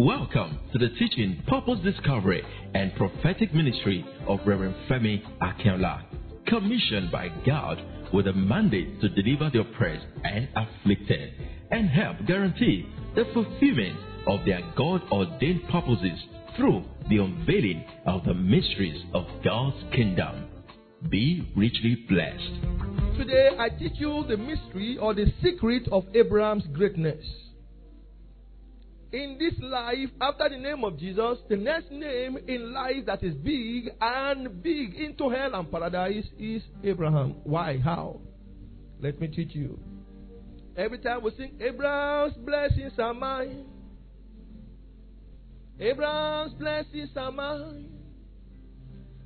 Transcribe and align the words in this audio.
Welcome 0.00 0.58
to 0.72 0.78
the 0.78 0.88
teaching, 0.98 1.42
purpose 1.46 1.78
discovery, 1.84 2.42
and 2.72 2.90
prophetic 2.96 3.52
ministry 3.52 4.02
of 4.26 4.38
Reverend 4.46 4.74
Femi 4.88 5.20
Akinola, 5.42 6.04
commissioned 6.46 7.12
by 7.12 7.28
God 7.44 7.76
with 8.10 8.26
a 8.26 8.32
mandate 8.32 8.98
to 9.02 9.10
deliver 9.10 9.50
the 9.50 9.60
oppressed 9.60 10.06
and 10.24 10.48
afflicted 10.56 11.34
and 11.70 11.90
help 11.90 12.16
guarantee 12.26 12.86
the 13.14 13.24
fulfillment 13.34 13.98
of 14.26 14.40
their 14.46 14.62
God 14.74 15.02
ordained 15.12 15.68
purposes 15.68 16.18
through 16.56 16.82
the 17.10 17.18
unveiling 17.18 17.84
of 18.06 18.24
the 18.24 18.32
mysteries 18.32 19.04
of 19.12 19.26
God's 19.44 19.76
kingdom. 19.94 20.46
Be 21.10 21.46
richly 21.54 22.06
blessed. 22.08 23.18
Today 23.18 23.50
I 23.58 23.68
teach 23.68 23.96
you 23.96 24.24
the 24.26 24.38
mystery 24.38 24.96
or 24.96 25.12
the 25.12 25.26
secret 25.42 25.88
of 25.92 26.04
Abraham's 26.14 26.64
greatness. 26.72 27.22
In 29.12 29.38
this 29.38 29.54
life, 29.60 30.08
after 30.20 30.48
the 30.48 30.56
name 30.56 30.84
of 30.84 30.96
Jesus, 30.96 31.38
the 31.48 31.56
next 31.56 31.90
name 31.90 32.38
in 32.46 32.72
life 32.72 33.06
that 33.06 33.24
is 33.24 33.34
big 33.34 33.90
and 34.00 34.62
big 34.62 34.94
into 34.94 35.28
hell 35.28 35.54
and 35.54 35.70
paradise 35.70 36.26
is 36.38 36.62
Abraham. 36.84 37.34
Why? 37.42 37.78
How? 37.78 38.20
Let 39.00 39.20
me 39.20 39.26
teach 39.26 39.54
you. 39.54 39.80
Every 40.76 40.98
time 40.98 41.24
we 41.24 41.32
sing, 41.36 41.58
Abraham's 41.60 42.36
blessings 42.36 42.92
are 42.98 43.12
mine. 43.12 43.66
Abraham's 45.80 46.52
blessings 46.54 47.10
are 47.16 47.32
mine. 47.32 47.88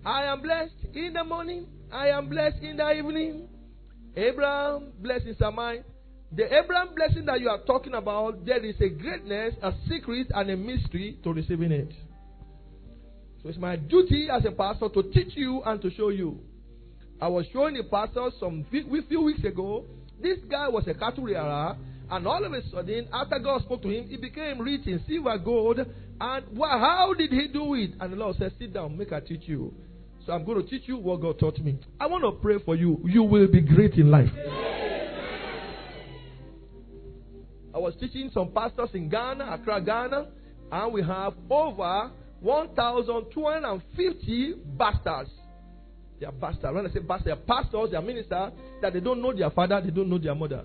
I 0.06 0.24
am 0.24 0.40
blessed 0.40 0.94
in 0.94 1.12
the 1.12 1.24
morning. 1.24 1.66
I 1.92 2.08
am 2.08 2.28
blessed 2.28 2.62
in 2.62 2.78
the 2.78 2.90
evening. 2.92 3.48
Abraham 4.16 4.92
blessings 5.00 5.36
are 5.42 5.52
mine. 5.52 5.84
The 6.36 6.46
Abraham 6.46 6.94
blessing 6.96 7.26
that 7.26 7.40
you 7.40 7.48
are 7.48 7.60
talking 7.60 7.94
about, 7.94 8.44
there 8.44 8.64
is 8.64 8.74
a 8.80 8.88
greatness, 8.88 9.54
a 9.62 9.72
secret, 9.88 10.28
and 10.34 10.50
a 10.50 10.56
mystery 10.56 11.18
to 11.22 11.32
receiving 11.32 11.70
it. 11.70 11.92
So 13.42 13.50
it's 13.50 13.58
my 13.58 13.76
duty 13.76 14.28
as 14.32 14.44
a 14.44 14.50
pastor 14.50 14.88
to 14.88 15.02
teach 15.12 15.36
you 15.36 15.62
and 15.64 15.80
to 15.82 15.90
show 15.92 16.08
you. 16.08 16.40
I 17.20 17.28
was 17.28 17.46
showing 17.52 17.74
the 17.74 17.84
pastor 17.84 18.30
some 18.40 18.66
few 18.70 19.22
weeks 19.22 19.44
ago. 19.44 19.84
This 20.20 20.38
guy 20.50 20.68
was 20.68 20.88
a 20.88 20.94
cattle 20.94 21.24
and 22.10 22.26
all 22.26 22.44
of 22.44 22.52
a 22.52 22.68
sudden, 22.70 23.08
after 23.12 23.38
God 23.38 23.62
spoke 23.62 23.82
to 23.82 23.88
him, 23.88 24.08
he 24.08 24.16
became 24.16 24.60
rich 24.60 24.86
in 24.86 25.02
silver, 25.08 25.38
gold, 25.38 25.78
and 26.20 26.44
well, 26.56 26.78
how 26.78 27.14
did 27.16 27.30
he 27.30 27.48
do 27.48 27.74
it? 27.74 27.92
And 28.00 28.12
the 28.12 28.16
Lord 28.16 28.36
said, 28.36 28.52
"Sit 28.58 28.74
down, 28.74 28.96
make 28.96 29.12
I 29.12 29.20
teach 29.20 29.42
you." 29.48 29.72
So 30.26 30.32
I'm 30.32 30.44
going 30.44 30.62
to 30.62 30.68
teach 30.68 30.86
you 30.86 30.96
what 30.96 31.20
God 31.20 31.38
taught 31.38 31.58
me. 31.58 31.78
I 31.98 32.06
want 32.06 32.24
to 32.24 32.32
pray 32.42 32.58
for 32.64 32.76
you. 32.76 33.00
You 33.04 33.22
will 33.22 33.46
be 33.46 33.60
great 33.60 33.94
in 33.94 34.10
life. 34.10 34.30
I 37.74 37.78
was 37.78 37.94
teaching 37.98 38.30
some 38.32 38.52
pastors 38.52 38.90
in 38.94 39.08
Ghana, 39.08 39.52
Accra, 39.52 39.80
Ghana, 39.80 40.28
and 40.70 40.92
we 40.92 41.02
have 41.02 41.34
over 41.50 42.12
1,250 42.40 44.54
bastards. 44.78 45.30
They 46.20 46.26
are 46.26 46.32
bastards. 46.32 46.72
When 46.72 46.86
I 46.86 46.90
say 46.90 47.00
bastards, 47.00 47.24
they 47.24 47.32
are 47.32 47.36
pastors, 47.36 47.90
they 47.90 47.96
are 47.96 48.02
ministers, 48.02 48.52
that 48.80 48.92
they 48.92 49.00
don't 49.00 49.20
know 49.20 49.32
their 49.32 49.50
father, 49.50 49.80
they 49.84 49.90
don't 49.90 50.08
know 50.08 50.18
their 50.18 50.36
mother. 50.36 50.62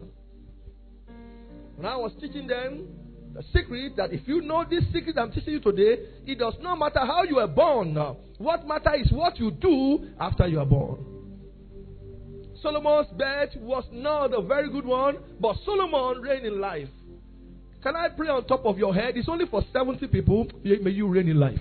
When 1.76 1.88
I 1.88 1.96
was 1.96 2.12
teaching 2.22 2.46
them 2.46 2.90
the 3.34 3.42
secret 3.54 3.96
that 3.96 4.12
if 4.12 4.28
you 4.28 4.42
know 4.42 4.64
this 4.70 4.84
secret 4.94 5.18
I'm 5.18 5.32
teaching 5.32 5.54
you 5.54 5.62
today, 5.62 6.04
it 6.28 6.38
does 6.38 6.58
not 6.62 6.78
matter 6.78 7.00
how 7.00 7.24
you 7.24 7.38
were 7.38 7.48
born. 7.48 7.96
What 8.38 8.68
matters 8.68 9.06
is 9.06 9.12
what 9.12 9.40
you 9.40 9.50
do 9.50 10.10
after 10.20 10.48
you 10.48 10.60
are 10.60 10.66
born. 10.66 11.06
Solomon's 12.62 13.08
birth 13.18 13.56
was 13.62 13.86
not 13.92 14.34
a 14.34 14.42
very 14.42 14.70
good 14.70 14.86
one, 14.86 15.18
but 15.40 15.56
Solomon 15.66 16.22
reigned 16.22 16.46
in 16.46 16.60
life. 16.60 16.90
Can 17.82 17.96
I 17.96 18.10
pray 18.10 18.28
on 18.28 18.46
top 18.46 18.66
of 18.66 18.78
your 18.78 18.94
head? 18.94 19.16
It's 19.16 19.30
only 19.30 19.46
for 19.46 19.64
70 19.72 20.08
people. 20.08 20.48
May 20.64 20.92
you 20.92 21.08
reign 21.08 21.30
in 21.30 21.40
life. 21.40 21.60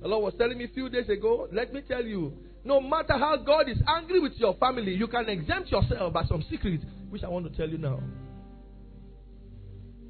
The 0.00 0.08
Lord 0.08 0.24
was 0.24 0.34
telling 0.38 0.56
me 0.56 0.64
a 0.64 0.68
few 0.68 0.88
days 0.88 1.08
ago, 1.08 1.48
let 1.52 1.74
me 1.74 1.82
tell 1.86 2.02
you, 2.02 2.32
no 2.64 2.80
matter 2.80 3.18
how 3.18 3.36
God 3.36 3.68
is 3.68 3.82
angry 3.86 4.20
with 4.20 4.32
your 4.36 4.54
family, 4.54 4.94
you 4.94 5.06
can 5.08 5.28
exempt 5.28 5.70
yourself 5.70 6.12
by 6.12 6.24
some 6.24 6.42
secrets, 6.48 6.84
which 7.10 7.22
I 7.22 7.28
want 7.28 7.50
to 7.50 7.56
tell 7.56 7.68
you 7.68 7.76
now. 7.76 8.00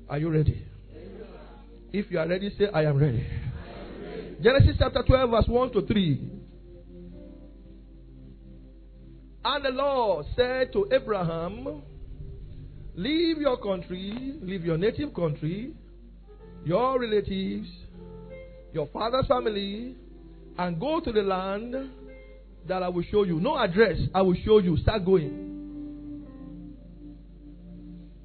Are 0.09 0.19
you 0.19 0.29
ready? 0.31 0.65
If 1.93 2.11
you 2.11 2.19
are 2.21 2.29
ready, 2.29 2.55
say, 2.57 2.67
I 2.73 2.85
am 2.85 2.99
ready. 2.99 3.25
I 3.25 3.25
am 3.25 4.03
ready. 4.05 4.37
Genesis 4.43 4.77
chapter 4.79 5.03
12, 5.05 5.31
verse 5.31 5.49
1 5.49 5.73
to 5.73 5.83
3. 5.87 6.40
And 9.45 9.65
the 9.65 9.71
Lord 9.71 10.27
said 10.37 10.73
to 10.75 10.87
Abraham, 10.93 11.83
Leave 12.95 13.39
your 13.39 13.57
country, 13.57 14.35
leave 14.43 14.65
your 14.65 14.77
native 14.77 15.15
country, 15.15 15.73
your 16.65 17.01
relatives, 17.01 17.69
your 18.73 18.87
father's 18.89 19.27
family, 19.27 19.97
and 20.59 20.79
go 20.79 21.01
to 21.01 21.11
the 21.11 21.23
land 21.23 21.75
that 22.69 22.83
I 22.83 22.89
will 22.89 23.05
show 23.11 23.23
you. 23.23 23.41
No 23.41 23.57
address, 23.57 23.99
I 24.15 24.23
will 24.23 24.37
show 24.45 24.59
you. 24.59 24.77
Start 24.79 25.05
going. 25.05 25.51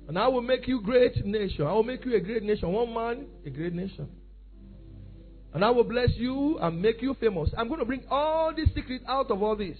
And 0.08 0.20
I 0.20 0.28
will 0.28 0.42
make 0.42 0.68
you 0.68 0.82
great 0.82 1.26
nation. 1.26 1.66
I 1.66 1.72
will 1.74 1.84
make 1.84 2.06
you 2.06 2.16
a 2.16 2.20
great 2.20 2.44
nation. 2.44 2.72
One 2.72 2.94
man, 2.94 3.26
a 3.46 3.50
great 3.50 3.74
nation. 3.74 4.10
And 5.54 5.64
I 5.64 5.70
will 5.70 5.86
bless 5.86 6.10
you 6.16 6.60
and 6.60 6.82
make 6.82 7.02
you 7.02 7.16
famous. 7.20 7.50
I'm 7.58 7.70
going 7.70 7.80
to 7.80 7.86
bring 7.86 8.04
all 8.10 8.54
these 8.54 8.68
secrets 8.76 9.06
out 9.08 9.32
of 9.32 9.42
all 9.42 9.56
this. 9.56 9.78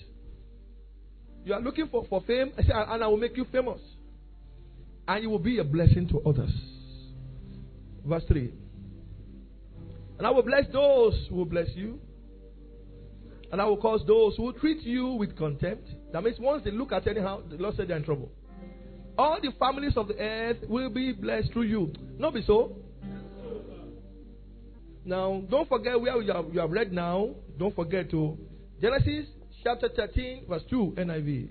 You 1.46 1.54
are 1.54 1.62
looking 1.62 1.88
for, 1.88 2.06
for 2.10 2.22
fame, 2.22 2.52
I 2.58 2.64
say, 2.64 2.72
and 2.74 3.04
I 3.04 3.08
will 3.08 3.18
make 3.18 3.38
you 3.38 3.46
famous. 3.52 3.80
And 5.08 5.24
you 5.24 5.30
will 5.30 5.40
be 5.40 5.60
a 5.60 5.64
blessing 5.64 6.10
to 6.10 6.20
others. 6.28 6.52
Verse 8.04 8.24
3. 8.28 8.52
And 10.18 10.26
I 10.26 10.32
will 10.32 10.42
bless 10.42 10.64
those 10.74 11.28
who 11.30 11.36
will 11.36 11.46
bless 11.46 11.68
you. 11.76 12.00
And 13.52 13.62
I 13.62 13.66
will 13.66 13.78
cause 13.78 14.02
those 14.08 14.36
who 14.36 14.54
treat 14.54 14.82
you 14.82 15.10
with 15.10 15.38
contempt. 15.38 15.88
That 16.12 16.24
means 16.24 16.40
once 16.40 16.64
they 16.64 16.72
look 16.72 16.92
at 16.92 17.06
anyhow, 17.08 17.42
the 17.48 17.58
Lord 17.58 17.76
said 17.76 17.90
they're 17.90 17.98
in 17.98 18.04
trouble. 18.04 18.32
All 19.16 19.38
the 19.40 19.52
families 19.60 19.94
of 19.96 20.08
the 20.08 20.20
earth 20.20 20.58
will 20.68 20.90
be 20.90 21.14
blessed 21.14 21.54
through 21.54 21.64
you. 21.64 21.94
Not 22.18 22.34
be 22.34 22.42
so. 22.42 22.76
Now, 25.06 25.44
don't 25.48 25.70
forget 25.70 26.02
where 26.02 26.20
you 26.20 26.34
have, 26.34 26.46
you 26.52 26.60
have 26.60 26.72
read 26.72 26.92
now. 26.92 27.36
Don't 27.60 27.76
forget 27.76 28.10
to 28.10 28.36
Genesis 28.82 29.28
chapter 29.66 29.90
13, 29.90 30.46
verse 30.48 30.62
2, 30.70 30.94
NIV. 30.96 31.50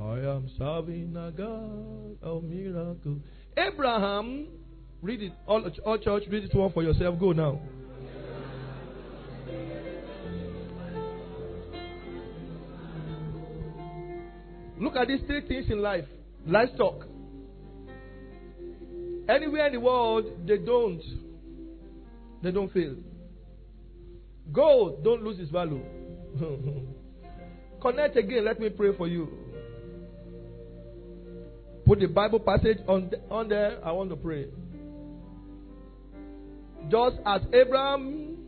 I 0.00 0.18
am 0.34 0.50
serving 0.56 1.14
a 1.14 1.30
God 1.30 2.16
of 2.22 2.42
miracle. 2.42 3.18
Abraham, 3.54 4.48
read 5.02 5.22
it, 5.22 5.32
all, 5.46 5.62
all 5.84 5.98
church, 5.98 6.22
read 6.30 6.44
it 6.44 6.54
one 6.54 6.72
for 6.72 6.82
yourself. 6.82 7.20
Go 7.20 7.32
now. 7.32 7.60
Look 14.80 14.96
at 14.96 15.08
these 15.08 15.20
three 15.26 15.46
things 15.46 15.66
in 15.68 15.82
life 15.82 16.06
livestock. 16.46 17.04
Anywhere 19.28 19.66
in 19.66 19.74
the 19.74 19.80
world, 19.80 20.24
they 20.46 20.56
don't 20.56 21.02
they 22.42 22.50
don't 22.50 22.72
fail. 22.72 22.96
Gold 24.50 25.04
don't 25.04 25.22
lose 25.22 25.38
its 25.38 25.50
value. 25.50 25.82
Connect 27.80 28.16
again. 28.16 28.44
Let 28.44 28.58
me 28.58 28.68
pray 28.70 28.96
for 28.96 29.06
you. 29.06 29.28
Put 31.84 32.00
the 32.00 32.06
Bible 32.06 32.40
passage 32.40 32.78
on, 32.88 33.10
on 33.30 33.48
there. 33.48 33.78
I 33.84 33.92
want 33.92 34.10
to 34.10 34.16
pray. 34.16 34.46
Just 36.88 37.16
as 37.24 37.42
Abraham, 37.52 38.38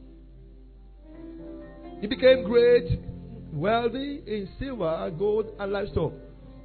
he 2.00 2.06
became 2.06 2.44
great, 2.44 3.00
wealthy 3.52 4.23
in 4.26 4.49
silver, 4.58 5.11
gold, 5.17 5.46
and 5.58 5.73
livestock. 5.73 6.12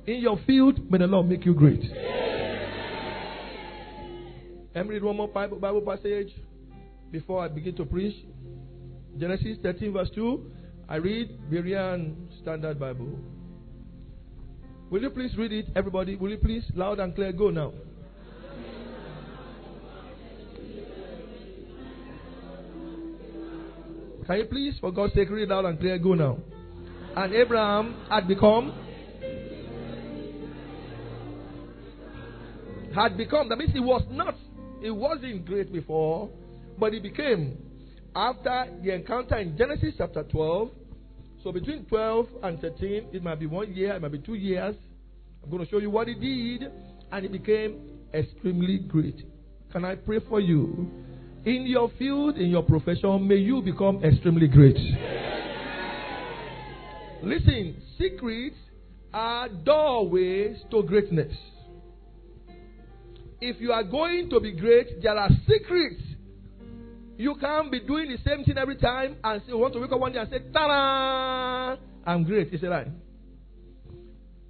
In 0.08 0.18
your 0.18 0.40
field, 0.48 0.92
may 0.92 0.98
the 0.98 1.08
Lord 1.08 1.28
make 1.28 1.46
you 1.46 1.54
great. 1.54 1.81
Let 4.76 4.88
me 4.88 4.94
read 4.94 5.04
one 5.04 5.18
more 5.18 5.28
Bible, 5.28 5.60
Bible 5.60 5.81
passage 5.81 6.34
before 7.12 7.44
I 7.44 7.48
begin 7.48 7.76
to 7.76 7.86
preach. 7.86 8.16
Genesis 9.18 9.58
13, 9.64 9.94
verse 9.94 10.10
2. 10.16 10.52
I 10.88 10.96
read 10.96 11.40
Berean 11.52 12.16
Standard 12.42 12.80
Bible. 12.80 13.20
Will 14.90 15.02
you 15.02 15.10
please 15.10 15.36
read 15.38 15.52
it, 15.52 15.68
everybody? 15.76 16.16
Will 16.16 16.32
you 16.32 16.38
please, 16.38 16.64
loud 16.76 17.00
and 17.00 17.14
clear, 17.14 17.32
go 17.32 17.50
now. 17.50 17.72
Can 24.26 24.38
you 24.38 24.46
please, 24.46 24.76
for 24.80 24.92
God's 24.92 25.14
sake, 25.14 25.30
read 25.30 25.50
loud 25.50 25.66
and 25.66 25.80
clear, 25.80 25.98
go 25.98 26.14
now. 26.14 26.38
And 27.16 27.34
Abraham 27.34 27.96
had 28.10 28.28
become 28.28 28.74
had 32.94 33.18
become 33.18 33.50
that 33.50 33.58
means 33.58 33.72
he 33.72 33.80
was 33.80 34.04
not 34.10 34.36
he 34.82 34.90
wasn't 34.90 35.46
great 35.46 35.72
before 35.72 36.30
but 36.80 36.94
he 36.94 37.00
became, 37.00 37.58
after 38.16 38.66
the 38.81 38.94
encounter 38.94 39.38
in 39.38 39.58
Genesis 39.58 39.96
chapter 39.98 40.24
12, 40.24 40.70
So 41.44 41.54
between 41.54 41.86
12 41.86 42.28
and 42.44 42.60
13, 42.60 43.10
it 43.14 43.24
might 43.24 43.40
be 43.40 43.46
one 43.46 43.74
year, 43.74 43.94
it 43.94 44.02
might 44.02 44.12
be 44.12 44.20
two 44.20 44.34
years. 44.34 44.76
I'm 45.42 45.50
going 45.50 45.64
to 45.64 45.72
show 45.72 45.78
you 45.78 45.90
what 45.90 46.08
he 46.10 46.16
did, 46.16 46.70
and 47.12 47.26
it 47.26 47.31
became 47.31 47.80
extremely 48.14 48.80
great. 48.80 49.26
Can 49.72 49.86
I 49.86 49.96
pray 49.96 50.20
for 50.28 50.42
you? 50.42 50.92
In 51.46 51.66
your 51.66 51.90
field, 51.98 52.36
in 52.38 52.50
your 52.50 52.64
profession, 52.64 53.26
may 53.26 53.38
you 53.38 53.62
become 53.62 54.04
extremely 54.04 54.48
great. 54.50 54.76
Listen, 57.24 57.81
secrets 57.98 58.58
are 59.14 59.48
doorways 59.48 60.58
to 60.72 60.84
greatness. 60.84 61.34
If 63.40 63.62
you 63.62 63.72
are 63.72 63.84
going 63.86 64.30
to 64.30 64.42
be 64.42 64.52
great, 64.52 65.02
there 65.02 65.18
are 65.18 65.30
secrets. 65.48 66.02
You 67.19 67.36
can't 67.36 67.69
be 67.69 67.81
doing 67.81 68.10
the 68.10 68.18
same 68.25 68.45
thing 68.45 68.57
every 68.57 68.77
time 68.77 69.18
and 69.21 69.42
say, 69.45 69.51
want 69.51 69.74
to 69.74 69.81
wake 69.81 69.92
up 69.92 70.00
one 70.00 70.13
day 70.13 70.19
and 70.19 70.30
say, 70.30 70.39
ta 70.54 71.75
I'm 72.06 72.24
great. 72.24 72.54
Is 72.54 72.63
it 72.63 72.68
right? 72.68 72.88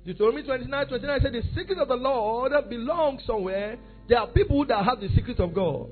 Deuteronomy 0.06 0.44
29 0.44 0.88
29 0.88 1.20
said, 1.20 1.34
The 1.34 1.42
secret 1.56 1.80
of 1.80 1.88
the 1.88 1.96
Lord 1.96 2.52
belongs 2.70 3.24
somewhere. 3.26 3.80
There 4.08 4.20
are 4.20 4.28
people 4.28 4.68
that 4.68 4.86
have 4.86 5.00
the 5.00 5.10
secret 5.16 5.40
of 5.40 5.56
God. 5.56 5.90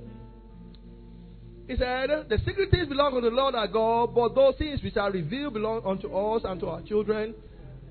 He 1.68 1.76
said, 1.78 2.10
The 2.30 2.38
secret 2.46 2.70
things 2.70 2.88
belong 2.88 3.16
unto 3.16 3.28
the 3.28 3.36
Lord 3.36 3.56
our 3.56 3.68
God, 3.68 4.14
but 4.14 4.36
those 4.36 4.54
things 4.60 4.84
which 4.84 4.98
are 4.98 5.12
revealed 5.12 5.56
belong 5.56 5.82
unto 5.84 6.16
us 6.16 6.44
and 6.46 6.60
to 6.60 6.68
our 6.68 6.84
children 6.84 7.34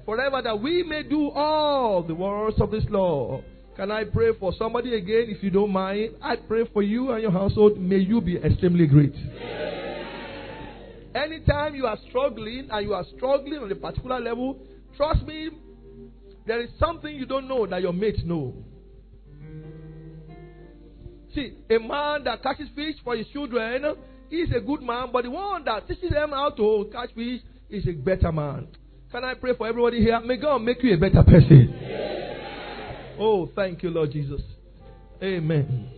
forever, 0.05 0.41
that 0.43 0.63
we 0.63 0.85
may 0.85 1.03
do 1.03 1.31
all 1.31 2.05
the 2.05 2.15
words 2.15 2.61
of 2.61 2.71
this 2.71 2.85
law. 2.89 3.43
Can 3.77 3.91
I 3.91 4.05
pray 4.05 4.31
for 4.41 4.55
somebody 4.59 4.95
again, 4.95 5.27
if 5.29 5.43
you 5.43 5.51
don't 5.51 5.71
mind? 5.71 6.15
I 6.23 6.37
pray 6.37 6.65
for 6.73 6.83
you 6.83 7.13
and 7.13 7.21
your 7.21 7.31
household. 7.31 7.79
May 7.79 7.99
you 7.99 8.23
be 8.23 8.39
extremely 8.39 8.87
great. 8.87 9.15
Anytime 11.15 11.75
you 11.75 11.87
are 11.87 11.99
struggling 12.09 12.69
and 12.71 12.87
you 12.87 12.95
are 12.95 13.05
struggling 13.17 13.59
on 13.59 13.71
a 13.71 13.75
particular 13.75 14.19
level, 14.19 14.59
trust 14.97 15.27
me, 15.27 15.51
there 16.47 16.63
is 16.63 16.71
something 16.79 17.15
you 17.15 17.27
don't 17.27 17.49
know 17.49 17.67
that 17.67 17.83
your 17.83 17.93
mates 17.93 18.21
know. 18.25 18.55
See, 21.35 21.53
a 21.69 21.79
man 21.79 22.25
that 22.25 22.43
catches 22.43 22.69
fish 22.75 22.95
for 23.05 23.15
his 23.15 23.27
children 23.29 23.97
is 24.31 24.49
a 24.57 24.61
good 24.61 24.81
man, 24.81 25.09
but 25.13 25.25
the 25.25 25.31
one 25.31 25.65
that 25.67 25.87
teaches 25.87 26.11
them 26.11 26.31
how 26.31 26.49
to 26.49 26.89
catch 26.91 27.13
fish 27.15 27.43
is 27.69 27.87
a 27.87 27.93
better 27.93 28.33
man. 28.33 28.69
Can 29.13 29.23
I 29.23 29.35
pray 29.35 29.55
for 29.55 29.67
everybody 29.67 30.01
here? 30.01 30.19
May 30.21 30.39
God 30.39 30.63
make 30.63 30.83
you 30.83 30.95
a 30.95 30.97
better 30.97 31.23
person. 31.23 32.36
Oh, 33.19 33.51
thank 33.55 33.83
you, 33.83 33.91
Lord 33.91 34.13
Jesus. 34.13 34.41
Amen. 35.23 35.91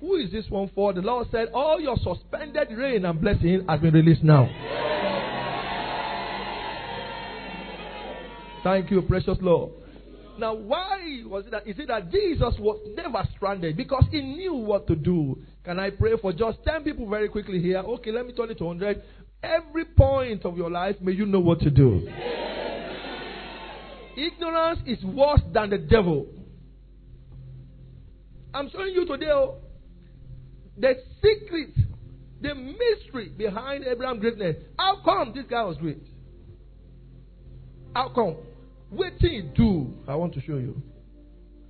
Who 0.00 0.16
is 0.16 0.30
this 0.30 0.44
one 0.48 0.70
for? 0.74 0.92
The 0.92 1.00
Lord 1.00 1.26
said, 1.30 1.48
All 1.52 1.80
your 1.80 1.96
suspended 1.96 2.68
rain 2.76 3.04
and 3.04 3.20
blessing 3.20 3.64
has 3.68 3.80
been 3.80 3.94
released 3.94 4.22
now. 4.22 4.48
Thank 8.62 8.90
you, 8.90 9.02
precious 9.02 9.38
Lord. 9.40 9.72
Now, 10.38 10.54
why 10.54 11.22
was 11.26 11.46
it 11.46 11.50
that? 11.50 11.66
Is 11.66 11.78
it 11.78 11.88
that 11.88 12.12
Jesus 12.12 12.54
was 12.60 12.78
never 12.96 13.26
stranded? 13.34 13.76
Because 13.76 14.04
he 14.10 14.20
knew 14.20 14.54
what 14.54 14.86
to 14.86 14.94
do. 14.94 15.38
Can 15.64 15.80
I 15.80 15.90
pray 15.90 16.12
for 16.20 16.32
just 16.32 16.58
10 16.64 16.84
people 16.84 17.08
very 17.08 17.28
quickly 17.28 17.60
here? 17.60 17.78
Okay, 17.78 18.12
let 18.12 18.26
me 18.26 18.32
turn 18.32 18.50
it 18.50 18.58
to 18.58 18.64
100. 18.64 19.02
Every 19.42 19.84
point 19.84 20.44
of 20.44 20.56
your 20.56 20.70
life, 20.70 20.96
may 21.00 21.12
you 21.12 21.26
know 21.26 21.40
what 21.40 21.60
to 21.60 21.70
do. 21.70 22.08
Ignorance 24.18 24.80
is 24.86 25.04
worse 25.04 25.40
than 25.52 25.70
the 25.70 25.78
devil. 25.78 26.26
I'm 28.52 28.68
showing 28.70 28.92
you 28.92 29.06
today 29.06 29.30
oh, 29.30 29.58
the 30.76 30.94
secret, 31.22 31.74
the 32.40 32.54
mystery 32.54 33.28
behind 33.36 33.84
Abraham's 33.84 34.20
greatness. 34.20 34.56
How 34.76 35.00
come 35.04 35.32
this 35.34 35.44
guy 35.48 35.62
was 35.62 35.76
great? 35.76 36.02
How 37.94 38.08
come? 38.08 38.36
What 38.90 39.18
did 39.20 39.30
he 39.30 39.42
do? 39.54 39.94
I 40.08 40.16
want 40.16 40.34
to 40.34 40.40
show 40.40 40.56
you. 40.56 40.82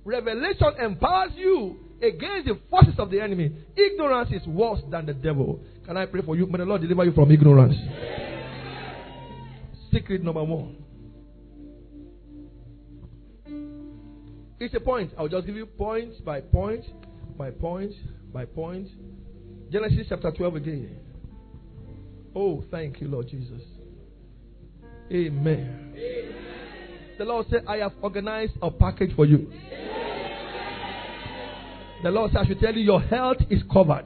Revelation 0.03 0.73
empowers 0.81 1.33
you 1.35 1.77
against 2.01 2.47
the 2.47 2.57
forces 2.71 2.95
of 2.97 3.11
the 3.11 3.21
enemy. 3.21 3.51
Ignorance 3.75 4.31
is 4.31 4.47
worse 4.47 4.81
than 4.89 5.05
the 5.05 5.13
devil. 5.13 5.59
Can 5.85 5.97
I 5.97 6.07
pray 6.07 6.21
for 6.21 6.35
you? 6.35 6.47
May 6.47 6.57
the 6.57 6.65
Lord 6.65 6.81
deliver 6.81 7.05
you 7.05 7.11
from 7.11 7.31
ignorance. 7.31 7.75
Secret 9.91 10.23
number 10.23 10.43
one. 10.43 10.77
It's 14.59 14.73
a 14.73 14.79
point. 14.79 15.13
I'll 15.17 15.29
just 15.29 15.45
give 15.45 15.55
you 15.55 15.65
point 15.65 16.23
by 16.25 16.41
point, 16.41 16.83
by 17.37 17.51
point, 17.51 17.93
by 18.33 18.45
point. 18.45 18.89
Genesis 19.71 20.07
chapter 20.09 20.31
12 20.31 20.55
again. 20.55 20.97
Oh, 22.35 22.63
thank 22.69 22.99
you, 22.99 23.07
Lord 23.07 23.29
Jesus. 23.29 23.61
Amen. 25.11 25.93
Amen. 25.95 26.35
The 27.17 27.25
Lord 27.25 27.47
said, 27.49 27.63
I 27.67 27.77
have 27.77 27.93
organized 28.01 28.53
a 28.61 28.69
package 28.69 29.15
for 29.15 29.25
you. 29.25 29.51
The 32.03 32.11
Lord 32.11 32.31
said, 32.31 32.41
I 32.41 32.45
should 32.45 32.59
tell 32.59 32.73
you, 32.73 32.81
your 32.81 33.01
health 33.01 33.37
is 33.49 33.61
covered. 33.71 34.05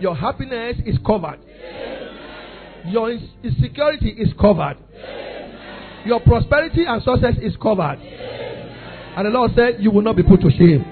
Your 0.00 0.16
happiness 0.16 0.76
is 0.84 0.96
covered. 1.06 1.40
Your 2.86 3.10
insecurity 3.42 4.10
is 4.10 4.32
covered. 4.40 4.76
Your 6.04 6.20
prosperity 6.20 6.84
and 6.86 7.02
success 7.02 7.34
is 7.40 7.56
covered. 7.56 7.98
And 9.16 9.26
the 9.26 9.30
Lord 9.30 9.52
said, 9.56 9.76
You 9.78 9.90
will 9.90 10.02
not 10.02 10.16
be 10.16 10.22
put 10.22 10.40
to 10.40 10.50
shame. 10.50 10.84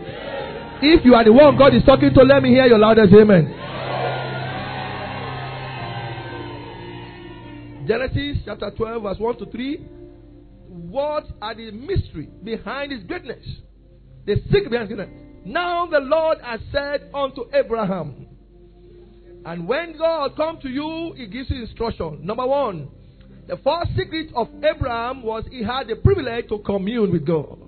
If 0.82 1.04
you 1.04 1.14
are 1.14 1.24
the 1.24 1.32
one 1.32 1.56
God 1.56 1.74
is 1.74 1.82
talking 1.84 2.12
to, 2.14 2.22
let 2.22 2.42
me 2.42 2.50
hear 2.50 2.66
your 2.66 2.78
loudest 2.78 3.12
amen. 3.14 3.54
Genesis 7.86 8.42
chapter 8.44 8.70
12, 8.76 9.02
verse 9.02 9.18
1 9.18 9.38
to 9.38 9.46
3. 9.46 9.76
What 10.68 11.24
are 11.40 11.54
the 11.54 11.70
mystery 11.72 12.28
behind 12.42 12.92
his 12.92 13.02
greatness? 13.04 13.44
The 14.26 14.36
secret 14.46 14.70
behind 14.70 14.88
his 14.88 14.96
greatness. 14.96 15.20
Now 15.44 15.86
the 15.86 15.98
Lord 15.98 16.38
has 16.42 16.60
said 16.70 17.10
unto 17.12 17.42
Abraham, 17.52 18.26
and 19.44 19.66
when 19.66 19.98
God 19.98 20.36
comes 20.36 20.62
to 20.62 20.68
you, 20.68 21.14
He 21.16 21.26
gives 21.26 21.50
you 21.50 21.62
instruction. 21.62 22.20
Number 22.24 22.46
one, 22.46 22.88
the 23.48 23.56
first 23.56 23.90
secret 23.96 24.30
of 24.36 24.48
Abraham 24.62 25.22
was 25.22 25.44
he 25.50 25.64
had 25.64 25.88
the 25.88 25.96
privilege 25.96 26.48
to 26.48 26.58
commune 26.58 27.10
with 27.10 27.26
God. 27.26 27.58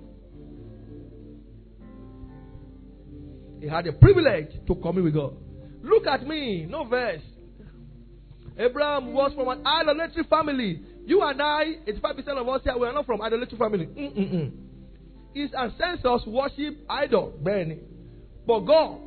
He 3.65 3.71
had 3.71 3.85
the 3.85 3.93
privilege 3.93 4.49
to 4.67 4.75
commune 4.75 5.05
with 5.05 5.15
God. 5.15 5.33
Look 5.81 6.05
at 6.05 6.27
me, 6.27 6.67
no 6.69 6.83
verse. 6.83 7.23
Abraham 8.59 9.11
was 9.11 9.31
from 9.33 9.47
an 9.47 9.65
idolatry 9.65 10.23
family. 10.29 10.81
You 11.07 11.23
and 11.23 11.41
I, 11.41 11.77
85% 11.87 12.27
of 12.37 12.47
us 12.47 12.61
here, 12.63 12.77
we 12.77 12.85
are 12.85 12.93
not 12.93 13.07
from 13.07 13.23
idolatry 13.23 13.57
family. 13.57 13.87
Mm-mm-mm. 13.87 14.51
His 15.33 15.49
ancestors 15.57 16.21
worship 16.27 16.77
idol, 16.87 17.33
burning. 17.41 17.79
But 18.45 18.59
God 18.59 18.99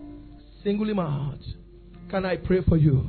single 0.64 0.90
him 0.90 0.98
out. 0.98 1.38
Can 2.10 2.26
I 2.26 2.36
pray 2.36 2.62
for 2.68 2.76
you? 2.76 3.06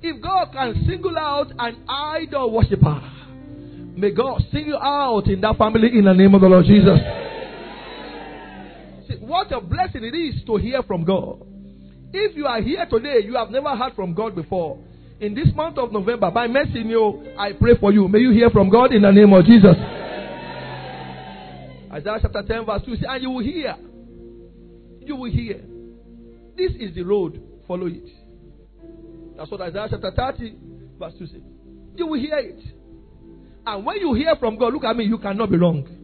If 0.00 0.22
God 0.22 0.52
can 0.52 0.84
single 0.86 1.18
out 1.18 1.48
an 1.58 1.82
idol 1.88 2.52
worshiper, 2.52 3.02
may 3.96 4.12
God 4.12 4.44
single 4.52 4.78
out 4.78 5.26
in 5.26 5.40
that 5.40 5.56
family 5.56 5.88
in 5.98 6.04
the 6.04 6.14
name 6.14 6.36
of 6.36 6.40
the 6.40 6.46
Lord 6.46 6.66
Jesus. 6.66 7.00
What 9.20 9.52
a 9.52 9.60
blessing 9.60 10.04
it 10.04 10.14
is 10.14 10.42
to 10.46 10.56
hear 10.56 10.82
from 10.82 11.04
God. 11.04 11.46
If 12.12 12.36
you 12.36 12.46
are 12.46 12.60
here 12.62 12.86
today, 12.88 13.20
you 13.24 13.34
have 13.34 13.50
never 13.50 13.74
heard 13.76 13.94
from 13.94 14.14
God 14.14 14.34
before. 14.34 14.78
In 15.20 15.34
this 15.34 15.48
month 15.54 15.78
of 15.78 15.92
November, 15.92 16.30
by 16.30 16.46
mercy, 16.46 16.80
you, 16.80 17.34
I 17.38 17.52
pray 17.52 17.72
for 17.78 17.92
you. 17.92 18.08
May 18.08 18.20
you 18.20 18.30
hear 18.30 18.50
from 18.50 18.70
God 18.70 18.92
in 18.92 19.02
the 19.02 19.10
name 19.10 19.32
of 19.32 19.44
Jesus. 19.44 19.76
Isaiah 21.90 22.18
chapter 22.22 22.42
10, 22.46 22.66
verse 22.66 22.82
2 22.84 22.96
says, 22.96 23.04
And 23.08 23.22
you 23.22 23.30
will 23.30 23.44
hear. 23.44 23.74
You 25.00 25.16
will 25.16 25.30
hear. 25.30 25.60
This 26.56 26.72
is 26.78 26.94
the 26.94 27.02
road. 27.02 27.42
Follow 27.66 27.86
it. 27.86 28.08
That's 29.36 29.50
what 29.50 29.60
Isaiah 29.62 29.88
chapter 29.90 30.12
30, 30.14 30.56
verse 30.98 31.14
2 31.18 31.26
says. 31.26 31.42
You 31.96 32.06
will 32.06 32.20
hear 32.20 32.38
it. 32.38 32.60
And 33.66 33.84
when 33.84 33.98
you 33.98 34.14
hear 34.14 34.34
from 34.36 34.58
God, 34.58 34.72
look 34.72 34.84
at 34.84 34.96
me, 34.96 35.04
you 35.04 35.18
cannot 35.18 35.50
be 35.50 35.56
wrong. 35.56 35.97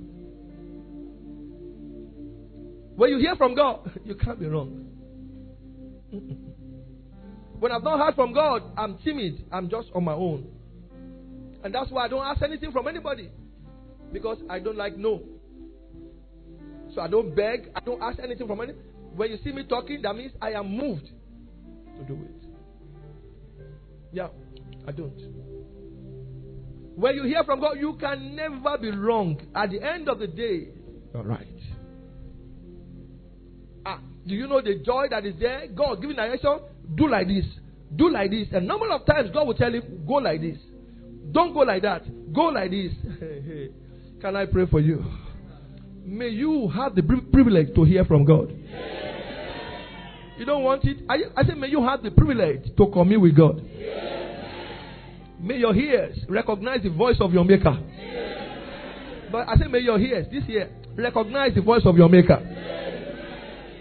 When 2.96 3.10
you 3.10 3.18
hear 3.18 3.36
from 3.36 3.54
God, 3.54 3.90
you 4.04 4.14
can't 4.14 4.38
be 4.38 4.46
wrong. 4.46 4.86
When 7.64 7.72
I've 7.72 7.82
not 7.82 7.98
heard 7.98 8.14
from 8.14 8.34
God, 8.34 8.62
I'm 8.76 8.98
timid. 8.98 9.46
I'm 9.50 9.70
just 9.70 9.88
on 9.94 10.04
my 10.04 10.12
own. 10.12 10.48
And 11.62 11.74
that's 11.74 11.90
why 11.90 12.04
I 12.04 12.08
don't 12.08 12.26
ask 12.26 12.42
anything 12.42 12.72
from 12.72 12.86
anybody. 12.88 13.30
Because 14.12 14.36
I 14.50 14.58
don't 14.58 14.76
like 14.76 14.98
no. 14.98 15.22
So 16.94 17.00
I 17.00 17.08
don't 17.08 17.34
beg. 17.34 17.70
I 17.74 17.80
don't 17.80 18.02
ask 18.02 18.18
anything 18.18 18.46
from 18.46 18.60
anybody. 18.60 18.84
When 19.16 19.30
you 19.30 19.38
see 19.42 19.50
me 19.50 19.64
talking, 19.64 20.02
that 20.02 20.14
means 20.14 20.32
I 20.42 20.50
am 20.50 20.76
moved 20.76 21.08
to 21.96 22.04
do 22.04 22.14
it. 22.14 22.48
Yeah, 24.12 24.28
I 24.86 24.92
don't. 24.92 25.18
When 26.96 27.14
you 27.14 27.24
hear 27.24 27.44
from 27.44 27.60
God, 27.60 27.78
you 27.80 27.96
can 27.98 28.36
never 28.36 28.76
be 28.76 28.90
wrong. 28.90 29.40
At 29.54 29.70
the 29.70 29.82
end 29.82 30.08
of 30.08 30.18
the 30.18 30.26
day, 30.26 30.68
you're 31.14 31.22
right. 31.22 31.53
Do 34.26 34.34
you 34.34 34.46
know 34.46 34.60
the 34.62 34.76
joy 34.84 35.06
that 35.10 35.26
is 35.26 35.34
there? 35.38 35.66
God 35.74 36.00
giving 36.00 36.16
direction, 36.16 36.60
do 36.94 37.08
like 37.08 37.28
this, 37.28 37.44
do 37.94 38.10
like 38.10 38.30
this. 38.30 38.48
A 38.52 38.60
number 38.60 38.90
of 38.90 39.04
times 39.06 39.30
God 39.32 39.46
will 39.46 39.54
tell 39.54 39.72
him, 39.72 40.04
go 40.06 40.14
like 40.14 40.40
this. 40.40 40.58
Don't 41.32 41.52
go 41.52 41.60
like 41.60 41.82
that. 41.82 42.02
Go 42.32 42.44
like 42.44 42.70
this. 42.70 42.92
Can 44.20 44.36
I 44.36 44.46
pray 44.46 44.66
for 44.66 44.80
you? 44.80 45.04
May 46.04 46.28
you 46.28 46.68
have 46.68 46.94
the 46.94 47.02
privilege 47.02 47.74
to 47.74 47.84
hear 47.84 48.04
from 48.04 48.24
God. 48.24 48.50
You 50.38 50.44
don't 50.44 50.62
want 50.64 50.84
it? 50.84 50.98
I, 51.08 51.16
I 51.36 51.44
say, 51.44 51.54
may 51.54 51.68
you 51.68 51.82
have 51.84 52.02
the 52.02 52.10
privilege 52.10 52.62
to 52.76 52.86
commune 52.88 53.20
with 53.20 53.36
God. 53.36 53.62
May 55.40 55.58
your 55.58 55.74
ears 55.74 56.18
recognize 56.28 56.82
the 56.82 56.90
voice 56.90 57.16
of 57.20 57.32
your 57.32 57.44
Maker. 57.44 57.78
But 59.30 59.48
I 59.48 59.56
say, 59.56 59.68
may 59.68 59.80
your 59.80 59.98
ears 59.98 60.26
this 60.32 60.44
year 60.48 60.70
recognize 60.96 61.54
the 61.54 61.60
voice 61.60 61.82
of 61.84 61.96
your 61.96 62.08
Maker. 62.08 62.40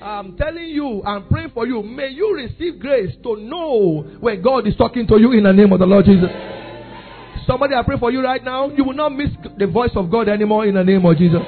I'm 0.04 0.36
telling 0.36 0.66
you, 0.66 1.02
I'm 1.06 1.28
praying 1.30 1.52
for 1.54 1.66
you. 1.66 1.82
May 1.82 2.10
you 2.10 2.36
receive 2.36 2.78
grace 2.80 3.16
to 3.24 3.38
know 3.38 4.02
when 4.20 4.42
God 4.42 4.68
is 4.68 4.76
talking 4.76 5.08
to 5.08 5.18
you 5.18 5.32
in 5.32 5.44
the 5.44 5.54
name 5.54 5.72
of 5.72 5.80
the 5.80 5.86
Lord 5.86 6.04
Jesus. 6.04 6.30
Somebody, 7.48 7.74
I 7.74 7.84
pray 7.84 7.98
for 7.98 8.12
you 8.12 8.22
right 8.22 8.44
now. 8.44 8.70
You 8.70 8.84
will 8.84 8.96
not 8.96 9.14
miss 9.14 9.30
the 9.58 9.68
voice 9.68 9.92
of 9.96 10.12
God 10.12 10.28
anymore 10.28 10.66
in 10.66 10.76
the 10.76 10.84
name 10.84 11.06
of 11.06 11.18
Jesus. 11.18 11.42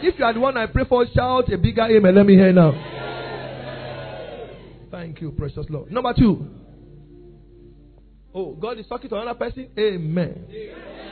If 0.00 0.18
you 0.18 0.24
are 0.24 0.32
the 0.32 0.40
one 0.40 0.56
I 0.56 0.66
pray 0.66 0.84
for, 0.88 1.04
shout 1.14 1.52
a 1.52 1.58
bigger 1.58 1.82
amen. 1.82 2.14
Let 2.14 2.24
me 2.24 2.34
hear 2.36 2.52
now. 2.54 2.72
Thank 4.90 5.20
you, 5.20 5.32
precious 5.32 5.66
Lord. 5.68 5.92
Number 5.92 6.14
two. 6.14 6.46
Oh, 8.34 8.54
God 8.54 8.78
is 8.78 8.86
talking 8.86 9.10
to 9.10 9.16
another 9.16 9.38
person. 9.38 9.68
Amen. 9.78 10.46
Amen. 10.48 11.08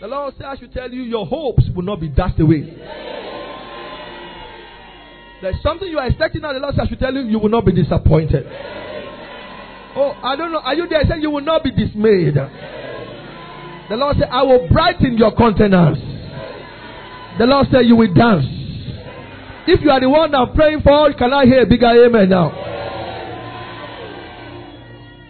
The 0.00 0.06
Lord 0.06 0.34
said, 0.36 0.46
I 0.46 0.56
should 0.56 0.72
tell 0.72 0.90
you, 0.92 1.02
your 1.02 1.26
hopes 1.26 1.64
will 1.74 1.82
not 1.82 2.00
be 2.00 2.08
dashed 2.08 2.38
away. 2.38 3.31
There's 5.42 5.60
something 5.62 5.88
you 5.88 5.98
are 5.98 6.06
expecting 6.06 6.40
now. 6.42 6.52
The 6.52 6.60
Lord 6.60 6.74
said, 6.76 6.86
I 6.86 6.88
should 6.88 7.00
tell 7.00 7.12
you, 7.12 7.22
you 7.22 7.38
will 7.40 7.48
not 7.48 7.66
be 7.66 7.72
disappointed. 7.72 8.46
Oh, 9.96 10.14
I 10.22 10.36
don't 10.36 10.52
know. 10.52 10.60
Are 10.60 10.74
you 10.74 10.86
there? 10.88 11.00
I 11.00 11.04
said, 11.08 11.20
you 11.20 11.30
will 11.30 11.42
not 11.42 11.64
be 11.64 11.72
dismayed. 11.72 12.34
The 12.34 13.96
Lord 13.96 14.16
said, 14.18 14.28
I 14.30 14.42
will 14.44 14.68
brighten 14.68 15.18
your 15.18 15.34
countenance. 15.34 15.98
The 17.38 17.46
Lord 17.46 17.66
said, 17.72 17.80
you 17.86 17.96
will 17.96 18.14
dance. 18.14 18.46
If 19.66 19.80
you 19.82 19.90
are 19.90 20.00
the 20.00 20.08
one 20.08 20.34
I'm 20.34 20.54
praying 20.54 20.82
for, 20.82 21.12
can 21.14 21.32
I 21.32 21.44
hear 21.44 21.62
a 21.62 21.66
bigger 21.66 21.86
amen 21.86 22.28
now? 22.28 22.52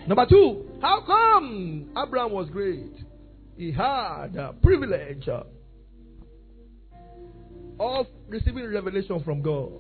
Number 0.07 0.27
two, 0.29 0.67
how 0.83 1.01
come 1.07 1.89
Abraham 1.97 2.33
was 2.33 2.51
great? 2.51 2.93
He 3.57 3.73
had 3.73 4.37
a 4.37 4.53
privilege 4.63 5.29
of 7.79 8.07
receiving 8.29 8.71
revelation 8.73 9.23
from 9.25 9.41
God. 9.43 9.73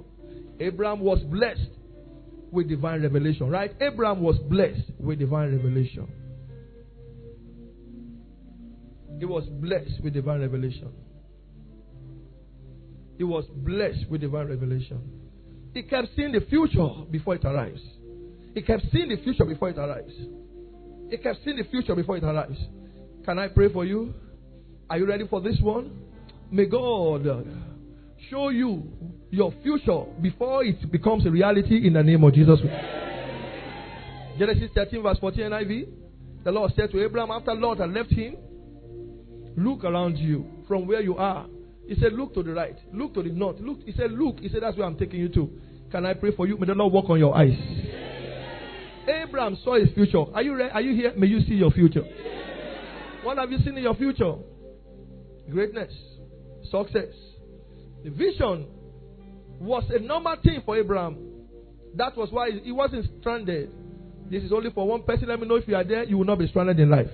Abraham 0.60 1.00
was 1.00 1.20
blessed 1.22 1.70
with 2.50 2.68
divine 2.68 3.02
revelation, 3.02 3.48
right? 3.50 3.72
Abraham 3.80 4.20
was 4.20 4.36
blessed 4.38 4.92
with 4.98 5.18
divine 5.18 5.56
revelation. 5.56 6.06
He 9.18 9.24
was 9.24 9.44
blessed 9.48 10.02
with 10.02 10.14
divine 10.14 10.40
revelation. 10.40 10.92
He 13.18 13.24
was 13.24 13.44
blessed 13.54 14.08
with 14.10 14.20
divine 14.20 14.48
revelation. 14.48 15.00
He 15.74 15.82
kept 15.82 16.08
seeing 16.16 16.32
the 16.32 16.40
future 16.40 16.88
before 17.10 17.36
it 17.36 17.44
arrives. 17.44 17.80
He 18.54 18.62
kept 18.62 18.82
seeing 18.92 19.08
the 19.08 19.22
future 19.22 19.44
before 19.44 19.70
it 19.70 19.78
arrives. 19.78 20.12
He 21.08 21.16
kept 21.18 21.38
seeing 21.44 21.56
the 21.56 21.64
future 21.64 21.94
before 21.94 22.16
it 22.16 22.24
arrives. 22.24 22.58
Can 23.24 23.38
I 23.38 23.48
pray 23.48 23.72
for 23.72 23.84
you? 23.84 24.12
Are 24.90 24.98
you 24.98 25.06
ready 25.06 25.26
for 25.28 25.40
this 25.40 25.58
one? 25.60 26.02
May 26.50 26.66
God 26.66 27.24
show 28.30 28.48
you 28.50 28.90
your 29.30 29.52
future 29.62 30.04
before 30.20 30.64
it 30.64 30.90
becomes 30.90 31.26
a 31.26 31.30
reality 31.30 31.86
in 31.86 31.94
the 31.94 32.02
name 32.02 32.22
of 32.24 32.34
Jesus. 32.34 32.60
Genesis 34.38 34.70
13, 34.74 35.02
verse 35.02 35.18
14 35.18 35.44
NIV. 35.44 35.88
The 36.44 36.50
Lord 36.50 36.72
said 36.74 36.90
to 36.90 37.04
Abraham 37.04 37.30
after 37.30 37.54
Lot 37.54 37.78
had 37.78 37.90
left 37.90 38.10
him, 38.10 38.36
Look 39.56 39.84
around 39.84 40.16
you 40.16 40.46
from 40.66 40.86
where 40.86 41.02
you 41.02 41.16
are. 41.16 41.46
He 41.86 41.94
said, 41.96 42.12
Look 42.14 42.34
to 42.34 42.42
the 42.42 42.52
right, 42.52 42.76
look 42.92 43.14
to 43.14 43.22
the 43.22 43.30
north. 43.30 43.56
Look, 43.60 43.80
he 43.84 43.92
said, 43.92 44.12
Look. 44.12 44.40
He 44.40 44.48
said, 44.48 44.62
That's 44.62 44.76
where 44.76 44.86
I'm 44.86 44.96
taking 44.96 45.20
you 45.20 45.28
to. 45.30 45.50
Can 45.90 46.06
I 46.06 46.14
pray 46.14 46.34
for 46.34 46.46
you? 46.46 46.56
May 46.56 46.66
the 46.66 46.74
Lord 46.74 46.92
work 46.92 47.10
on 47.10 47.18
your 47.18 47.36
eyes. 47.36 47.58
Abraham 49.06 49.58
saw 49.62 49.78
his 49.78 49.92
future. 49.94 50.24
Are 50.32 50.42
you 50.42 50.54
ready? 50.54 50.70
Are 50.70 50.80
you 50.80 50.94
here? 50.94 51.12
May 51.16 51.26
you 51.26 51.40
see 51.40 51.54
your 51.54 51.70
future. 51.70 52.02
What 53.22 53.38
have 53.38 53.50
you 53.50 53.58
seen 53.58 53.76
in 53.76 53.82
your 53.82 53.94
future? 53.94 54.34
Greatness, 55.50 55.92
success. 56.70 57.12
The 58.04 58.10
vision 58.10 58.66
was 59.60 59.84
a 59.90 59.98
normal 60.00 60.36
thing 60.42 60.60
for 60.64 60.76
Abraham. 60.76 61.16
That 61.94 62.16
was 62.16 62.30
why 62.30 62.50
he 62.50 62.72
wasn't 62.72 63.06
stranded. 63.20 63.70
This 64.30 64.42
is 64.42 64.52
only 64.52 64.70
for 64.70 64.86
one 64.88 65.02
person. 65.02 65.28
Let 65.28 65.40
me 65.40 65.46
know 65.46 65.56
if 65.56 65.68
you 65.68 65.76
are 65.76 65.84
there, 65.84 66.04
you 66.04 66.18
will 66.18 66.24
not 66.24 66.38
be 66.38 66.48
stranded 66.48 66.80
in 66.80 66.90
life. 66.90 67.08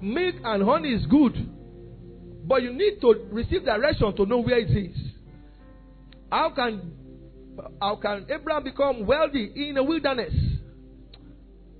Milk 0.00 0.36
and 0.44 0.62
honey 0.62 0.90
is 0.92 1.04
good, 1.06 1.34
but 2.46 2.62
you 2.62 2.72
need 2.72 3.00
to 3.00 3.26
receive 3.30 3.64
direction 3.64 4.14
to 4.16 4.26
know 4.26 4.38
where 4.38 4.58
it 4.58 4.70
is. 4.70 4.96
How 6.30 6.50
can 6.50 6.92
how 7.80 7.96
can 7.96 8.26
Abraham 8.30 8.64
become 8.64 9.06
wealthy 9.06 9.50
in 9.68 9.76
a 9.76 9.82
wilderness? 9.82 10.32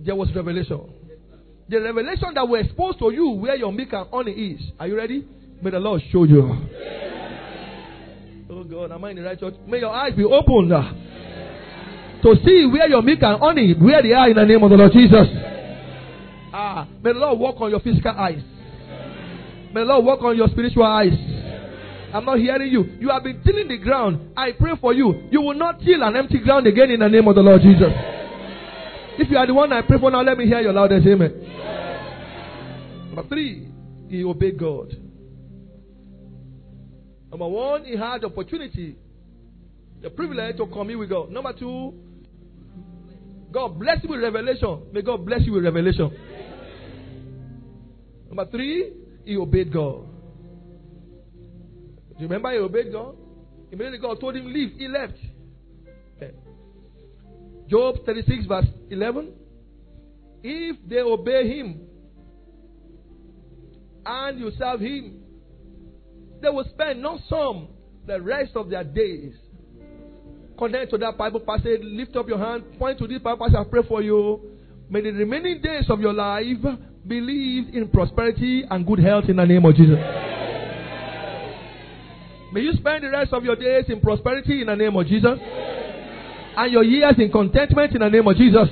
There 0.00 0.14
was 0.14 0.28
revelation. 0.35 0.81
The 1.69 1.81
revelation 1.81 2.28
that 2.35 2.47
will 2.47 2.61
expose 2.61 2.97
to 2.99 3.11
you 3.12 3.31
where 3.31 3.57
your 3.57 3.73
milk 3.73 3.93
and 3.93 4.09
honey 4.11 4.33
is. 4.33 4.61
Are 4.78 4.87
you 4.87 4.97
ready? 4.97 5.26
May 5.62 5.71
the 5.71 5.81
Lord 5.81 6.02
show 6.12 6.25
you. 6.25 7.03
Oh 8.64 8.66
God, 8.66 8.92
am 8.92 9.04
I 9.04 9.11
in 9.11 9.16
the 9.16 9.23
right 9.23 9.38
church? 9.38 9.54
May 9.66 9.78
your 9.80 9.90
eyes 9.90 10.14
be 10.14 10.25
opened 10.25 10.73
uh, 10.73 10.80
to 12.23 12.35
see 12.44 12.64
where 12.73 12.88
your 12.88 13.02
milk 13.02 13.18
and 13.21 13.38
honey, 13.38 13.75
where 13.75 14.02
they 14.02 14.12
are 14.12 14.30
in 14.30 14.37
the 14.37 14.44
name 14.44 14.62
of 14.62 14.71
the 14.71 14.76
Lord 14.76 14.92
Jesus. 14.92 15.28
Ah, 16.50 16.88
may 17.02 17.12
the 17.12 17.18
Lord 17.18 17.38
work 17.40 17.61
on 17.61 17.71
your 17.71 17.80
physical 17.80 18.12
eyes. 18.12 18.40
May 19.75 19.80
the 19.80 19.85
Lord 19.85 20.06
work 20.06 20.23
on 20.23 20.37
your 20.37 20.49
spiritual 20.49 20.85
eyes. 20.85 21.12
I'm 22.14 22.25
not 22.25 22.38
hearing 22.38 22.73
you. 22.73 22.85
You 23.00 23.11
have 23.11 23.25
been 23.25 23.42
tilling 23.42 23.68
the 23.68 23.76
ground. 23.76 24.33
I 24.37 24.52
pray 24.52 24.73
for 24.80 24.94
you. 24.94 25.28
You 25.30 25.42
will 25.42 25.54
not 25.54 25.80
till 25.80 26.02
an 26.02 26.16
empty 26.16 26.38
ground 26.38 26.66
again 26.66 26.90
in 26.90 27.00
the 27.00 27.09
name 27.09 27.28
of 27.28 27.35
the 27.35 27.42
Lord 27.42 27.61
Jesus. 27.61 27.92
If 29.18 29.30
you 29.30 29.37
are 29.37 29.47
the 29.47 29.52
one 29.52 29.73
I 29.73 29.83
pray 29.83 29.99
for 29.99 30.11
now, 30.11 30.23
let 30.23 30.38
me 30.38 30.47
hear 30.47 30.61
your 30.61 30.73
loudest 30.73 31.06
amen. 31.06 31.33
Number 33.12 33.28
three, 33.28 33.68
he 34.09 34.25
obeyed 34.25 34.59
God. 34.59 35.03
Number 37.35 37.49
one, 37.49 37.85
he 37.85 37.97
had 37.97 38.21
the 38.21 38.26
opportunity, 38.26 38.95
the 40.00 40.09
privilege 40.09 40.57
to 40.57 40.69
commune 40.69 41.00
with 41.00 41.11
God. 41.11 41.33
Number 41.33 41.53
two, 41.53 41.93
God 43.50 43.76
bless 43.76 44.05
you 44.05 44.11
with 44.11 44.21
revelation. 44.21 44.83
May 44.93 45.03
God 45.03 45.26
bless 45.26 45.41
you 45.43 45.55
with 45.55 45.64
revelation. 45.64 46.12
Number 48.29 48.49
three, 48.53 48.93
he 49.25 49.37
obeyed 49.37 49.73
God. 49.73 50.07
Do 52.11 52.23
you 52.23 52.29
remember 52.29 52.53
he 52.53 52.59
obeyed 52.59 52.93
God? 52.93 53.17
Immediately 53.73 53.99
God 53.99 54.21
told 54.21 54.37
him, 54.37 54.47
Leave. 54.47 54.75
He 54.79 54.87
left. 54.87 55.19
Okay. 56.17 56.35
Job 57.69 57.97
36, 58.07 58.47
verse 58.47 58.67
11. 58.91 59.33
If 60.45 60.76
they 60.88 61.00
obey 61.00 61.49
him 61.49 61.81
and 64.07 64.38
you 64.38 64.53
serve 64.57 64.79
him, 64.79 65.24
they 66.44 66.50
will 66.50 66.64
spend 66.64 67.00
not 67.00 67.20
some, 67.28 67.68
the 68.06 68.20
rest 68.20 68.52
of 68.54 68.68
their 68.68 68.84
days. 68.84 69.32
Connect 70.58 70.90
to 70.90 70.98
that 70.98 71.16
Bible 71.16 71.40
passage, 71.40 71.80
lift 71.82 72.14
up 72.16 72.28
your 72.28 72.38
hand, 72.38 72.78
point 72.78 72.98
to 72.98 73.06
this 73.08 73.20
Bible 73.20 73.46
passage, 73.46 73.56
and 73.56 73.70
pray 73.70 73.82
for 73.88 74.02
you. 74.02 74.40
May 74.90 75.00
the 75.00 75.12
remaining 75.12 75.62
days 75.62 75.86
of 75.88 76.00
your 76.00 76.12
life 76.12 76.58
believe 77.06 77.74
in 77.74 77.88
prosperity 77.88 78.62
and 78.70 78.86
good 78.86 78.98
health 78.98 79.24
in 79.28 79.36
the 79.36 79.44
name 79.44 79.64
of 79.64 79.74
Jesus. 79.74 79.98
May 82.52 82.60
you 82.60 82.72
spend 82.74 83.02
the 83.02 83.10
rest 83.10 83.32
of 83.32 83.42
your 83.42 83.56
days 83.56 83.86
in 83.88 84.00
prosperity 84.00 84.60
in 84.60 84.68
the 84.68 84.76
name 84.76 84.94
of 84.94 85.06
Jesus. 85.06 85.38
And 86.56 86.70
your 86.70 86.84
years 86.84 87.14
in 87.18 87.32
contentment 87.32 87.94
in 87.94 88.00
the 88.00 88.08
name 88.10 88.28
of 88.28 88.36
Jesus. 88.36 88.68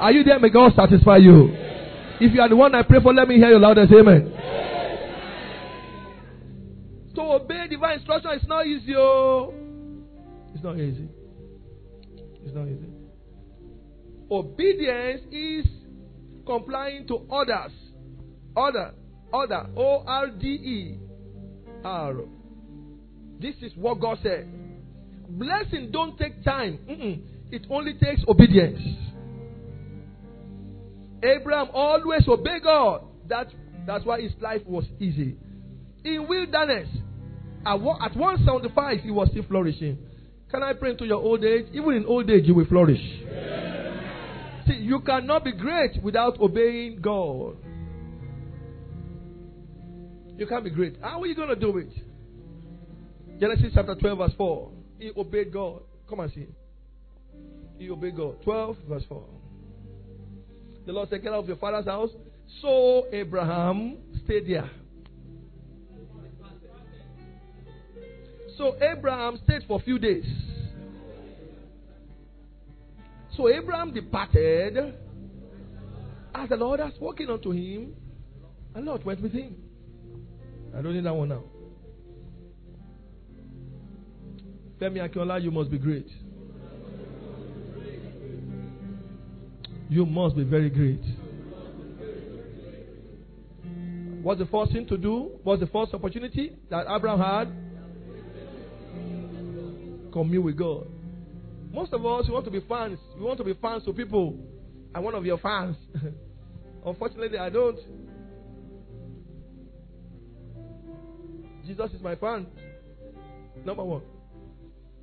Are 0.00 0.10
you 0.10 0.24
there? 0.24 0.40
May 0.40 0.48
God 0.48 0.72
satisfy 0.74 1.18
you. 1.18 1.54
If 2.20 2.34
you 2.34 2.40
are 2.40 2.48
the 2.48 2.56
one 2.56 2.74
I 2.74 2.82
pray 2.82 2.98
for, 3.00 3.14
let 3.14 3.28
me 3.28 3.36
hear 3.36 3.50
your 3.50 3.60
loudest 3.60 3.92
amen. 3.92 4.32
To 7.20 7.32
obey 7.32 7.66
divine 7.68 7.98
instruction 7.98 8.30
is 8.30 8.48
not 8.48 8.66
easy. 8.66 8.94
Oh. 8.96 9.52
It's 10.54 10.64
not 10.64 10.78
easy. 10.78 11.06
It's 12.42 12.54
not 12.54 12.66
easy. 12.66 12.88
Obedience 14.30 15.20
is 15.30 15.66
complying 16.46 17.06
to 17.08 17.16
orders. 17.28 17.72
Order. 18.56 18.94
Order. 19.30 19.66
O 19.76 20.02
R 20.06 20.30
D 20.30 20.46
E 20.46 20.98
R. 21.84 22.14
This 23.38 23.56
is 23.60 23.72
what 23.76 24.00
God 24.00 24.16
said. 24.22 24.48
Blessing 25.28 25.90
don't 25.92 26.16
take 26.16 26.42
time. 26.42 26.78
Mm-mm. 26.88 27.20
It 27.52 27.66
only 27.68 27.98
takes 28.02 28.22
obedience. 28.26 28.80
Abraham 31.22 31.68
always 31.74 32.26
obeyed 32.26 32.62
God. 32.62 33.04
That, 33.28 33.48
that's 33.86 34.06
why 34.06 34.22
his 34.22 34.32
life 34.40 34.62
was 34.64 34.86
easy. 34.98 35.36
In 36.02 36.26
wilderness, 36.26 36.88
at 37.66 37.80
175, 37.80 39.00
he 39.00 39.10
was 39.10 39.28
still 39.30 39.44
flourishing. 39.44 39.98
Can 40.50 40.62
I 40.62 40.72
pray 40.72 40.90
into 40.90 41.04
your 41.04 41.18
old 41.18 41.44
age? 41.44 41.66
Even 41.72 41.92
in 41.94 42.06
old 42.06 42.28
age, 42.30 42.44
you 42.44 42.54
will 42.54 42.66
flourish. 42.66 43.00
See, 44.66 44.74
you 44.74 45.00
cannot 45.00 45.44
be 45.44 45.52
great 45.52 46.02
without 46.02 46.40
obeying 46.40 47.00
God. 47.00 47.56
You 50.36 50.46
can't 50.46 50.64
be 50.64 50.70
great. 50.70 50.96
How 51.02 51.20
are 51.20 51.26
you 51.26 51.34
going 51.34 51.50
to 51.50 51.56
do 51.56 51.76
it? 51.78 51.92
Genesis 53.38 53.72
chapter 53.74 53.94
12, 53.94 54.18
verse 54.18 54.32
4. 54.36 54.70
He 54.98 55.10
obeyed 55.16 55.52
God. 55.52 55.82
Come 56.08 56.20
and 56.20 56.32
see. 56.32 56.46
He 57.78 57.90
obeyed 57.90 58.16
God. 58.16 58.42
12, 58.42 58.76
verse 58.88 59.04
4. 59.08 59.24
The 60.86 60.92
Lord 60.92 61.08
said, 61.10 61.22
Get 61.22 61.32
out 61.32 61.40
of 61.40 61.48
your 61.48 61.56
father's 61.58 61.86
house. 61.86 62.10
So 62.62 63.06
Abraham 63.12 63.98
stayed 64.24 64.48
there. 64.48 64.70
So 68.60 68.76
Abraham 68.82 69.40
stayed 69.44 69.62
for 69.66 69.80
a 69.80 69.82
few 69.82 69.98
days. 69.98 70.26
So 73.34 73.48
Abraham 73.48 73.94
departed 73.94 74.76
as 76.34 76.48
the 76.50 76.56
Lord 76.56 76.78
has 76.78 76.92
spoken 76.92 77.30
unto 77.30 77.52
him, 77.52 77.94
and 78.74 78.84
Lord 78.84 79.02
went 79.02 79.22
with 79.22 79.32
him. 79.32 79.56
I 80.76 80.82
don't 80.82 80.92
need 80.92 81.06
that 81.06 81.14
one 81.14 81.30
now. 81.30 81.42
Femi 84.78 85.08
Akinola, 85.08 85.42
you 85.42 85.50
must 85.50 85.70
be 85.70 85.78
great. 85.78 86.08
You 89.88 90.04
must 90.04 90.36
be 90.36 90.44
very 90.44 90.68
great. 90.68 91.00
What's 94.22 94.38
the 94.38 94.46
first 94.46 94.72
thing 94.72 94.86
to 94.88 94.98
do? 94.98 95.30
What's 95.44 95.60
the 95.60 95.66
first 95.68 95.94
opportunity 95.94 96.58
that 96.68 96.84
Abraham 96.94 97.20
had? 97.20 97.69
Commune 100.12 100.44
with 100.44 100.56
God. 100.56 100.86
Most 101.72 101.92
of 101.92 102.04
us 102.04 102.26
we 102.26 102.34
want 102.34 102.44
to 102.46 102.50
be 102.50 102.60
fans. 102.68 102.98
We 103.16 103.24
want 103.24 103.38
to 103.38 103.44
be 103.44 103.54
fans 103.54 103.84
to 103.84 103.92
people. 103.92 104.36
I'm 104.94 105.04
one 105.04 105.14
of 105.14 105.24
your 105.24 105.38
fans. 105.38 105.76
Unfortunately, 106.86 107.38
I 107.38 107.48
don't. 107.48 107.78
Jesus 111.66 111.90
is 111.92 112.02
my 112.02 112.16
fan. 112.16 112.46
Number 113.64 113.84
one. 113.84 114.02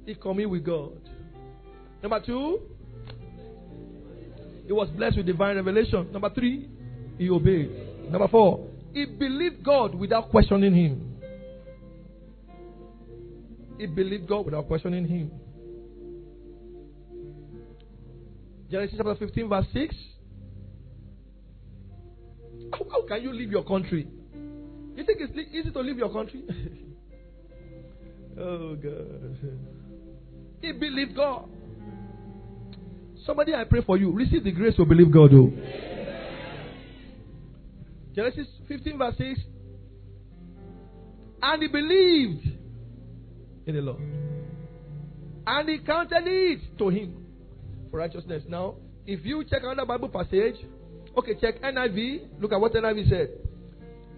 He 0.06 0.16
communed 0.16 0.52
with 0.52 0.66
God. 0.66 1.00
Number 2.02 2.22
two, 2.26 2.60
he 4.66 4.74
was 4.74 4.90
blessed 4.90 5.18
with 5.18 5.26
divine 5.26 5.56
revelation. 5.56 6.12
Number 6.12 6.30
three, 6.30 6.70
he 7.18 7.30
obeyed. 7.30 7.72
Number 8.10 8.28
four, 8.28 8.68
he 8.94 9.06
believed 9.06 9.64
God 9.64 9.96
without 9.96 10.30
questioning 10.30 10.74
him. 10.74 11.07
He 13.78 13.86
believed 13.86 14.28
God 14.28 14.46
without 14.46 14.68
questioning 14.68 15.06
him. 15.08 15.32
Genesis 18.72 18.96
chapter 18.98 19.16
15, 19.16 19.50
verse 19.50 19.66
6. 19.74 19.96
How, 22.74 22.86
how 22.92 23.08
can 23.08 23.22
you 23.22 23.32
leave 23.32 23.52
your 23.52 23.64
country? 23.64 24.08
You 24.96 25.04
think 25.06 25.20
it's 25.22 25.54
easy 25.54 25.72
to 25.72 25.80
leave 25.80 25.98
your 25.98 26.12
country? 26.12 26.44
oh, 28.40 28.76
God. 28.76 29.38
He 30.62 30.72
believed 30.74 31.16
God. 31.16 31.48
Somebody, 33.26 33.54
I 33.54 33.64
pray 33.64 33.82
for 33.86 33.98
you. 33.98 34.12
Receive 34.12 34.44
the 34.44 34.52
grace 34.52 34.76
to 34.78 34.86
believe 34.86 35.12
God. 35.12 35.34
Oh. 35.34 35.52
Genesis 38.16 38.48
15, 38.68 38.98
verse 38.98 39.16
6. 39.18 39.40
And 41.44 41.62
he 41.62 41.68
believed 41.68 42.57
in 43.68 43.76
the 43.76 43.82
Lord. 43.82 44.02
And 45.46 45.70
he 45.70 45.80
counted 45.80 46.24
it 46.26 46.78
to 46.78 46.90
him 46.90 47.26
for 47.92 47.98
righteousness. 47.98 48.44
Now, 48.48 48.76
if 49.06 49.26
you 49.26 49.44
check 49.44 49.62
another 49.64 49.86
Bible 49.86 50.10
passage, 50.10 50.56
okay, 51.18 51.36
check 51.40 51.62
NIV. 51.62 52.42
Look 52.42 52.52
at 52.52 52.60
what 52.60 52.74
NIV 52.74 53.10
said. 53.10 53.30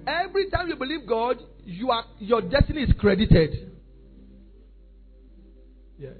Every 0.08 0.50
time 0.50 0.70
you 0.70 0.76
believe 0.76 1.08
God, 1.08 1.38
you 1.64 1.92
are, 1.92 2.06
your 2.20 2.42
destiny 2.42 2.82
is 2.82 2.94
credited. 2.98 3.72
Yes. 5.98 6.14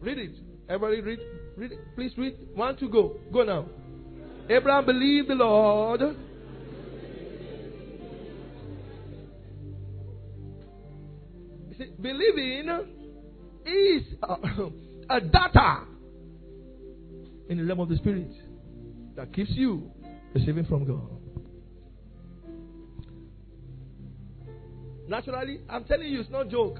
Read 0.00 0.18
it. 0.18 0.30
Everybody 0.68 1.00
read. 1.02 1.18
Read 1.56 1.72
it. 1.72 1.78
Please 1.94 2.12
read. 2.16 2.36
One, 2.54 2.76
two, 2.76 2.88
go. 2.88 3.16
Go 3.32 3.42
now. 3.42 3.66
Abraham 4.48 4.86
believed 4.86 5.28
the 5.28 5.34
Lord. 5.34 6.00
Believing 12.00 12.68
is 13.66 14.02
a, 14.22 15.16
a 15.16 15.20
data 15.20 15.84
in 17.48 17.58
the 17.58 17.64
realm 17.64 17.80
of 17.80 17.88
the 17.88 17.96
spirit 17.96 18.32
that 19.16 19.32
keeps 19.32 19.50
you 19.50 19.90
receiving 20.34 20.64
from 20.64 20.84
God. 20.84 21.20
Naturally, 25.08 25.60
I'm 25.68 25.84
telling 25.84 26.08
you, 26.08 26.20
it's 26.20 26.30
not 26.30 26.48
joke. 26.48 26.78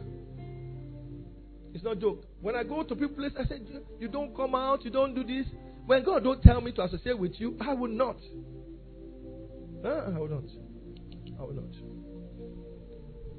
It's 1.74 1.82
not 1.82 1.98
joke. 1.98 2.24
When 2.40 2.54
I 2.54 2.62
go 2.62 2.82
to 2.84 2.94
people, 2.94 3.16
place, 3.16 3.32
I 3.38 3.44
say, 3.44 3.60
"You 3.98 4.08
don't 4.08 4.34
come 4.34 4.54
out. 4.54 4.84
You 4.84 4.90
don't 4.90 5.14
do 5.14 5.24
this." 5.24 5.46
When 5.86 6.04
God 6.04 6.22
don't 6.22 6.40
tell 6.42 6.60
me 6.60 6.70
to 6.72 6.84
associate 6.84 7.18
with 7.18 7.40
you, 7.40 7.56
I 7.60 7.74
will 7.74 7.90
not. 7.90 8.16
I 9.84 10.18
will 10.18 10.28
not. 10.28 10.44
I 11.38 11.42
will 11.42 11.54
not. 11.54 11.72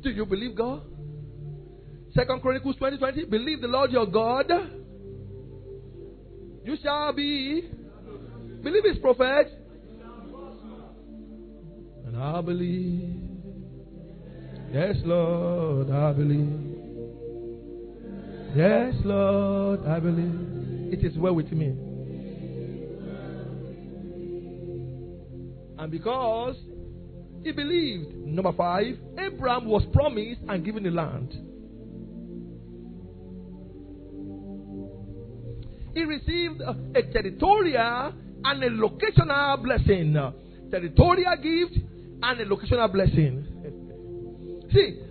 Do 0.01 0.09
you 0.09 0.25
believe 0.25 0.55
God? 0.55 0.81
Second 2.13 2.41
Chronicles 2.41 2.75
20 2.77 2.97
20. 2.97 3.25
Believe 3.25 3.61
the 3.61 3.67
Lord 3.67 3.91
your 3.91 4.05
God. 4.05 4.51
You 6.63 6.77
shall 6.83 7.13
be. 7.13 7.69
Believe 8.61 8.83
his 8.83 8.97
prophet. 8.97 9.47
And 12.05 12.17
I 12.17 12.41
believe. 12.41 13.15
Yes, 14.71 14.95
Lord, 15.03 15.89
I 15.89 16.13
believe. 16.13 16.71
Yes, 18.55 18.93
Lord, 19.03 19.85
I 19.85 19.99
believe. 19.99 20.93
It 20.93 21.05
is 21.05 21.17
well 21.17 21.33
with 21.33 21.51
me. 21.51 21.67
And 25.77 25.89
because 25.89 26.55
he 27.43 27.51
believed, 27.53 28.13
number 28.15 28.51
five, 28.53 28.97
Abraham 29.17 29.65
was 29.65 29.83
promised 29.93 30.41
and 30.47 30.63
given 30.63 30.83
the 30.83 30.91
land. 30.91 31.50
He 35.93 36.03
received 36.03 36.61
a, 36.61 37.01
territorial 37.11 38.13
and 38.43 38.63
a 38.63 38.69
locational 38.69 39.61
blessing. 39.61 40.15
Territorial 40.71 41.35
gift 41.37 41.77
and 42.23 42.39
a 42.39 42.45
locational 42.45 42.91
blessing. 42.91 43.47
See, 44.73 45.01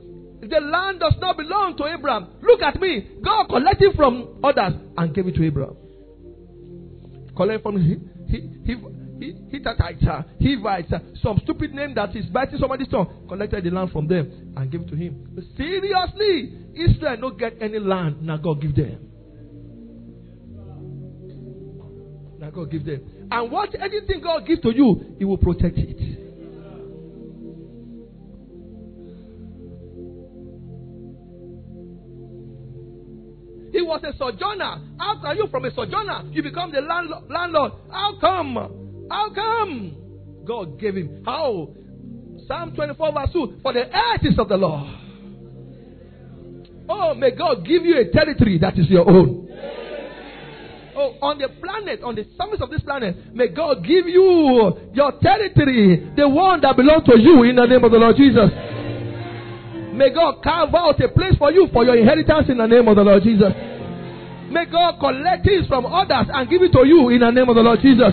the 0.40 0.60
land 0.60 1.00
does 1.00 1.14
not 1.20 1.36
belong 1.36 1.76
to 1.76 1.86
Abraham. 1.86 2.28
Look 2.42 2.62
at 2.62 2.80
me. 2.80 3.18
God 3.22 3.48
collected 3.48 3.94
from 3.94 4.40
others 4.42 4.74
and 4.96 5.14
gave 5.14 5.26
it 5.26 5.34
to 5.34 5.44
Abraham. 5.44 5.76
Collect 7.36 7.62
from 7.62 7.80
he, 7.80 7.96
he, 8.26 8.48
he, 8.64 8.76
Hittites, 9.50 10.02
uh, 10.08 10.22
Hivites, 10.40 10.92
uh, 10.92 10.98
some 11.22 11.38
stupid 11.44 11.74
name 11.74 11.94
that 11.94 12.16
is 12.16 12.24
biting 12.26 12.58
somebody's 12.58 12.88
tongue, 12.88 13.26
collected 13.28 13.64
the 13.64 13.70
land 13.70 13.90
from 13.92 14.08
them 14.08 14.54
and 14.56 14.70
gave 14.70 14.80
it 14.80 14.88
to 14.88 14.96
him. 14.96 15.26
Seriously, 15.56 16.58
Israel 16.74 17.16
don't 17.20 17.38
get 17.38 17.60
any 17.60 17.78
land. 17.78 18.22
Now 18.22 18.38
God 18.38 18.62
give 18.62 18.74
them. 18.74 19.09
Now 22.50 22.56
God 22.56 22.70
give 22.70 22.84
them. 22.84 23.28
And 23.30 23.52
what 23.52 23.74
anything 23.80 24.20
God 24.22 24.46
gives 24.46 24.60
to 24.62 24.74
you, 24.74 25.14
He 25.18 25.24
will 25.24 25.38
protect 25.38 25.78
it. 25.78 25.98
He 33.72 33.82
was 33.82 34.02
a 34.02 34.12
sojourner. 34.16 34.82
How 34.98 35.20
can 35.22 35.36
you, 35.36 35.46
from 35.48 35.64
a 35.64 35.70
sojourner, 35.72 36.24
you 36.32 36.42
become 36.42 36.72
the 36.72 36.80
landlord? 36.80 37.72
How 37.90 38.18
come? 38.20 39.06
How 39.08 39.32
come? 39.32 39.96
God 40.44 40.80
gave 40.80 40.96
him. 40.96 41.22
How? 41.24 41.70
Psalm 42.48 42.74
24, 42.74 43.12
verse 43.12 43.32
2 43.32 43.58
For 43.62 43.72
the 43.72 43.84
earth 43.84 44.22
is 44.24 44.38
of 44.38 44.48
the 44.48 44.56
Lord. 44.56 44.88
Oh, 46.88 47.14
may 47.14 47.30
God 47.30 47.64
give 47.64 47.84
you 47.84 48.00
a 48.00 48.10
territory 48.10 48.58
that 48.58 48.76
is 48.76 48.90
your 48.90 49.08
own. 49.08 49.39
Oh, 50.96 51.14
on 51.22 51.38
the 51.38 51.48
planet, 51.62 52.02
on 52.02 52.14
the 52.14 52.24
surface 52.36 52.60
of 52.60 52.70
this 52.70 52.80
planet, 52.82 53.34
may 53.34 53.48
God 53.48 53.84
give 53.84 54.06
you 54.06 54.90
your 54.92 55.12
territory, 55.22 56.10
the 56.16 56.28
one 56.28 56.60
that 56.62 56.76
belongs 56.76 57.04
to 57.06 57.18
you 57.18 57.44
in 57.44 57.56
the 57.56 57.66
name 57.66 57.84
of 57.84 57.90
the 57.92 57.98
Lord 57.98 58.16
Jesus. 58.16 58.50
May 59.94 60.10
God 60.10 60.42
carve 60.42 60.74
out 60.74 61.00
a 61.00 61.08
place 61.08 61.36
for 61.38 61.52
you 61.52 61.68
for 61.72 61.84
your 61.84 61.96
inheritance 61.96 62.48
in 62.48 62.58
the 62.58 62.66
name 62.66 62.88
of 62.88 62.96
the 62.96 63.02
Lord 63.02 63.22
Jesus. 63.22 63.52
May 64.50 64.66
God 64.66 64.98
collect 64.98 65.44
things 65.44 65.66
from 65.68 65.86
others 65.86 66.26
and 66.32 66.48
give 66.50 66.62
it 66.62 66.72
to 66.72 66.86
you 66.86 67.08
in 67.10 67.20
the 67.20 67.30
name 67.30 67.48
of 67.48 67.54
the 67.54 67.62
Lord 67.62 67.78
Jesus. 67.80 68.12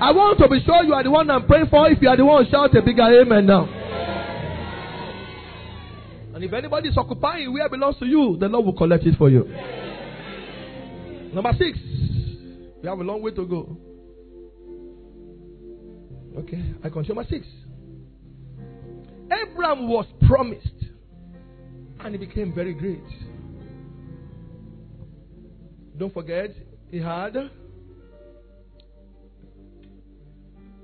I 0.00 0.10
want 0.12 0.38
to 0.40 0.48
be 0.48 0.60
sure 0.64 0.82
you 0.84 0.92
are 0.94 1.02
the 1.02 1.10
one 1.10 1.30
I'm 1.30 1.46
praying 1.46 1.68
for. 1.70 1.88
If 1.88 2.02
you 2.02 2.08
are 2.08 2.16
the 2.16 2.24
one, 2.24 2.44
shout 2.50 2.76
a 2.76 2.82
bigger 2.82 3.04
amen 3.22 3.46
now. 3.46 3.64
And 6.34 6.42
if 6.44 6.52
anybody 6.52 6.88
is 6.88 6.98
occupying 6.98 7.52
where 7.52 7.66
it 7.66 7.70
belongs 7.70 7.98
to 8.00 8.06
you, 8.06 8.36
the 8.38 8.48
Lord 8.48 8.66
will 8.66 8.72
collect 8.76 9.04
it 9.06 9.16
for 9.16 9.30
you. 9.30 9.46
Number 11.32 11.52
six. 11.58 11.78
We 12.82 12.88
have 12.88 12.98
a 12.98 13.02
long 13.02 13.22
way 13.22 13.30
to 13.30 13.46
go. 13.46 13.76
Okay, 16.38 16.62
I 16.82 16.88
continue 16.88 17.14
my 17.14 17.24
six. 17.24 17.46
Abraham 19.30 19.88
was 19.88 20.06
promised 20.26 20.68
and 22.00 22.14
he 22.14 22.18
became 22.18 22.54
very 22.54 22.74
great. 22.74 23.04
Don't 25.96 26.12
forget, 26.12 26.50
he 26.90 26.98
had 26.98 27.34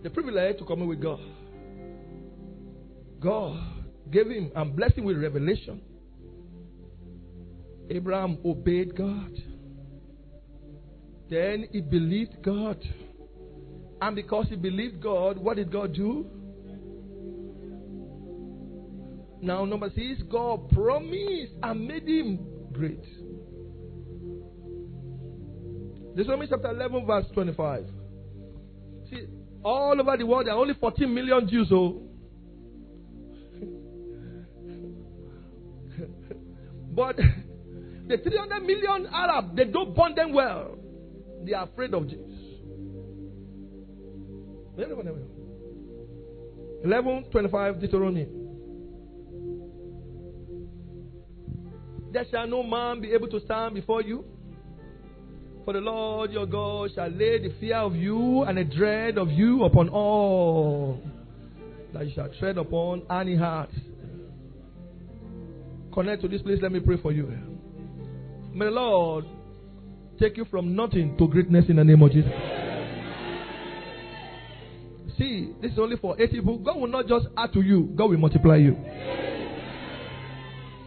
the 0.02 0.10
privilege 0.10 0.58
to 0.58 0.64
come 0.64 0.86
with 0.86 1.02
God. 1.02 1.20
God 3.20 3.58
gave 4.10 4.28
him 4.28 4.52
and 4.54 4.76
blessed 4.76 4.98
him 4.98 5.04
with 5.04 5.18
revelation. 5.20 5.82
Abraham 7.90 8.38
obeyed 8.44 8.96
God. 8.96 9.32
Then 11.30 11.66
he 11.70 11.80
believed 11.80 12.42
God. 12.42 12.78
And 14.00 14.16
because 14.16 14.46
he 14.48 14.56
believed 14.56 15.02
God, 15.02 15.38
what 15.38 15.56
did 15.56 15.70
God 15.72 15.94
do? 15.94 16.26
Now, 19.40 19.64
number 19.64 19.90
six, 19.94 20.22
God 20.30 20.68
promised 20.70 21.52
and 21.62 21.86
made 21.86 22.08
him 22.08 22.38
great. 22.72 23.04
Deuteronomy 26.16 26.48
chapter 26.48 26.70
11, 26.70 27.06
verse 27.06 27.26
25. 27.32 27.84
See, 29.10 29.26
all 29.64 30.00
over 30.00 30.16
the 30.16 30.26
world, 30.26 30.46
there 30.46 30.54
are 30.54 30.58
only 30.58 30.74
14 30.74 31.14
million 31.14 31.48
Jews. 31.48 31.68
Oh. 31.70 32.02
but 36.94 37.16
the 38.08 38.16
300 38.16 38.60
million 38.62 39.06
Arab, 39.12 39.54
they 39.56 39.64
don't 39.64 39.94
bond 39.94 40.16
them 40.16 40.32
well. 40.32 40.77
They 41.44 41.52
are 41.54 41.64
afraid 41.64 41.94
of 41.94 42.08
Jews. 42.08 42.48
11, 46.84 47.24
25, 47.30 47.80
Deuteronomy. 47.80 48.26
There 52.12 52.24
shall 52.30 52.46
no 52.46 52.62
man 52.62 53.00
be 53.00 53.12
able 53.12 53.28
to 53.28 53.40
stand 53.40 53.74
before 53.74 54.02
you. 54.02 54.24
For 55.64 55.74
the 55.74 55.80
Lord 55.80 56.30
your 56.30 56.46
God 56.46 56.90
shall 56.94 57.10
lay 57.10 57.38
the 57.38 57.52
fear 57.60 57.76
of 57.76 57.94
you 57.94 58.42
and 58.44 58.56
the 58.56 58.64
dread 58.64 59.18
of 59.18 59.30
you 59.30 59.64
upon 59.64 59.90
all 59.90 61.02
that 61.92 62.06
you 62.06 62.12
shall 62.14 62.30
tread 62.38 62.56
upon 62.56 63.02
any 63.10 63.36
heart. 63.36 63.70
Connect 65.92 66.22
to 66.22 66.28
this 66.28 66.40
place. 66.42 66.58
Let 66.62 66.72
me 66.72 66.80
pray 66.80 66.96
for 66.96 67.12
you. 67.12 67.30
May 68.54 68.64
the 68.66 68.70
Lord 68.70 69.26
take 70.18 70.36
you 70.36 70.44
from 70.46 70.74
nothing 70.74 71.16
to 71.18 71.28
greatness 71.28 71.66
in 71.68 71.76
the 71.76 71.84
name 71.84 72.02
of 72.02 72.12
Jesus. 72.12 72.32
See, 75.18 75.52
this 75.60 75.72
is 75.72 75.78
only 75.78 75.96
for 75.96 76.20
eight 76.20 76.30
people. 76.30 76.58
God 76.58 76.76
will 76.76 76.86
not 76.86 77.08
just 77.08 77.26
add 77.36 77.52
to 77.52 77.60
you, 77.60 77.92
God 77.96 78.10
will 78.10 78.18
multiply 78.18 78.56
you. 78.56 78.76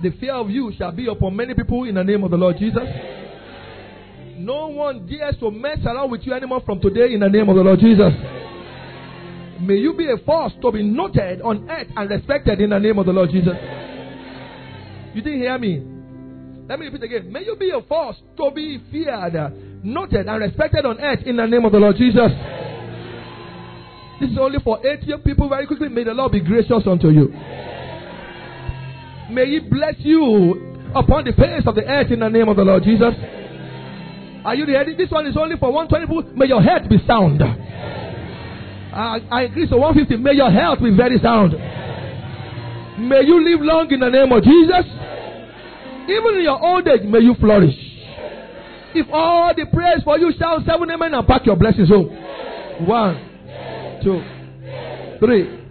The 0.01 0.11
fear 0.19 0.33
of 0.33 0.49
you 0.49 0.71
shall 0.77 0.91
be 0.91 1.07
upon 1.07 1.35
many 1.35 1.53
people 1.53 1.83
in 1.83 1.95
the 1.95 2.03
name 2.03 2.23
of 2.23 2.31
the 2.31 2.37
Lord 2.37 2.57
Jesus. 2.57 2.87
No 4.37 4.67
one 4.67 5.05
dares 5.05 5.35
to 5.39 5.51
mess 5.51 5.77
around 5.85 6.09
with 6.09 6.21
you 6.23 6.33
anymore 6.33 6.61
from 6.65 6.79
today 6.79 7.13
in 7.13 7.19
the 7.19 7.29
name 7.29 7.49
of 7.49 7.55
the 7.55 7.61
Lord 7.61 7.79
Jesus. 7.79 8.11
May 9.61 9.75
you 9.75 9.93
be 9.93 10.09
a 10.09 10.17
force 10.25 10.53
to 10.61 10.71
be 10.71 10.81
noted 10.81 11.41
on 11.41 11.69
earth 11.69 11.87
and 11.95 12.09
respected 12.09 12.59
in 12.61 12.71
the 12.71 12.79
name 12.79 12.97
of 12.97 13.05
the 13.05 13.11
Lord 13.11 13.29
Jesus. 13.29 13.53
You 15.13 15.21
didn't 15.21 15.39
hear 15.39 15.57
me? 15.59 15.90
Let 16.71 16.79
me 16.79 16.85
repeat 16.85 17.03
again. 17.03 17.33
May 17.33 17.43
you 17.43 17.57
be 17.57 17.69
a 17.69 17.81
force 17.81 18.15
to 18.37 18.49
be 18.49 18.81
feared, 18.93 19.35
noted, 19.83 20.25
and 20.25 20.39
respected 20.39 20.85
on 20.85 21.01
earth 21.01 21.19
in 21.25 21.35
the 21.35 21.45
name 21.45 21.65
of 21.65 21.73
the 21.73 21.79
Lord 21.79 21.97
Jesus. 21.97 22.31
This 24.21 24.31
is 24.31 24.37
only 24.39 24.59
for 24.63 24.79
80 24.79 25.17
people. 25.25 25.49
Very 25.49 25.67
quickly, 25.67 25.89
may 25.89 26.05
the 26.05 26.13
Lord 26.13 26.31
be 26.31 26.39
gracious 26.39 26.87
unto 26.87 27.09
you. 27.09 27.27
May 29.35 29.47
He 29.51 29.59
bless 29.59 29.95
you 29.97 30.87
upon 30.95 31.25
the 31.25 31.33
face 31.33 31.67
of 31.67 31.75
the 31.75 31.83
earth 31.83 32.09
in 32.09 32.21
the 32.21 32.29
name 32.29 32.47
of 32.47 32.55
the 32.55 32.63
Lord 32.63 32.83
Jesus. 32.83 33.15
Are 34.45 34.55
you 34.55 34.65
ready? 34.65 34.95
This 34.95 35.11
one 35.11 35.27
is 35.27 35.35
only 35.35 35.57
for 35.57 35.73
120 35.73 36.05
people. 36.07 36.23
May 36.39 36.47
your 36.47 36.63
head 36.63 36.87
be 36.87 36.99
sound. 37.05 37.43
I, 37.43 39.19
I 39.29 39.41
agree. 39.41 39.67
So 39.67 39.75
150. 39.75 40.23
May 40.23 40.35
your 40.35 40.51
health 40.51 40.79
be 40.79 40.95
very 40.95 41.19
sound. 41.19 41.51
May 41.51 43.27
you 43.27 43.43
live 43.43 43.59
long 43.59 43.91
in 43.91 43.99
the 43.99 44.07
name 44.09 44.31
of 44.31 44.41
Jesus. 44.41 45.10
Even 46.03 46.35
in 46.35 46.43
your 46.43 46.61
old 46.63 46.87
age, 46.87 47.03
may 47.03 47.19
you 47.19 47.35
flourish. 47.39 47.75
If 48.93 49.07
all 49.11 49.53
the 49.55 49.65
prayers 49.71 50.01
for 50.03 50.17
you 50.19 50.33
shout 50.37 50.61
seven 50.65 50.89
amen 50.91 51.13
and 51.13 51.27
pack 51.27 51.45
your 51.45 51.55
blessings 51.55 51.87
home. 51.89 52.09
One, 52.85 53.15
two, 54.03 54.21
three, 55.19 55.63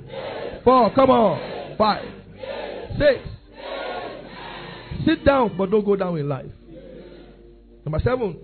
four, 0.65 0.93
come 0.95 1.11
on, 1.11 1.77
five, 1.77 2.05
six. 2.99 3.21
Sit 5.05 5.25
down, 5.25 5.57
but 5.57 5.71
don't 5.71 5.85
go 5.85 5.97
down 5.97 6.19
in 6.19 6.29
life. 6.29 6.51
Number 7.85 8.01
seven, 8.05 8.39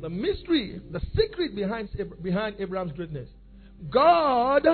the 0.00 0.10
mystery, 0.10 0.80
the 0.90 1.00
secret 1.16 1.54
behind, 1.54 1.88
behind 2.22 2.56
Abraham's 2.60 2.92
greatness. 2.92 3.28
God 3.90 4.66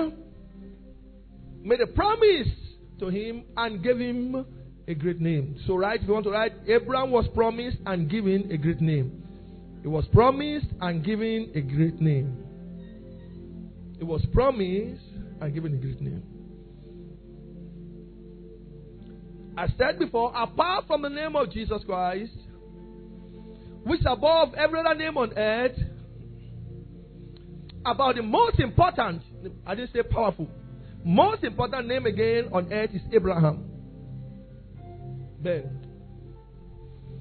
made 1.61 1.81
a 1.81 1.87
promise 1.87 2.47
to 2.99 3.07
him 3.07 3.43
and 3.57 3.81
gave 3.81 3.97
him 3.97 4.45
a 4.87 4.93
great 4.93 5.21
name. 5.21 5.57
So, 5.65 5.75
right, 5.75 5.99
if 6.01 6.07
you 6.07 6.13
want 6.13 6.25
to 6.25 6.31
write, 6.31 6.53
Abraham 6.67 7.11
was 7.11 7.25
promised 7.33 7.77
and 7.85 8.09
given 8.09 8.51
a 8.51 8.57
great 8.57 8.81
name. 8.81 9.23
He 9.81 9.87
was 9.87 10.05
promised 10.13 10.67
and 10.81 11.03
given 11.03 11.51
a 11.55 11.61
great 11.61 11.99
name. 12.01 12.37
It 13.99 14.03
was 14.03 14.25
promised 14.33 15.01
and 15.41 15.53
given 15.53 15.73
a 15.73 15.77
great 15.77 16.01
name. 16.01 16.23
I 19.57 19.67
said 19.77 19.99
before, 19.99 20.33
apart 20.35 20.87
from 20.87 21.03
the 21.03 21.09
name 21.09 21.35
of 21.35 21.51
Jesus 21.51 21.81
Christ, 21.85 22.31
which 23.83 24.01
above 24.05 24.53
every 24.55 24.79
other 24.79 24.95
name 24.95 25.17
on 25.17 25.37
earth, 25.37 25.77
about 27.85 28.15
the 28.15 28.23
most 28.23 28.59
important, 28.59 29.21
I 29.65 29.75
didn't 29.75 29.93
say 29.93 30.01
powerful, 30.03 30.47
most 31.03 31.43
important 31.43 31.87
name 31.87 32.05
again 32.05 32.49
on 32.51 32.71
earth 32.71 32.91
is 32.93 33.01
Abraham. 33.11 33.72
Then, 35.43 35.85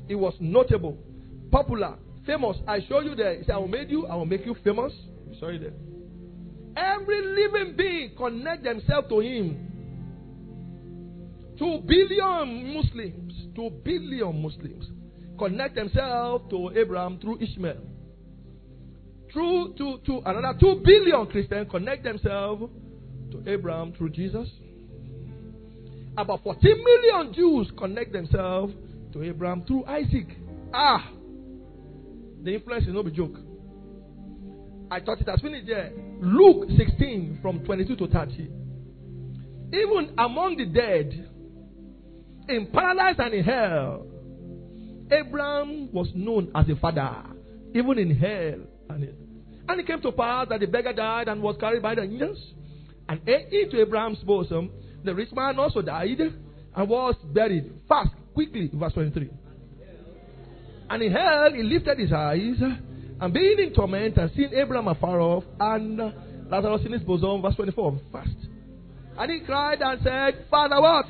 it 0.09 0.15
was 0.15 0.35
notable, 0.41 0.97
popular, 1.51 1.97
famous. 2.25 2.57
I 2.69 2.81
show 2.89 3.01
you 3.01 3.15
there. 3.15 3.37
He 3.37 3.45
said, 3.45 3.55
I 3.55 3.59
will 3.59 3.69
make 3.69 3.91
you, 3.91 4.07
I 4.07 4.15
will 4.15 4.27
make 4.27 4.47
you 4.47 4.55
famous. 4.63 4.93
Sorry 5.41 5.59
there. 5.59 5.73
Every 6.77 7.21
living 7.23 7.75
being 7.77 8.13
connect 8.17 8.65
themselves 8.65 9.09
to 9.09 9.21
him. 9.21 9.69
Two 11.59 11.83
billion 11.87 12.75
Muslims, 12.75 13.35
two 13.55 13.71
billion 13.85 14.43
Muslims 14.43 14.87
connect 15.39 15.75
themselves 15.75 16.45
to 16.51 16.71
Abraham 16.77 17.19
through 17.19 17.41
Ishmael. 17.41 17.83
Through 19.33 19.75
to, 19.79 19.99
to 20.07 20.23
another 20.25 20.59
two 20.59 20.81
billion 20.85 21.27
Christians 21.27 21.69
connect 21.71 22.05
themselves 22.05 22.65
to 23.33 23.43
Abraham 23.47 23.93
through 23.93 24.11
Jesus. 24.11 24.49
About 26.17 26.43
14 26.43 26.85
million 26.85 27.33
Jews 27.35 27.73
connect 27.77 28.13
themselves 28.13 28.75
to 29.13 29.23
Abraham 29.23 29.65
through 29.65 29.85
Isaac. 29.87 30.27
Ah, 30.75 31.11
the 32.43 32.55
influence 32.55 32.87
is 32.87 32.93
no 32.93 33.03
joke. 33.09 33.37
I 34.91 35.01
thought 35.01 35.21
it 35.21 35.29
has 35.29 35.41
finished 35.41 35.67
there. 35.67 35.93
Luke 36.21 36.69
16 36.77 37.39
from 37.41 37.65
22 37.65 37.97
to 37.97 38.07
30. 38.09 38.51
Even 39.73 40.15
among 40.19 40.57
the 40.59 40.67
dead, 40.67 41.29
in 42.49 42.67
paradise 42.67 43.17
and 43.19 43.33
in 43.33 43.45
hell, 43.45 44.07
Abraham 45.11 45.91
was 45.93 46.11
known 46.15 46.51
as 46.55 46.69
a 46.69 46.77
father, 46.77 47.25
even 47.75 47.99
in 47.99 48.15
hell. 48.15 48.67
And 48.91 49.05
it, 49.05 49.15
and 49.69 49.81
it 49.81 49.87
came 49.87 50.03
to 50.03 50.13
pass 50.13 50.49
that 50.51 50.61
the 50.61 50.67
beggar 50.67 50.93
died 50.93 51.29
and 51.29 51.43
was 51.43 51.57
carried 51.59 51.83
by 51.83 51.95
the 51.95 52.03
angels. 52.03 52.39
And 53.09 53.27
into 53.27 53.81
Abraham's 53.81 54.19
bosom, 54.19 54.71
the 55.05 55.15
rich 55.15 55.33
man 55.33 55.59
also 55.59 55.83
died 55.83 56.21
and 56.21 56.89
was 56.89 57.15
buried 57.33 57.73
fast, 57.89 58.11
quickly. 58.35 58.71
Verse 58.73 58.93
23. 58.93 59.31
And 60.91 61.03
in 61.03 61.13
hell, 61.13 61.53
he 61.53 61.63
lifted 61.63 61.99
his 61.99 62.13
eyes 62.13 62.57
and 63.21 63.33
being 63.33 63.59
in 63.59 63.73
torment 63.75 64.17
and 64.17 64.31
seeing 64.35 64.53
Abraham 64.53 64.89
afar 64.89 65.21
off 65.21 65.45
and 65.61 65.99
Lazarus 66.51 66.83
in 66.85 66.93
his 66.93 67.03
bosom, 67.03 67.41
verse 67.41 67.55
24, 67.55 68.01
fast. 68.13 68.29
And 69.19 69.31
he 69.31 69.41
cried 69.41 69.81
and 69.81 70.01
said, 70.03 70.47
Father, 70.51 70.81
what? 70.81 71.07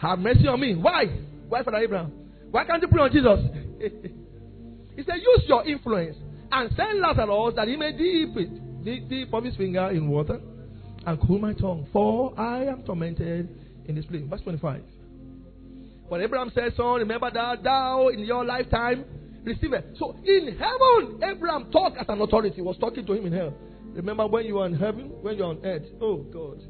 Have 0.00 0.18
mercy 0.18 0.46
on 0.46 0.60
me. 0.60 0.74
Why? 0.76 1.06
Why, 1.48 1.62
Father 1.62 1.78
Abraham? 1.78 2.12
Why 2.50 2.64
can't 2.64 2.82
you 2.82 2.88
pray 2.88 3.02
on 3.02 3.12
Jesus? 3.12 3.40
he 4.96 5.02
said, 5.02 5.16
Use 5.16 5.44
your 5.46 5.66
influence 5.66 6.16
and 6.52 6.70
send 6.76 7.00
Lazarus 7.00 7.54
that 7.56 7.68
he 7.68 7.76
may 7.76 7.92
dip 7.92 8.36
it, 8.36 8.84
dip, 8.84 9.08
dip 9.08 9.34
of 9.34 9.44
his 9.44 9.56
finger 9.56 9.90
in 9.90 10.08
water 10.08 10.40
and 11.06 11.20
cool 11.26 11.38
my 11.38 11.52
tongue, 11.54 11.86
for 11.92 12.38
I 12.38 12.64
am 12.64 12.82
tormented 12.82 13.48
in 13.86 13.94
this 13.94 14.04
place. 14.06 14.22
Verse 14.28 14.40
25. 14.42 14.82
But 16.08 16.20
Abraham 16.20 16.50
said, 16.54 16.72
Son, 16.76 16.98
remember 16.98 17.30
that 17.32 17.62
thou 17.62 18.08
in 18.08 18.20
your 18.20 18.44
lifetime 18.44 19.04
receive 19.44 19.72
it. 19.72 19.96
So 19.98 20.16
in 20.24 20.56
heaven, 20.58 21.20
Abraham 21.22 21.70
talked 21.70 21.98
as 21.98 22.06
an 22.08 22.20
authority. 22.20 22.56
He 22.56 22.62
was 22.62 22.76
talking 22.78 23.06
to 23.06 23.12
him 23.12 23.26
in 23.26 23.32
hell. 23.32 23.54
Remember 23.94 24.26
when 24.26 24.44
you 24.44 24.58
are 24.58 24.66
in 24.66 24.74
heaven, 24.74 25.10
when 25.22 25.36
you 25.36 25.44
are 25.44 25.50
on 25.50 25.64
earth. 25.64 25.84
Oh 26.00 26.18
God. 26.18 26.62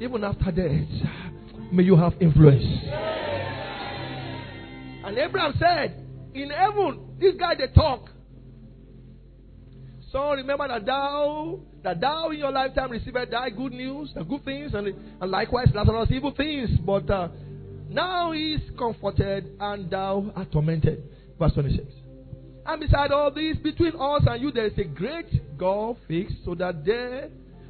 Even 0.00 0.22
after 0.22 0.52
death, 0.52 0.86
may 1.72 1.82
you 1.82 1.96
have 1.96 2.12
influence. 2.20 2.64
And 5.04 5.18
Abraham 5.18 5.54
said, 5.58 6.06
In 6.34 6.50
heaven, 6.50 7.16
this 7.18 7.34
guy 7.38 7.54
they 7.54 7.68
talk. 7.74 8.10
So 10.12 10.32
remember 10.32 10.68
that 10.68 10.86
thou 10.86 11.60
that 11.82 12.00
thou 12.00 12.30
in 12.30 12.38
your 12.38 12.52
lifetime 12.52 12.90
received 12.90 13.16
thy 13.30 13.50
good 13.50 13.72
news, 13.72 14.10
the 14.14 14.24
good 14.24 14.44
things, 14.44 14.72
and, 14.74 14.88
and 15.20 15.30
likewise 15.30 15.68
Lazarus 15.74 16.08
evil 16.10 16.32
things. 16.34 16.70
But 16.84 17.10
uh, 17.10 17.28
now 17.90 18.32
he 18.32 18.54
is 18.54 18.62
comforted, 18.78 19.56
and 19.60 19.90
thou 19.90 20.32
art 20.34 20.50
tormented. 20.50 21.02
Verse 21.38 21.52
26. 21.54 21.84
And 22.66 22.80
beside 22.80 23.12
all 23.12 23.30
this, 23.30 23.56
between 23.62 23.92
us 23.98 24.22
and 24.26 24.42
you, 24.42 24.50
there 24.50 24.66
is 24.66 24.78
a 24.78 24.84
great 24.84 25.58
gulf 25.58 25.98
fixed, 26.06 26.36
so 26.44 26.54
that 26.54 26.84
they 26.84 27.28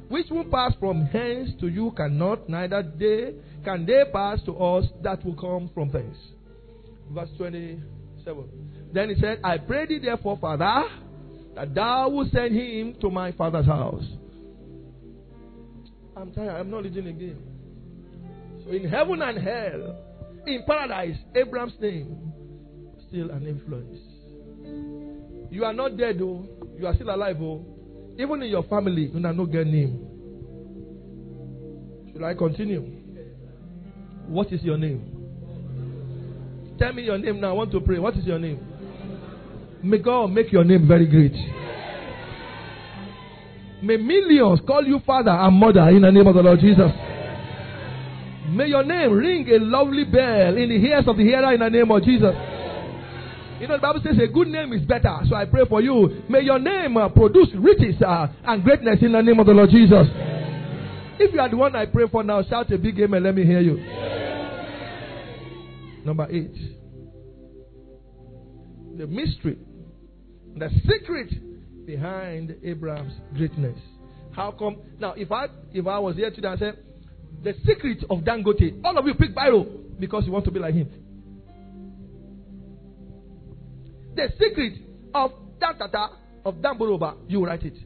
which 0.09 0.29
will 0.31 0.45
pass 0.45 0.73
from 0.79 1.05
hence 1.05 1.51
to 1.59 1.67
you 1.67 1.91
cannot, 1.95 2.49
neither 2.49 2.81
they 2.97 3.33
can 3.63 3.85
they 3.85 4.03
pass 4.11 4.39
to 4.45 4.57
us 4.57 4.85
that 5.03 5.23
will 5.23 5.35
come 5.35 5.69
from 5.73 5.91
thence. 5.91 6.17
Verse 7.11 7.29
27. 7.37 8.43
Then 8.91 9.09
he 9.09 9.21
said, 9.21 9.39
I 9.43 9.57
pray 9.59 9.85
thee 9.85 9.99
therefore, 9.99 10.37
Father, 10.39 10.83
Uh, 11.59 11.65
that 11.65 11.75
thou 11.75 12.09
will 12.09 12.29
send 12.31 12.55
him 12.55 12.95
to 13.01 13.09
my 13.09 13.31
father's 13.33 13.65
house. 13.65 14.03
I'm 16.15 16.31
tired, 16.31 16.57
I'm 16.57 16.69
not 16.69 16.83
reading 16.83 17.07
again. 17.07 17.37
So 18.63 18.71
in 18.71 18.87
heaven 18.87 19.21
and 19.21 19.37
hell, 19.37 19.97
in 20.45 20.63
paradise, 20.65 21.17
Abraham's 21.35 21.73
name, 21.81 22.31
still 23.07 23.29
an 23.31 23.45
influence. 23.45 23.97
You 25.51 25.65
are 25.65 25.73
not 25.73 25.97
dead, 25.97 26.19
though. 26.19 26.47
You 26.77 26.87
are 26.87 26.93
still 26.95 27.09
alive, 27.09 27.37
oh. 27.41 27.65
Even 28.17 28.41
in 28.43 28.49
your 28.49 28.63
family, 28.63 29.11
you 29.13 29.25
are 29.25 29.33
not 29.33 29.45
get 29.45 29.67
name. 29.67 30.05
Should 32.13 32.23
I 32.23 32.33
continue? 32.35 32.81
What 34.27 34.53
is 34.53 34.61
your 34.63 34.77
name? 34.77 35.15
Tell 36.77 36.93
me 36.93 37.03
your 37.03 37.17
name 37.17 37.41
now. 37.41 37.49
I 37.49 37.53
want 37.53 37.71
to 37.71 37.81
pray. 37.81 37.99
What 37.99 38.15
is 38.15 38.25
your 38.25 38.39
name? 38.39 38.59
May 39.83 39.97
God 39.99 40.31
make 40.31 40.51
your 40.51 40.63
name 40.63 40.87
very 40.87 41.05
great. 41.05 41.33
May 43.81 43.97
millions 43.97 44.59
call 44.67 44.83
you 44.85 44.99
father 45.05 45.31
and 45.31 45.55
mother 45.55 45.87
in 45.89 46.01
the 46.01 46.11
name 46.11 46.27
of 46.27 46.35
the 46.35 46.41
Lord 46.41 46.59
Jesus. 46.59 46.91
May 48.49 48.67
your 48.67 48.83
name 48.83 49.13
ring 49.13 49.47
a 49.49 49.59
lovely 49.59 50.03
bell 50.03 50.57
in 50.57 50.69
the 50.69 50.75
ears 50.75 51.05
of 51.07 51.15
the 51.15 51.23
hearer 51.23 51.53
in 51.53 51.59
the 51.61 51.69
name 51.69 51.89
of 51.89 52.03
Jesus. 52.03 52.35
You 53.59 53.67
know, 53.67 53.75
the 53.75 53.81
Bible 53.81 54.01
says 54.03 54.15
a 54.21 54.27
good 54.27 54.47
name 54.47 54.73
is 54.73 54.85
better. 54.85 55.19
So 55.29 55.35
I 55.35 55.45
pray 55.45 55.63
for 55.67 55.81
you. 55.81 56.23
May 56.29 56.41
your 56.41 56.59
name 56.59 56.97
uh, 56.97 57.09
produce 57.09 57.49
riches 57.55 58.01
uh, 58.01 58.27
and 58.45 58.63
greatness 58.63 58.99
in 59.01 59.11
the 59.11 59.21
name 59.21 59.39
of 59.39 59.45
the 59.45 59.53
Lord 59.53 59.69
Jesus. 59.69 60.07
If 61.19 61.33
you 61.33 61.39
are 61.39 61.49
the 61.49 61.57
one 61.57 61.75
I 61.75 61.85
pray 61.85 62.05
for 62.09 62.23
now, 62.23 62.41
shout 62.43 62.71
a 62.71 62.77
big 62.77 62.99
amen. 62.99 63.23
Let 63.23 63.35
me 63.35 63.45
hear 63.45 63.59
you. 63.59 63.75
Number 66.05 66.27
eight. 66.31 66.55
The 68.97 69.07
mystery, 69.07 69.57
the 70.59 70.69
secret 70.87 71.85
behind 71.85 72.55
Abraham's 72.63 73.13
greatness. 73.35 73.77
How 74.31 74.51
come? 74.51 74.77
Now, 74.99 75.13
if 75.13 75.31
I 75.31 75.47
if 75.73 75.87
I 75.87 75.99
was 75.99 76.15
here 76.15 76.29
today 76.31 76.47
and 76.49 76.59
said 76.59 76.77
the 77.43 77.53
secret 77.65 78.03
of 78.09 78.19
Dangote, 78.19 78.81
all 78.83 78.97
of 78.97 79.05
you 79.05 79.13
pick 79.15 79.33
Biro 79.33 79.65
because 79.99 80.25
you 80.25 80.31
want 80.31 80.45
to 80.45 80.51
be 80.51 80.59
like 80.59 80.73
him. 80.75 80.89
The 84.15 84.29
secret 84.37 84.73
of 85.13 85.31
Dantata 85.59 86.09
of 86.45 86.55
Damboroba, 86.55 87.15
you 87.27 87.45
write 87.45 87.63
it. 87.63 87.77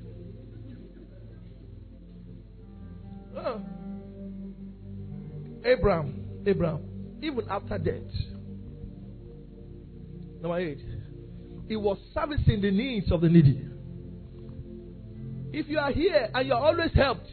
Uh, 3.38 3.59
Abraham, 5.65 6.23
Abraham, 6.45 6.81
even 7.21 7.45
after 7.49 7.77
death. 7.77 8.01
Number 10.41 10.59
eight, 10.59 10.79
he 11.73 11.77
was 11.77 11.97
servicing 12.13 12.62
the 12.62 12.69
needs 12.69 13.12
of 13.12 13.21
the 13.21 13.27
needy. 13.27 13.59
If 15.51 15.67
you 15.67 15.79
are 15.79 15.91
here 15.91 16.29
and 16.31 16.47
you 16.47 16.53
are 16.53 16.62
always 16.63 16.93
helped, 16.93 17.25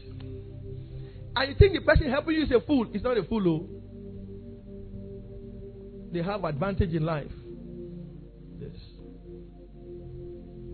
and 1.35 1.47
you 1.47 1.55
think 1.59 1.73
the 1.75 1.81
person 1.81 2.09
helping 2.09 2.37
you 2.37 2.45
is 2.45 2.51
a 2.51 2.59
fool, 2.61 2.87
it's 2.91 3.03
not 3.03 3.19
a 3.19 3.23
fool. 3.23 3.47
Oh. 3.47 3.69
They 6.11 6.23
have 6.23 6.43
advantage 6.43 6.91
in 6.95 7.05
life. 7.05 7.29
Yes. 8.59 8.71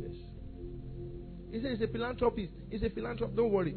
Yes. 0.02 0.16
He 1.52 1.62
said 1.62 1.72
he's 1.72 1.82
a 1.82 1.92
philanthropist. 1.92 2.54
He's 2.72 2.84
a 2.84 2.90
philanthropist. 2.90 3.36
Don't 3.36 3.52
worry. 3.52 3.76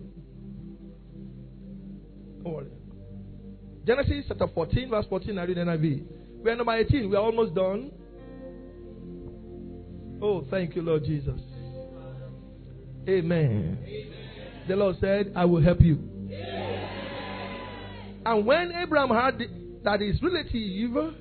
Don't 2.45 2.55
worry. 2.55 2.71
Genesis 3.85 4.27
chapter 4.29 4.47
14, 4.55 4.89
verse 4.89 5.07
14, 5.09 5.37
I 5.37 5.43
read 5.43 5.57
NIV. 5.57 6.05
We 6.45 6.51
are 6.53 6.55
number 6.55 6.77
18. 6.77 7.11
We 7.11 7.17
are 7.17 7.25
almost 7.25 7.57
done. 7.57 7.91
Oh, 10.23 10.45
thank 10.51 10.77
you, 10.77 10.83
Lord 10.83 11.05
Jesus. 11.05 11.41
Amen. 13.09 13.79
Amen. 13.83 14.13
The 14.69 14.77
Lord 14.77 14.97
said, 15.01 15.33
I 15.35 15.45
will 15.47 15.63
help 15.63 15.81
you. 15.81 15.99
And 18.25 18.45
when 18.47 18.73
Abraham 18.73 19.09
heard 19.09 19.43
that 19.83 20.01
his 20.01 20.23
relative 20.23 21.15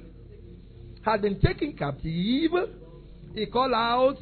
had 1.01 1.21
been 1.21 1.39
taken 1.39 1.73
captive, 1.77 2.51
he 3.33 3.45
called 3.51 3.73
out, 3.73 4.17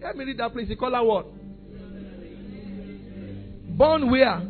let 0.00 0.16
me 0.16 0.24
read 0.24 0.38
that 0.38 0.52
please. 0.52 0.68
He 0.68 0.76
called 0.76 0.94
out 0.94 1.06
what? 1.06 1.26
Born 3.76 4.10
where? 4.10 4.48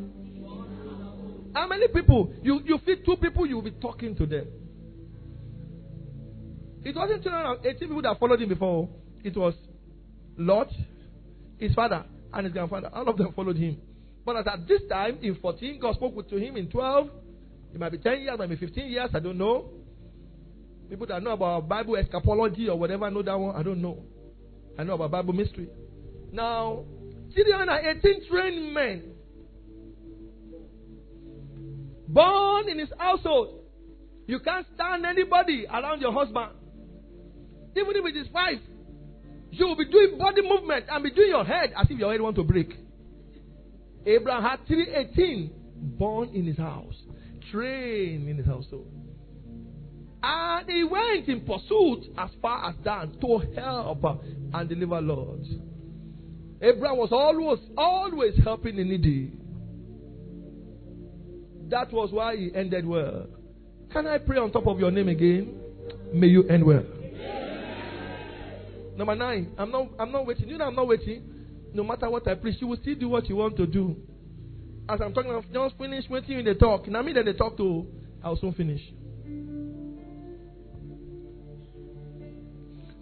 How 1.55 1.67
many 1.69 1.89
people? 1.89 2.33
You, 2.43 2.61
you 2.65 2.79
feed 2.85 3.05
two 3.05 3.17
people, 3.17 3.47
you 3.47 3.57
will 3.57 3.63
be 3.63 3.71
talking 3.73 4.15
to 4.17 4.27
them. 4.27 4.47
It 6.85 6.97
wasn't 6.97 7.27
18 7.65 7.79
people 7.79 8.03
that 8.03 8.19
followed 8.19 8.43
him 8.43 8.49
before. 8.49 8.89
It 9.25 9.37
was 9.37 9.55
Lot, 10.37 10.69
his 11.59 11.75
father, 11.75 12.05
and 12.33 12.45
his 12.45 12.53
grandfather. 12.53 12.91
All 12.93 13.09
of 13.09 13.17
them 13.17 13.33
followed 13.35 13.57
him. 13.57 13.79
But 14.25 14.47
at 14.47 14.69
this 14.69 14.83
time, 14.89 15.19
in 15.23 15.35
14, 15.37 15.81
God 15.81 15.95
spoke 15.95 16.29
to 16.29 16.37
him 16.37 16.57
in 16.57 16.71
12. 16.71 17.11
It 17.75 17.81
might 17.81 17.93
be 17.93 17.99
10 17.99 18.21
years, 18.21 18.39
might 18.39 18.49
be 18.49 18.57
15 18.57 18.91
years, 18.91 19.11
I 19.15 19.19
don't 19.19 19.39
know. 19.39 19.71
People 20.89 21.07
that 21.07 21.23
know 21.23 21.33
about 21.33 21.69
Bible 21.69 21.97
eschatology 21.97 22.69
or 22.69 22.79
whatever 22.79 23.11
know 23.11 23.23
that 23.23 23.39
one, 23.39 23.57
I 23.57 23.63
don't 23.63 23.81
know. 23.81 24.05
I 24.79 24.85
know 24.85 24.95
about 24.95 25.11
Bible 25.11 25.33
mystery. 25.33 25.69
Now, 26.31 26.85
Gideon 27.35 27.69
had 27.69 27.97
18 28.05 28.29
trained 28.29 28.75
men 28.75 29.03
born 32.09 32.69
in 32.69 32.79
his 32.79 32.91
household. 32.99 33.61
You 34.27 34.39
can't 34.41 34.67
stand 34.75 35.07
anybody 35.07 35.67
around 35.67 36.01
your 36.01 36.13
husband. 36.13 36.53
Even 37.75 37.97
if 37.97 38.05
it 38.05 38.17
is 38.19 38.29
wife, 38.33 38.61
you 39.53 39.67
will 39.67 39.77
be 39.77 39.85
doing 39.85 40.17
body 40.19 40.43
movement 40.43 40.87
and 40.91 41.05
be 41.05 41.11
doing 41.11 41.29
your 41.29 41.45
head 41.45 41.73
as 41.77 41.87
if 41.91 41.99
your 41.99 42.11
head 42.11 42.21
want 42.21 42.37
to 42.37 42.43
break. 42.43 42.75
Abraham 44.07 44.43
had 44.43 44.67
318 44.67 45.51
born 45.99 46.31
in 46.31 46.47
his 46.47 46.57
house, 46.57 46.95
trained 47.51 48.29
in 48.29 48.39
his 48.39 48.47
household. 48.47 48.91
And 50.23 50.71
he 50.71 50.85
went 50.85 51.29
in 51.29 51.41
pursuit 51.41 52.15
as 52.17 52.31
far 52.41 52.71
as 52.71 52.77
Dan 52.83 53.15
to 53.21 53.43
help 53.61 54.05
and 54.55 54.69
deliver 54.69 55.01
Lot. 55.01 55.41
Abraham 56.63 56.97
was 56.97 57.11
always, 57.13 57.59
always 57.77 58.35
helping 58.43 58.77
the 58.77 58.85
needy. 58.85 59.33
That 61.69 61.93
was 61.93 62.11
why 62.11 62.37
he 62.37 62.51
ended 62.55 62.87
well. 62.87 63.27
Can 63.93 64.07
I 64.07 64.19
pray 64.19 64.39
on 64.39 64.51
top 64.51 64.67
of 64.67 64.79
your 64.79 64.91
name 64.91 65.09
again? 65.09 65.61
May 66.15 66.29
you 66.29 66.45
end 66.49 66.65
well. 66.65 66.85
Number 68.97 69.15
nine, 69.15 69.53
I'm 69.57 69.71
not 69.71 69.89
I'm 69.99 70.13
not 70.13 70.27
waiting. 70.27 70.49
You 70.49 70.59
know 70.59 70.67
I'm 70.67 70.75
not 70.75 70.87
waiting. 70.87 71.23
No 71.73 71.83
matter 71.83 72.11
what 72.11 72.29
I 72.29 72.35
preach, 72.35 72.61
you 72.61 72.67
will 72.67 72.77
still 72.77 72.95
do 72.95 73.09
what 73.09 73.29
you 73.29 73.37
want 73.37 73.57
to 73.57 73.67
do. 73.67 73.97
As 74.89 75.01
I'm 75.01 75.15
talking, 75.15 75.33
I've 75.33 75.51
just 75.51 75.79
finished 75.79 76.11
waiting 76.11 76.41
in 76.41 76.45
the 76.45 76.55
talk. 76.55 76.87
Now 76.89 77.03
me 77.03 77.13
that 77.15 77.25
they 77.25 77.33
talk 77.33 77.57
to, 77.57 77.87
I'll 78.23 78.37
soon 78.37 78.53
finish. 78.53 78.83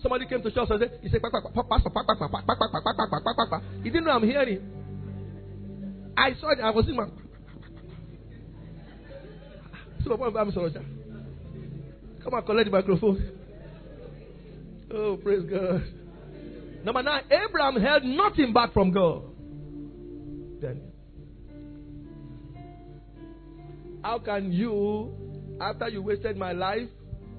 Somebody 0.02 0.26
came 0.26 0.42
to 0.42 0.50
church 0.50 0.68
and 0.70 0.80
said, 0.80 0.98
he 1.02 1.08
said, 1.10 1.20
he 3.82 3.90
didn't 3.90 4.04
know 4.04 4.12
I'm 4.12 4.22
hearing. 4.22 4.60
I 6.16 6.32
saw 6.40 6.50
it, 6.52 6.60
I 6.62 6.70
was 6.70 6.88
in 6.88 6.96
my. 6.96 7.06
Come 12.22 12.34
on, 12.34 12.42
collect 12.44 12.66
the 12.66 12.70
microphone. 12.70 13.39
Oh, 14.92 15.16
praise 15.22 15.42
God. 15.48 15.84
Number 16.84 17.02
nine, 17.02 17.22
Abraham 17.30 17.80
held 17.80 18.04
nothing 18.04 18.52
back 18.52 18.72
from 18.72 18.92
God. 18.92 19.22
Then, 20.60 20.82
how 24.02 24.18
can 24.18 24.52
you, 24.52 25.12
after 25.60 25.88
you 25.88 26.02
wasted 26.02 26.36
my 26.36 26.52
life, 26.52 26.88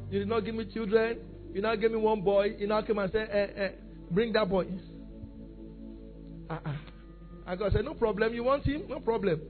you 0.10 0.20
did 0.20 0.28
not 0.28 0.46
give 0.46 0.56
me 0.56 0.66
children, 0.74 1.20
You 1.54 1.62
now 1.62 1.76
give 1.76 1.92
me 1.92 1.98
one 1.98 2.22
boy. 2.22 2.56
You 2.58 2.68
now 2.68 2.82
come 2.82 3.00
and 3.00 3.12
say, 3.12 3.20
eh, 3.30 3.48
eh, 3.56 3.70
bring 4.10 4.32
that 4.34 4.48
boy. 4.50 4.68
Uh-uh. 6.50 6.76
I 7.46 7.56
got 7.56 7.74
say, 7.74 7.82
no 7.82 7.94
problem. 7.94 8.34
You 8.34 8.44
want 8.44 8.64
him? 8.64 8.84
No 8.88 9.00
problem. 9.00 9.42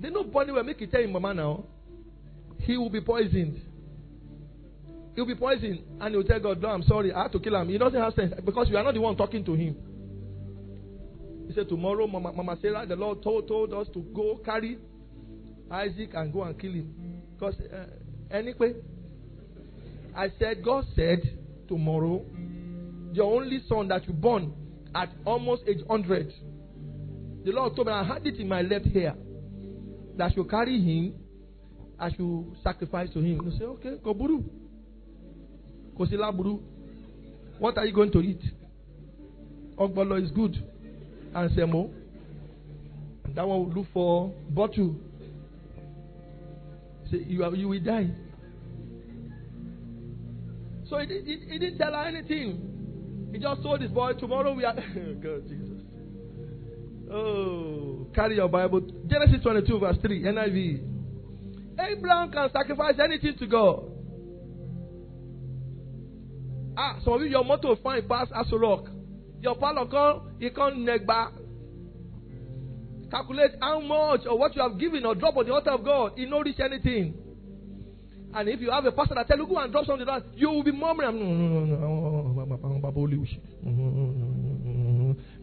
Then 0.00 0.12
nobody 0.14 0.52
will 0.52 0.64
make 0.64 0.80
it 0.80 0.90
tell 0.90 1.02
him, 1.02 1.12
mama 1.12 1.34
now. 1.34 1.64
He 2.60 2.76
will 2.78 2.90
be 2.90 3.00
poisoned. 3.00 3.60
He'll 5.14 5.26
be 5.26 5.34
poisoned. 5.34 5.80
And 6.00 6.14
he'll 6.14 6.24
tell 6.24 6.40
God, 6.40 6.60
no, 6.60 6.68
I'm 6.68 6.82
sorry. 6.82 7.12
I 7.12 7.22
had 7.22 7.32
to 7.32 7.40
kill 7.40 7.56
him. 7.56 7.68
He 7.68 7.78
doesn't 7.78 8.00
have 8.00 8.14
sense 8.14 8.34
because 8.44 8.68
you 8.68 8.76
are 8.76 8.82
not 8.82 8.94
the 8.94 9.00
one 9.00 9.16
talking 9.16 9.44
to 9.44 9.54
him. 9.54 9.76
He 11.46 11.54
said, 11.54 11.68
Tomorrow, 11.68 12.06
Mama, 12.06 12.32
Mama 12.32 12.56
Sarah, 12.60 12.86
the 12.86 12.96
Lord 12.96 13.22
told, 13.22 13.46
told 13.46 13.72
us 13.74 13.86
to 13.92 14.00
go 14.14 14.40
carry 14.44 14.78
Isaac 15.70 16.10
and 16.14 16.32
go 16.32 16.42
and 16.42 16.58
kill 16.58 16.72
him. 16.72 17.22
Because, 17.34 17.54
uh, 17.60 17.86
anyway, 18.30 18.74
I 20.16 20.28
said, 20.38 20.64
God 20.64 20.84
said, 20.96 21.20
Tomorrow, 21.68 22.24
your 23.12 23.40
only 23.40 23.60
son 23.68 23.88
that 23.88 24.06
you 24.06 24.14
born 24.14 24.52
at 24.94 25.10
almost 25.24 25.62
age 25.66 25.80
100, 25.86 26.32
the 27.44 27.52
Lord 27.52 27.76
told 27.76 27.88
me, 27.88 27.92
I 27.92 28.04
had 28.04 28.26
it 28.26 28.36
in 28.36 28.48
my 28.48 28.62
left 28.62 28.86
ear 28.94 29.14
that 30.16 30.30
I 30.30 30.34
should 30.34 30.48
carry 30.48 30.80
him, 30.80 31.14
I 31.98 32.10
should 32.10 32.56
sacrifice 32.62 33.10
to 33.12 33.20
him. 33.20 33.40
You 33.44 33.52
say, 33.58 33.64
Okay, 33.64 33.96
go. 34.02 34.14
Kosila 35.98 36.36
buru. 36.36 36.60
What 37.58 37.78
are 37.78 37.86
you 37.86 37.92
going 37.92 38.10
to 38.12 38.20
eat? 38.20 38.42
Ogbolo 39.78 40.22
is 40.22 40.30
good 40.30 40.56
and 41.34 41.50
semo. 41.50 41.90
That 43.34 43.46
one 43.46 43.60
will 43.60 43.72
look 43.72 43.86
for 43.92 44.32
bottle. 44.50 44.96
Say 47.10 47.18
you 47.26 47.44
are, 47.44 47.54
you 47.54 47.68
will 47.68 47.80
die. 47.80 48.10
So 50.88 50.98
he, 50.98 51.06
he, 51.06 51.40
he 51.50 51.58
didn't 51.58 51.78
tell 51.78 51.92
her 51.92 52.06
anything. 52.06 53.30
He 53.32 53.38
just 53.38 53.62
told 53.62 53.80
his 53.80 53.90
boy, 53.90 54.12
tomorrow 54.12 54.54
we 54.54 54.64
are. 54.64 54.74
God, 55.22 55.48
Jesus. 55.48 55.82
Oh, 57.10 58.06
carry 58.14 58.36
your 58.36 58.48
Bible. 58.48 58.80
Genesis 59.06 59.42
22, 59.42 59.78
verse 59.78 59.96
3, 60.00 60.22
NIV. 60.22 60.90
Abraham 61.80 62.30
can 62.30 62.48
sacrifice 62.52 62.94
anything 63.02 63.36
to 63.38 63.46
God. 63.46 63.93
Ah, 66.76 66.98
some 67.04 67.14
of 67.14 67.20
you, 67.22 67.28
your 67.28 67.44
motto 67.44 67.76
find 67.82 68.08
pass 68.08 68.28
rock. 68.52 68.86
Your 69.40 69.54
pastor 69.56 69.86
come, 69.90 70.36
he 70.40 70.50
neck 70.84 71.06
back. 71.06 71.32
Calculate 73.10 73.52
how 73.60 73.80
much 73.80 74.22
or 74.26 74.38
what 74.38 74.56
you 74.56 74.62
have 74.62 74.78
given 74.78 75.04
or 75.04 75.14
drop 75.14 75.36
on 75.36 75.46
the 75.46 75.52
altar 75.52 75.70
of 75.70 75.84
God. 75.84 76.12
He 76.16 76.26
no 76.26 76.40
reach 76.40 76.58
anything. 76.58 77.14
And 78.32 78.48
if 78.48 78.60
you 78.60 78.70
have 78.70 78.84
a 78.84 78.90
pastor 78.90 79.14
that 79.14 79.28
tell 79.28 79.38
you 79.38 79.46
go 79.46 79.58
and 79.58 79.70
drop 79.70 79.86
something 79.86 80.06
down, 80.06 80.24
you 80.34 80.50
will 80.50 80.64
be 80.64 80.72
murmuring. 80.72 81.18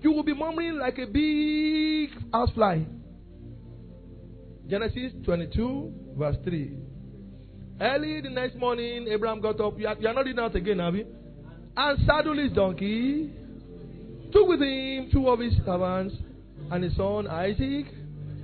You 0.02 0.12
will 0.12 0.24
be 0.24 0.34
murmuring 0.34 0.78
like 0.80 0.98
a 0.98 1.06
big 1.06 2.10
housefly. 2.34 2.80
Genesis 4.68 5.14
22, 5.24 5.94
verse 6.18 6.36
3. 6.44 6.78
Early 7.80 8.22
the 8.22 8.30
next 8.30 8.56
morning, 8.58 9.08
Abraham 9.08 9.40
got 9.42 9.60
up. 9.62 9.80
You 9.80 9.88
are, 9.88 9.96
you 9.98 10.08
are 10.08 10.14
not 10.14 10.26
reading 10.26 10.40
out 10.40 10.56
again, 10.56 10.80
have 10.80 10.96
you? 10.96 11.06
And 11.78 12.06
saddled 12.06 12.38
his 12.38 12.52
donkey 12.52 13.32
took 14.32 14.48
with 14.48 14.62
him 14.62 15.10
two 15.12 15.28
of 15.28 15.40
his 15.40 15.54
servants 15.66 16.16
and 16.72 16.84
his 16.84 16.96
son 16.96 17.28
Isaac. 17.28 17.86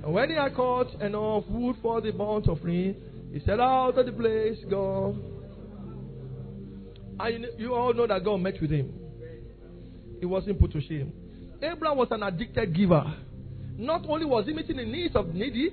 And 0.02 0.12
when 0.12 0.30
he 0.30 0.36
had 0.36 0.54
caught 0.54 0.92
enough 1.00 1.44
wood 1.48 1.76
for 1.82 2.00
the 2.00 2.12
burnt 2.12 2.48
offering, 2.48 2.96
he 3.32 3.40
set 3.40 3.60
out 3.60 3.98
of 3.98 4.06
the 4.06 4.12
place, 4.12 4.58
God. 4.70 5.16
And 7.20 7.46
you 7.58 7.74
all 7.74 7.92
know 7.94 8.06
that 8.06 8.24
God 8.24 8.40
met 8.40 8.60
with 8.60 8.70
him. 8.70 8.92
He 10.20 10.26
wasn't 10.26 10.60
put 10.60 10.72
to 10.72 10.80
shame. 10.80 11.12
Abraham 11.60 11.98
was 11.98 12.08
an 12.10 12.22
addicted 12.22 12.74
giver. 12.74 13.04
Not 13.76 14.04
only 14.08 14.24
was 14.24 14.46
he 14.46 14.52
meeting 14.52 14.76
the 14.76 14.84
needs 14.84 15.16
of 15.16 15.28
the 15.28 15.32
needy, 15.32 15.70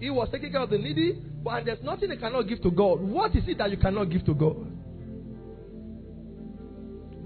he 0.00 0.10
was 0.10 0.28
taking 0.32 0.50
care 0.50 0.62
of 0.62 0.70
the 0.70 0.78
needy, 0.78 1.22
but 1.42 1.64
there's 1.64 1.82
nothing 1.82 2.10
he 2.10 2.16
cannot 2.16 2.48
give 2.48 2.62
to 2.62 2.70
God. 2.70 3.00
What 3.00 3.34
is 3.36 3.44
it 3.46 3.58
that 3.58 3.70
you 3.70 3.76
cannot 3.76 4.10
give 4.10 4.24
to 4.26 4.34
God? 4.34 4.75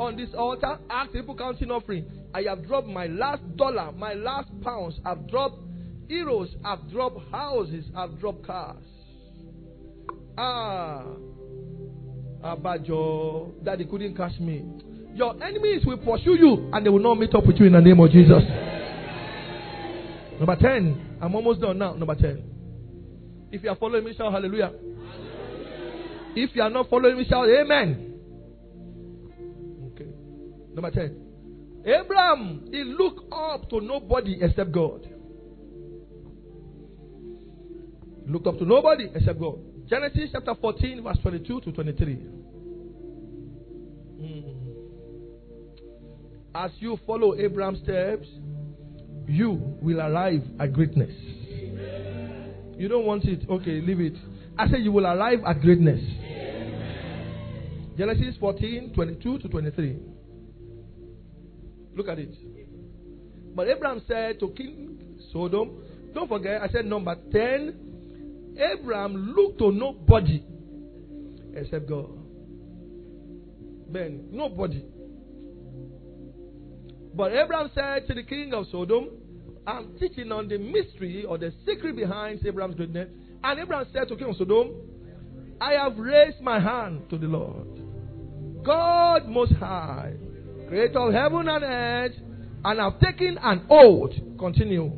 On 0.00 0.16
this 0.16 0.30
altar, 0.34 0.78
ask 0.88 1.12
people 1.12 1.36
counting 1.36 1.70
offering. 1.70 2.06
I 2.32 2.42
have 2.48 2.66
dropped 2.66 2.88
my 2.88 3.06
last 3.06 3.42
dollar, 3.56 3.92
my 3.92 4.14
last 4.14 4.48
pounds. 4.62 4.98
I've 5.04 5.28
dropped 5.28 5.58
euros. 6.08 6.48
I've 6.64 6.90
dropped 6.90 7.20
houses. 7.30 7.84
I've 7.94 8.18
dropped 8.18 8.46
cars. 8.46 8.82
Ah, 10.38 11.04
Abajo, 12.42 13.52
Daddy 13.62 13.84
couldn't 13.84 14.16
catch 14.16 14.40
me. 14.40 14.64
Your 15.14 15.34
enemies 15.44 15.84
will 15.84 15.98
pursue 15.98 16.34
you 16.34 16.70
and 16.72 16.84
they 16.84 16.88
will 16.88 16.98
not 16.98 17.16
meet 17.18 17.34
up 17.34 17.46
with 17.46 17.56
you 17.58 17.66
in 17.66 17.72
the 17.74 17.80
name 17.80 18.00
of 18.00 18.10
Jesus. 18.10 18.42
Number 20.38 20.56
10. 20.56 21.18
I'm 21.20 21.34
almost 21.34 21.60
done 21.60 21.76
now. 21.76 21.92
Number 21.92 22.14
10. 22.14 22.42
If 23.52 23.62
you 23.62 23.68
are 23.68 23.76
following 23.76 24.04
me, 24.04 24.14
shout 24.16 24.32
hallelujah. 24.32 24.70
hallelujah. 24.72 26.32
If 26.36 26.56
you 26.56 26.62
are 26.62 26.70
not 26.70 26.88
following 26.88 27.18
me, 27.18 27.26
shout 27.28 27.46
amen. 27.50 28.10
Number 30.74 30.90
10. 30.90 31.30
Abraham, 31.85 32.68
he 32.70 32.85
looked 32.85 33.33
up 33.33 33.68
to 33.70 33.80
nobody 33.80 34.38
except 34.40 34.70
God. 34.72 35.09
He 38.24 38.30
looked 38.30 38.46
up 38.46 38.59
to 38.59 38.64
nobody 38.64 39.09
except 39.14 39.40
God. 39.40 39.59
Genesis 39.88 40.30
chapter 40.33 40.54
14, 40.61 41.02
verse 41.02 41.18
22 41.22 41.61
to 41.62 41.72
23. 41.72 42.14
Mm. 44.20 44.54
As 46.54 46.70
you 46.78 46.98
follow 47.06 47.35
Abraham's 47.35 47.83
steps, 47.83 48.28
you 49.26 49.76
will 49.80 50.00
arrive 50.00 50.42
at 50.59 50.72
greatness. 50.72 51.14
Amen. 51.48 52.54
You 52.76 52.88
don't 52.88 53.06
want 53.06 53.24
it? 53.24 53.48
Okay, 53.48 53.80
leave 53.80 54.00
it. 54.00 54.16
I 54.59 54.68
said 54.68 54.80
you 54.80 54.92
will 54.92 55.06
arrive 55.06 55.40
at 55.46 55.61
greatness. 55.61 56.00
Amen. 56.00 57.94
Genesis 57.96 58.37
14, 58.38 58.92
22 58.94 59.38
to 59.38 59.48
23. 59.48 60.10
Look 61.94 62.09
at 62.09 62.18
it. 62.18 62.35
But 63.55 63.68
Abraham 63.68 64.03
said 64.07 64.40
to 64.40 64.48
King 64.50 65.18
Sodom, 65.33 65.83
don't 66.14 66.29
forget, 66.29 66.62
I 66.62 66.68
said 66.68 66.87
number 66.87 67.14
10, 67.33 68.57
Abraham 68.59 69.35
looked 69.37 69.59
to 69.59 69.70
nobody 69.72 70.44
except 71.55 71.88
God. 71.88 72.11
Ben, 73.88 74.29
nobody. 74.31 74.85
But 77.14 77.33
Abraham 77.33 77.70
said 77.74 78.07
to 78.07 78.14
the 78.14 78.22
king 78.22 78.55
of 78.55 78.66
Sodom, 78.70 79.09
I'm 79.66 79.98
teaching 79.98 80.31
on 80.33 80.48
the 80.48 80.59
mystery 80.59 81.24
or 81.24 81.38
the 81.38 81.53
secret 81.66 81.96
behind 81.96 82.44
Abraham's 82.46 82.76
greatness. 82.76 83.09
And 83.42 83.61
Abraham 83.61 83.87
said 83.92 84.09
to 84.09 84.16
King 84.16 84.31
of 84.31 84.37
Sodom, 84.37 84.74
I 85.61 85.72
have 85.72 85.98
raised 85.98 86.40
my 86.40 86.61
hand 86.61 87.11
to 87.11 87.18
the 87.18 87.26
Lord, 87.26 88.64
God 88.64 89.29
Most 89.29 89.53
High 89.55 90.14
creator 90.70 91.00
of 91.00 91.12
heaven 91.12 91.48
and 91.48 91.64
earth, 91.64 92.12
and 92.64 92.78
have 92.80 93.00
taken 93.00 93.37
an 93.42 93.66
oath. 93.68 94.12
Continue. 94.38 94.92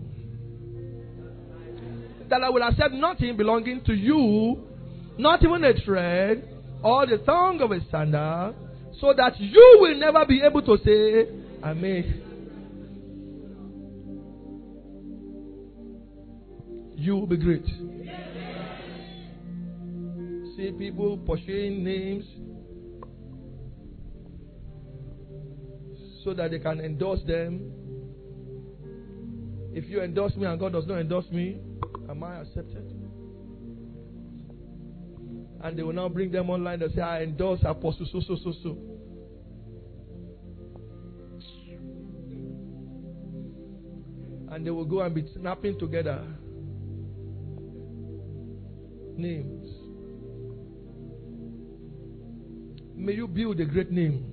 That 2.28 2.42
I 2.42 2.50
will 2.50 2.62
accept 2.62 2.92
nothing 2.92 3.36
belonging 3.38 3.82
to 3.86 3.94
you, 3.94 4.64
not 5.18 5.42
even 5.42 5.64
a 5.64 5.72
thread 5.84 6.46
or 6.84 7.06
the 7.06 7.18
tongue 7.18 7.60
of 7.62 7.72
a 7.72 7.80
sandal, 7.90 8.54
so 9.00 9.14
that 9.16 9.40
you 9.40 9.78
will 9.80 9.98
never 9.98 10.26
be 10.26 10.42
able 10.42 10.60
to 10.62 10.76
say, 10.84 11.26
made. 11.74 12.22
You 16.96 17.16
will 17.16 17.26
be 17.26 17.36
great. 17.36 17.66
See 20.56 20.70
people 20.78 21.16
pursuing 21.18 21.82
names 21.82 22.24
so 26.24 26.34
that 26.34 26.50
they 26.50 26.58
can 26.58 26.80
endorse 26.80 27.20
them. 27.26 27.72
If 29.74 29.88
you 29.88 30.02
endorse 30.02 30.36
me 30.36 30.46
and 30.46 30.58
God 30.60 30.72
does 30.72 30.86
not 30.86 30.98
endorse 30.98 31.30
me, 31.30 31.60
am 32.08 32.22
I 32.22 32.40
accepted? 32.40 32.92
And 35.62 35.78
they 35.78 35.82
will 35.82 35.92
now 35.92 36.08
bring 36.08 36.30
them 36.30 36.50
online 36.50 36.82
and 36.82 36.92
say, 36.92 37.00
I 37.00 37.22
endorse 37.22 37.60
Apostle 37.64 38.06
so 38.12 38.20
so 38.20 38.36
so 38.36 38.52
so. 38.62 38.78
And 44.50 44.66
they 44.66 44.70
will 44.70 44.84
go 44.84 45.00
and 45.00 45.14
be 45.14 45.26
snapping 45.34 45.78
together 45.78 46.22
names. 49.16 49.68
May 52.94 53.14
you 53.14 53.26
build 53.26 53.60
a 53.60 53.64
great 53.64 53.90
name. 53.90 54.31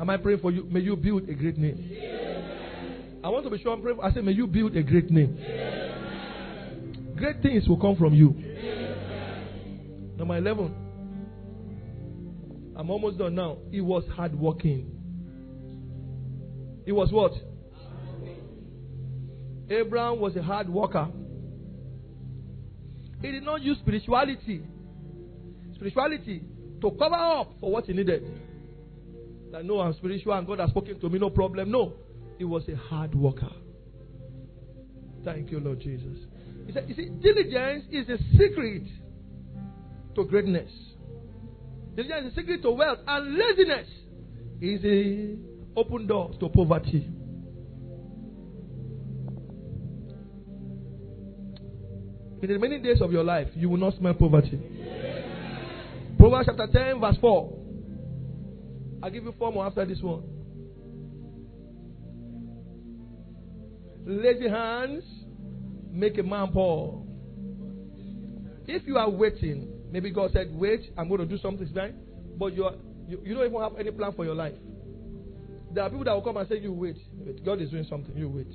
Am 0.00 0.08
I 0.08 0.16
praying 0.16 0.38
for 0.40 0.50
you? 0.50 0.64
May 0.64 0.80
you 0.80 0.96
build 0.96 1.28
a 1.28 1.34
great 1.34 1.58
name. 1.58 1.76
I 3.22 3.28
want 3.28 3.44
to 3.44 3.50
be 3.50 3.58
sure 3.58 3.74
I'm 3.74 3.82
praying. 3.82 3.98
For, 3.98 4.04
I 4.04 4.12
say, 4.12 4.22
may 4.22 4.32
you 4.32 4.46
build 4.46 4.74
a 4.74 4.82
great 4.82 5.10
name. 5.10 5.36
Great 7.16 7.42
things 7.42 7.68
will 7.68 7.78
come 7.78 7.96
from 7.96 8.14
you. 8.14 8.30
Number 10.16 10.38
11. 10.38 10.74
I'm 12.76 12.88
almost 12.88 13.18
done 13.18 13.34
now. 13.34 13.58
It 13.70 13.82
was 13.82 14.04
hard 14.16 14.34
working. 14.34 14.90
It 16.86 16.92
was 16.92 17.12
what? 17.12 17.32
Abraham 19.68 20.18
was 20.18 20.34
a 20.34 20.42
hard 20.42 20.70
worker. 20.70 21.08
He 23.20 23.30
did 23.30 23.42
not 23.42 23.60
use 23.60 23.76
spirituality, 23.78 24.62
spirituality 25.74 26.42
to 26.80 26.90
cover 26.92 27.16
up 27.16 27.52
for 27.60 27.70
what 27.70 27.84
he 27.84 27.92
needed. 27.92 28.49
That 29.52 29.64
no, 29.64 29.80
I'm 29.80 29.94
spiritual 29.94 30.32
and 30.34 30.46
God 30.46 30.60
has 30.60 30.70
spoken 30.70 31.00
to 31.00 31.08
me, 31.08 31.18
no 31.18 31.30
problem. 31.30 31.70
No, 31.70 31.94
he 32.38 32.44
was 32.44 32.68
a 32.68 32.76
hard 32.76 33.14
worker. 33.14 33.50
Thank 35.24 35.50
you, 35.50 35.60
Lord 35.60 35.80
Jesus. 35.80 36.18
He 36.66 36.72
said, 36.72 36.86
you 36.88 36.94
see, 36.94 37.08
diligence 37.08 37.84
is 37.90 38.08
a 38.08 38.18
secret 38.38 38.84
to 40.14 40.24
greatness. 40.24 40.70
Diligence 41.96 42.26
is 42.26 42.32
a 42.32 42.36
secret 42.36 42.62
to 42.62 42.70
wealth, 42.70 42.98
and 43.06 43.36
laziness 43.36 43.88
is 44.60 44.84
a 44.84 45.36
open 45.76 46.06
door 46.06 46.32
to 46.38 46.48
poverty. 46.48 47.08
In 52.42 52.48
the 52.48 52.54
remaining 52.54 52.82
days 52.82 53.02
of 53.02 53.12
your 53.12 53.24
life, 53.24 53.48
you 53.54 53.68
will 53.68 53.76
not 53.76 53.94
smell 53.98 54.14
poverty. 54.14 54.58
Proverbs 56.18 56.46
chapter 56.46 56.68
10, 56.72 57.00
verse 57.00 57.16
4. 57.20 57.59
I'll 59.02 59.10
give 59.10 59.24
you 59.24 59.34
four 59.38 59.52
more 59.52 59.66
after 59.66 59.84
this 59.84 60.00
one. 60.00 60.22
Lazy 64.04 64.48
hands 64.48 65.04
make 65.90 66.18
a 66.18 66.22
man 66.22 66.50
poor. 66.52 67.04
If 68.66 68.86
you 68.86 68.96
are 68.96 69.10
waiting, 69.10 69.68
maybe 69.90 70.10
God 70.10 70.30
said, 70.32 70.48
Wait, 70.52 70.92
I'm 70.96 71.08
going 71.08 71.20
to 71.20 71.26
do 71.26 71.38
something 71.38 71.66
tonight, 71.66 71.94
but 72.38 72.54
you, 72.54 72.64
are, 72.64 72.74
you, 73.08 73.20
you 73.24 73.34
don't 73.34 73.46
even 73.46 73.60
have 73.60 73.76
any 73.78 73.90
plan 73.90 74.12
for 74.12 74.24
your 74.24 74.34
life. 74.34 74.54
There 75.72 75.84
are 75.84 75.90
people 75.90 76.04
that 76.04 76.12
will 76.12 76.22
come 76.22 76.36
and 76.36 76.48
say, 76.48 76.58
You 76.58 76.72
wait. 76.72 76.96
wait. 77.14 77.44
God 77.44 77.60
is 77.60 77.70
doing 77.70 77.86
something. 77.88 78.16
You 78.16 78.28
wait. 78.28 78.52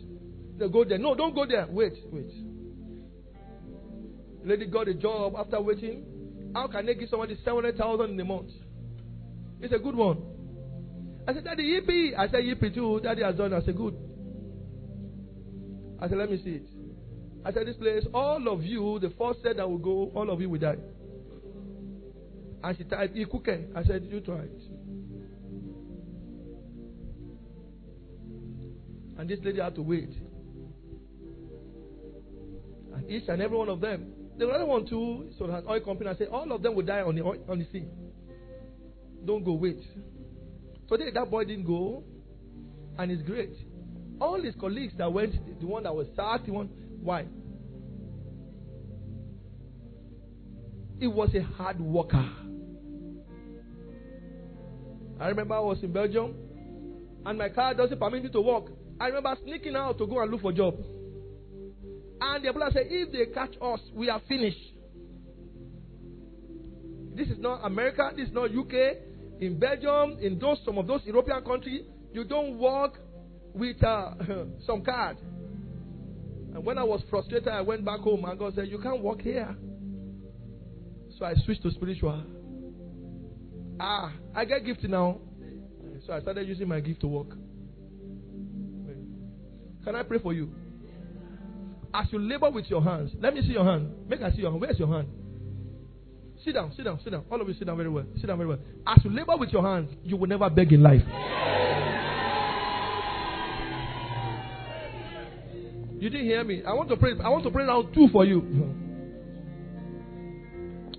They 0.58 0.70
go 0.70 0.84
there. 0.84 0.98
No, 0.98 1.16
don't 1.16 1.34
go 1.34 1.46
there. 1.46 1.68
Wait, 1.70 1.94
wait. 2.12 2.32
Lady 4.44 4.68
got 4.68 4.88
a 4.88 4.94
job 4.94 5.34
after 5.38 5.60
waiting. 5.60 6.06
How 6.54 6.68
can 6.68 6.86
they 6.86 6.94
give 6.96 7.10
somebody 7.10 7.36
700,000 7.44 8.12
in 8.12 8.20
a 8.20 8.26
month? 8.26 8.52
It's 9.60 9.74
a 9.74 9.80
good 9.80 9.96
one. 9.96 10.35
I 11.28 11.34
said, 11.34 11.44
Daddy, 11.44 11.64
yippee. 11.64 12.18
I 12.18 12.28
said, 12.28 12.44
yippee 12.44 12.74
too. 12.74 13.00
Daddy 13.02 13.24
has 13.24 13.36
done. 13.36 13.54
I 13.54 13.62
said, 13.62 13.76
good. 13.76 13.96
I 16.00 16.08
said, 16.08 16.18
let 16.18 16.30
me 16.30 16.42
see 16.44 16.52
it. 16.52 16.70
I 17.44 17.52
said, 17.52 17.68
this 17.68 17.78
place, 17.78 18.06
all 18.14 18.48
of 18.48 18.64
you, 18.64 19.00
the 19.00 19.12
first 19.18 19.42
set 19.44 19.58
that 19.58 19.70
will 19.70 19.78
go, 19.78 20.12
all 20.16 20.30
of 20.30 20.42
you 20.42 20.50
will 20.50 20.60
die. 20.60 20.78
And 22.64 22.78
she 22.78 22.84
typed, 22.84 23.16
cooking. 23.32 23.72
I 23.76 23.84
said, 23.84 24.04
you 24.10 24.20
try 24.20 24.40
it. 24.40 24.62
And 29.18 29.30
this 29.30 29.40
lady 29.44 29.62
had 29.62 29.76
to 29.76 29.82
wait. 29.82 30.10
And 32.94 33.10
each 33.10 33.24
and 33.28 33.42
every 33.42 33.58
one 33.58 33.70
of 33.70 33.80
them, 33.80 34.12
the 34.38 34.48
other 34.48 34.66
one 34.66 34.86
too, 34.86 35.30
so 35.38 35.46
an 35.46 35.64
oil 35.70 35.80
company, 35.80 36.10
I 36.10 36.16
said, 36.16 36.28
all 36.28 36.52
of 36.52 36.62
them 36.62 36.76
will 36.76 36.86
die 36.86 37.02
on 37.02 37.16
the, 37.16 37.24
oil, 37.24 37.38
on 37.48 37.60
the 37.60 37.66
sea. 37.72 37.86
Don't 39.24 39.44
go, 39.44 39.54
wait. 39.54 39.80
Today, 40.88 41.12
that 41.14 41.32
boy 41.32 41.46
didn't 41.46 41.66
go, 41.66 42.04
and 42.98 43.12
it's 43.12 43.24
great. 43.24 43.54
All 44.22 44.42
his 44.42 44.56
colleagues 44.60 44.94
that 44.98 45.12
went, 45.12 45.60
the 45.60 45.66
one 45.66 45.84
that 45.84 45.96
was 45.96 46.08
sacked, 46.16 46.46
the 46.46 46.54
one, 46.54 46.70
why? 47.02 47.26
He 51.00 51.08
was 51.08 51.34
a 51.36 51.42
hard 51.42 51.80
worker. 51.80 52.30
I 55.20 55.28
remember 55.28 55.56
I 55.56 55.60
was 55.60 55.82
in 55.82 55.92
Belgium, 55.92 56.36
and 57.26 57.38
my 57.38 57.50
car 57.50 57.74
doesn't 57.74 58.00
permit 58.00 58.24
me 58.24 58.30
to 58.30 58.42
walk. 58.42 58.70
I 59.00 59.08
remember 59.08 59.36
sneaking 59.44 59.76
out 59.76 59.98
to 59.98 60.08
go 60.08 60.22
and 60.22 60.32
look 60.32 60.42
for 60.42 60.52
a 60.52 60.54
job. 60.54 60.76
And 62.22 62.44
the 62.44 62.48
employer 62.48 62.70
said, 62.72 62.88
if 62.90 63.12
they 63.12 63.34
catch 63.34 63.56
us, 63.62 63.80
we 63.94 64.10
are 64.10 64.22
finished. 64.28 64.74
This 67.16 67.30
is 67.30 67.38
not 67.40 67.62
America, 67.66 68.12
this 68.16 68.28
is 68.28 68.34
not 68.34 68.52
UK. 68.52 68.98
In 69.40 69.60
Belgium, 69.60 70.18
in 70.22 70.40
those 70.40 70.60
some 70.66 70.78
of 70.78 70.88
those 70.88 71.02
European 71.06 71.44
countries, 71.44 71.82
you 72.14 72.24
don't 72.24 72.58
work 72.58 73.00
with 73.54 73.84
uh, 73.84 74.12
some 74.66 74.84
card. 74.84 75.18
And 76.54 76.66
when 76.66 76.78
I 76.78 76.84
was 76.84 77.02
frustrated, 77.10 77.50
I 77.50 77.62
went 77.62 77.84
back 77.84 78.00
home 78.00 78.24
and 78.26 78.40
God 78.40 78.54
said, 78.56 78.68
You 78.70 78.80
can't 78.80 79.02
work 79.02 79.22
here. 79.22 79.56
So 81.20 81.26
I 81.26 81.34
switched 81.46 81.64
to 81.64 81.72
spiritual. 81.72 82.24
Ah, 83.80 84.14
I 84.34 84.46
get 84.46 84.66
gift 84.66 84.84
now. 84.84 85.20
So 86.06 86.14
I 86.14 86.22
started 86.22 86.48
using 86.48 86.68
my 86.68 86.80
gift 86.80 87.02
to 87.02 87.08
work. 87.08 87.30
Can 89.84 89.96
I 89.96 90.04
pray 90.04 90.20
for 90.20 90.34
you? 90.34 90.50
As 91.94 92.08
you 92.12 92.20
labor 92.20 92.50
with 92.50 92.66
your 92.70 92.84
hands, 92.84 93.12
let 93.20 93.34
me 93.34 93.42
see 93.42 93.54
your 93.54 93.64
hand. 93.64 93.92
Make 94.08 94.22
I 94.22 94.32
see 94.32 94.42
your 94.42 94.52
hand. 94.52 94.62
Where's 94.62 94.80
your 94.80 94.88
hand? 94.88 95.08
Sit 96.46 96.54
down, 96.54 96.72
sit 96.78 96.84
down, 96.86 97.00
sit 97.04 97.10
down. 97.10 97.24
All 97.32 97.42
of 97.42 97.48
you 97.48 97.56
sit 97.56 97.66
down 97.66 97.76
very 97.76 97.90
well. 97.90 98.06
Sit 98.22 98.28
down 98.28 98.38
very 98.38 98.48
well. 98.48 98.60
As 98.86 99.04
you 99.04 99.10
labor 99.10 99.36
with 99.36 99.50
your 99.50 99.64
hands, 99.64 99.90
you 100.04 100.16
will 100.16 100.28
never 100.28 100.48
beg 100.48 100.72
in 100.72 100.84
life. 100.84 101.02
You 106.00 106.08
didn't 106.12 106.28
hear 106.28 106.44
me. 106.44 106.62
I 106.64 106.74
want 106.74 106.90
to 106.90 106.98
pray. 106.98 107.14
I 107.24 107.30
want 107.30 107.46
to 107.46 107.50
pray 107.50 107.66
now 107.66 107.82
two 107.82 108.10
for 108.12 108.26
you. 108.26 108.42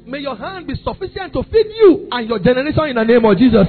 May 0.04 0.18
your 0.18 0.34
hand 0.36 0.66
be 0.66 0.74
sufficient 0.82 1.32
to 1.34 1.44
feed 1.44 1.66
you 1.78 2.08
and 2.10 2.28
your 2.28 2.40
generation 2.40 2.84
in 2.86 2.96
the 2.96 3.04
name 3.04 3.24
of 3.24 3.38
Jesus. 3.38 3.68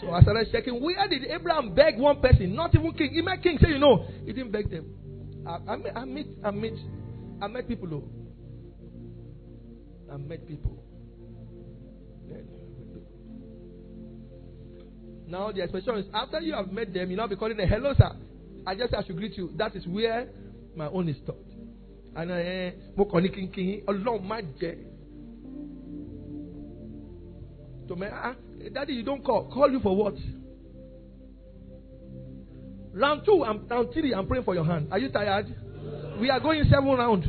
So 0.00 0.12
I 0.12 0.22
started 0.22 0.46
checking. 0.52 0.80
Where 0.80 1.08
did 1.08 1.24
Abraham 1.24 1.74
beg 1.74 1.98
one 1.98 2.20
person? 2.20 2.54
Not 2.54 2.72
even 2.72 2.92
king. 2.92 3.20
Met 3.24 3.42
king. 3.42 3.58
Say, 3.60 3.70
you 3.70 3.80
know, 3.80 4.06
he 4.24 4.32
didn't 4.32 4.52
beg 4.52 4.70
them. 4.70 4.86
I, 5.44 5.72
I, 5.72 6.04
met, 6.04 6.26
I 6.44 6.50
met, 6.52 6.72
I 7.42 7.48
met, 7.48 7.66
people 7.66 7.88
though. 7.88 8.04
I 10.12 10.16
met 10.16 10.46
people. 10.46 10.78
Now 15.26 15.50
the 15.50 15.62
expression 15.62 15.96
is 15.96 16.06
after 16.14 16.40
you 16.40 16.52
have 16.54 16.70
met 16.70 16.92
them, 16.94 17.10
you 17.10 17.16
now 17.16 17.26
be 17.26 17.34
calling 17.36 17.56
them 17.56 17.68
hello 17.68 17.94
sir. 17.98 18.12
I 18.66 18.76
just 18.76 18.94
I 18.94 19.02
should 19.04 19.16
greet 19.16 19.36
you. 19.36 19.50
That 19.56 19.74
is 19.74 19.86
where 19.86 20.28
my 20.76 20.86
own 20.86 21.08
is 21.08 21.16
stopped. 21.24 21.50
And 22.14 22.30
I 22.32 22.74
mo 22.96 23.04
kàn 23.06 23.22
ní 23.24 23.28
kínkín 23.30 23.84
ọlọ́run 23.86 24.22
má 24.28 24.40
ah, 28.12 28.34
daddy, 28.72 28.92
you 28.94 29.02
don't 29.02 29.24
call. 29.24 29.50
Call 29.52 29.70
you 29.72 29.80
for 29.80 29.96
what? 29.96 30.14
Round 32.94 33.24
two 33.24 33.42
and 33.44 33.68
round 33.70 33.92
three, 33.92 34.14
I'm 34.14 34.26
praying 34.28 34.44
for 34.44 34.54
your 34.54 34.64
hand. 34.64 34.88
Are 34.92 34.98
you 34.98 35.08
tired? 35.10 35.46
We 36.22 36.30
are 36.30 36.38
going 36.38 36.62
seven 36.70 36.86
round. 36.86 37.28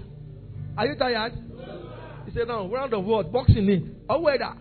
Are 0.78 0.86
you 0.86 0.96
tired? 0.96 1.34
He 2.28 2.32
said, 2.32 2.48
no, 2.48 2.70
round 2.70 2.94
of 2.94 3.04
what? 3.04 3.32
Boxing 3.32 3.68
in. 3.68 3.96
Oh, 4.08 4.22
weather. 4.22 4.54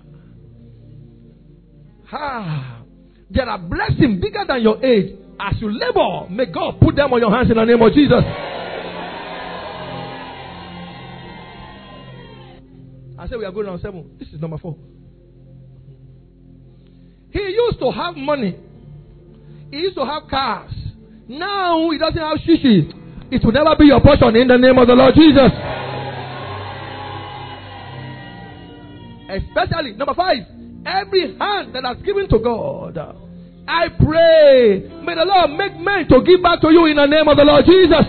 Ha. 2.06 2.82
There 3.30 3.46
are 3.46 3.58
blessings 3.58 4.22
bigger 4.22 4.42
than 4.48 4.62
your 4.62 4.82
age. 4.82 5.18
As 5.38 5.60
you 5.60 5.70
labor, 5.70 6.30
may 6.30 6.46
God 6.46 6.80
put 6.80 6.96
them 6.96 7.12
on 7.12 7.20
your 7.20 7.30
hands 7.30 7.50
in 7.50 7.58
the 7.58 7.64
name 7.66 7.82
of 7.82 7.92
Jesus. 7.92 8.24
I 13.18 13.28
said 13.28 13.38
we 13.38 13.44
are 13.44 13.52
going 13.52 13.68
on 13.68 13.78
seven. 13.82 14.16
This 14.18 14.28
is 14.28 14.40
number 14.40 14.56
four. 14.56 14.78
He 17.32 17.38
used 17.38 17.78
to 17.80 17.90
have 17.90 18.16
money. 18.16 18.56
He 19.70 19.76
used 19.76 19.96
to 19.96 20.06
have 20.06 20.22
cars. 20.30 20.72
Now 21.28 21.90
he 21.90 21.98
doesn't 21.98 22.16
have 22.16 22.38
shishi. 22.38 23.01
It 23.32 23.42
will 23.42 23.52
never 23.52 23.74
be 23.76 23.86
your 23.86 24.00
portion 24.00 24.36
in 24.36 24.46
the 24.46 24.58
name 24.58 24.76
of 24.76 24.86
the 24.86 24.94
Lord 24.94 25.14
Jesus. 25.14 25.50
Especially 29.32 29.94
number 29.94 30.12
five, 30.12 30.44
every 30.84 31.34
hand 31.38 31.74
that 31.74 31.82
has 31.82 31.96
given 32.04 32.28
to 32.28 32.38
God. 32.38 32.98
I 33.66 33.88
pray, 33.88 34.86
may 35.02 35.14
the 35.14 35.24
Lord 35.24 35.50
make 35.56 35.80
men 35.80 36.06
to 36.08 36.20
give 36.22 36.42
back 36.42 36.60
to 36.60 36.70
you 36.70 36.84
in 36.84 36.96
the 36.96 37.06
name 37.06 37.26
of 37.26 37.38
the 37.38 37.44
Lord 37.44 37.64
Jesus. 37.64 38.04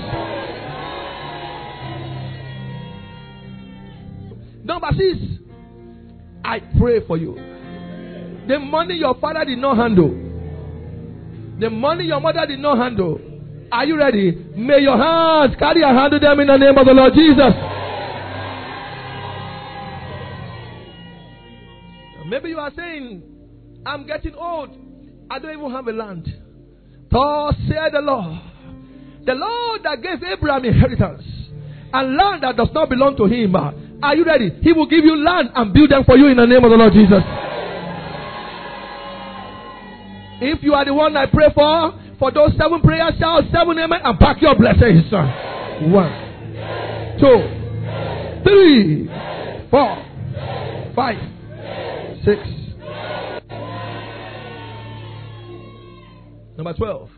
Number 4.65 4.89
six, 4.97 5.19
I 6.43 6.59
pray 6.77 6.99
for 7.07 7.15
you. 7.15 7.35
The 8.47 8.59
money 8.59 8.95
your 8.95 9.15
father 9.21 9.45
did 9.45 9.59
not 9.59 9.77
handle, 9.77 10.09
the 11.61 11.69
money 11.69 12.07
your 12.07 12.19
mother 12.19 12.45
did 12.45 12.59
not 12.59 12.77
handle. 12.77 13.32
Are 13.73 13.85
you 13.85 13.97
ready? 13.97 14.31
May 14.55 14.81
your 14.81 14.97
hands 14.97 15.55
carry 15.57 15.81
and 15.81 15.97
handle 15.97 16.19
them 16.19 16.39
in 16.39 16.45
the 16.45 16.57
name 16.57 16.77
of 16.77 16.85
the 16.85 16.93
Lord 16.93 17.11
Jesus. 17.15 17.53
Maybe 22.29 22.49
you 22.49 22.59
are 22.59 22.71
saying, 22.77 23.23
I'm 23.83 24.05
getting 24.05 24.35
old. 24.35 24.69
I 25.31 25.39
don't 25.39 25.57
even 25.57 25.71
have 25.71 25.87
a 25.87 25.91
land. 25.91 26.25
Thus 27.09 27.55
said 27.67 27.93
the 27.93 28.01
Lord. 28.01 28.39
The 29.25 29.33
Lord 29.33 29.81
that 29.83 30.03
gave 30.03 30.21
Abraham 30.21 30.65
inheritance 30.65 31.23
and 31.93 32.15
land 32.15 32.43
that 32.43 32.55
does 32.55 32.69
not 32.75 32.89
belong 32.89 33.17
to 33.17 33.25
him. 33.25 33.55
Are 33.55 34.15
you 34.15 34.23
ready? 34.23 34.51
He 34.61 34.71
will 34.71 34.85
give 34.85 35.03
you 35.03 35.15
land 35.17 35.49
and 35.55 35.73
build 35.73 35.89
them 35.89 36.03
for 36.03 36.15
you 36.15 36.27
in 36.27 36.37
the 36.37 36.45
name 36.45 36.63
of 36.63 36.69
the 36.69 36.77
Lord 36.77 36.93
Jesus. 36.93 37.23
If 40.41 40.61
you 40.61 40.75
are 40.75 40.85
the 40.85 40.93
one 40.93 41.17
I 41.17 41.25
pray 41.25 41.47
for, 41.55 42.02
for 42.23 42.31
those 42.31 42.51
seven 42.57 42.79
prayers, 42.79 43.15
shout 43.19 43.43
seven 43.51 43.77
amen 43.77 43.99
and 44.01 44.17
pack 44.17 44.41
your 44.41 44.55
blessings. 44.55 45.11
One, 45.11 46.07
two, 47.19 47.43
three, 48.43 49.09
four, 49.69 49.97
five, 50.95 51.17
six. 52.23 52.39
Number 56.55 56.73
12. 56.77 57.09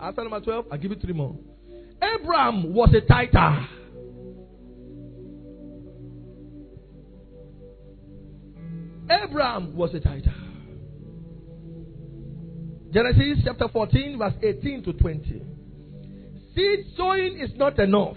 After 0.00 0.22
number 0.22 0.40
12, 0.40 0.64
i 0.72 0.78
give 0.78 0.92
you 0.92 0.96
three 0.96 1.12
more. 1.12 1.36
Abraham 2.00 2.72
was 2.72 2.88
a 2.94 3.02
tither. 3.02 3.68
Abraham 9.10 9.76
was 9.76 9.92
a 9.92 10.00
tither. 10.00 10.43
Genesis 12.94 13.42
chapter 13.44 13.66
14, 13.66 14.18
verse 14.18 14.34
18 14.40 14.84
to 14.84 14.92
20. 14.92 15.42
Seed 16.54 16.78
sowing 16.96 17.40
is 17.40 17.50
not 17.56 17.76
enough. 17.80 18.16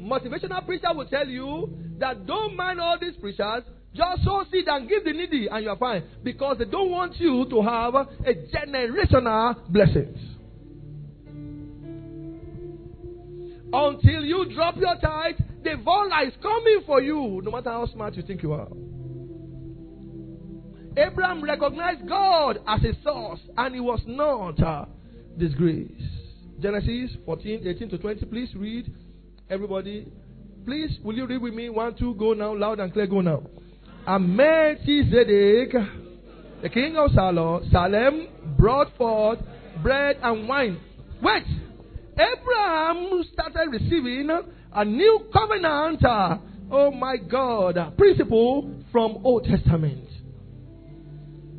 Motivational 0.00 0.66
preacher 0.66 0.88
will 0.92 1.06
tell 1.06 1.28
you 1.28 1.72
that 1.98 2.26
don't 2.26 2.56
mind 2.56 2.80
all 2.80 2.98
these 3.00 3.14
preachers, 3.20 3.62
just 3.94 4.24
sow 4.24 4.42
seed 4.50 4.66
and 4.66 4.88
give 4.88 5.04
the 5.04 5.12
needy, 5.12 5.46
and 5.48 5.62
you're 5.62 5.76
fine. 5.76 6.02
Because 6.24 6.56
they 6.58 6.64
don't 6.64 6.90
want 6.90 7.14
you 7.20 7.46
to 7.48 7.62
have 7.62 7.94
a 7.94 8.34
generational 8.52 9.68
blessings. 9.68 10.18
Until 13.72 14.24
you 14.24 14.52
drop 14.52 14.76
your 14.76 14.96
tithe, 14.96 15.36
the 15.62 15.76
vola 15.76 16.26
is 16.26 16.34
coming 16.42 16.80
for 16.84 17.00
you, 17.00 17.40
no 17.44 17.52
matter 17.52 17.70
how 17.70 17.86
smart 17.86 18.16
you 18.16 18.24
think 18.24 18.42
you 18.42 18.52
are. 18.52 18.66
Abraham 20.96 21.42
recognized 21.42 22.06
God 22.08 22.58
as 22.66 22.80
a 22.84 23.02
source 23.02 23.40
and 23.56 23.74
he 23.74 23.80
was 23.80 24.00
not 24.06 24.62
uh, 24.62 24.84
disgraced. 25.38 25.92
Genesis 26.60 27.16
14, 27.24 27.66
18 27.66 27.88
to 27.90 27.98
20. 27.98 28.26
Please 28.26 28.50
read. 28.54 28.92
Everybody, 29.50 30.06
please, 30.64 30.98
will 31.02 31.14
you 31.14 31.26
read 31.26 31.42
with 31.42 31.54
me? 31.54 31.68
One, 31.70 31.96
two, 31.96 32.14
go 32.14 32.32
now. 32.34 32.54
Loud 32.54 32.80
and 32.80 32.92
clear, 32.92 33.06
go 33.06 33.20
now. 33.20 33.42
And 34.06 34.36
Melchizedek, 34.36 35.72
the 36.62 36.68
king 36.68 36.96
of 36.96 37.10
Salem, 37.12 38.28
brought 38.58 38.96
forth 38.96 39.38
bread 39.82 40.18
and 40.22 40.48
wine. 40.48 40.78
Wait! 41.22 41.44
Abraham 42.12 43.24
started 43.32 43.70
receiving 43.70 44.28
a 44.74 44.84
new 44.84 45.26
covenant, 45.32 46.04
uh, 46.04 46.38
oh 46.70 46.90
my 46.90 47.16
God, 47.16 47.96
principle 47.96 48.74
from 48.90 49.18
Old 49.24 49.44
Testament. 49.44 50.11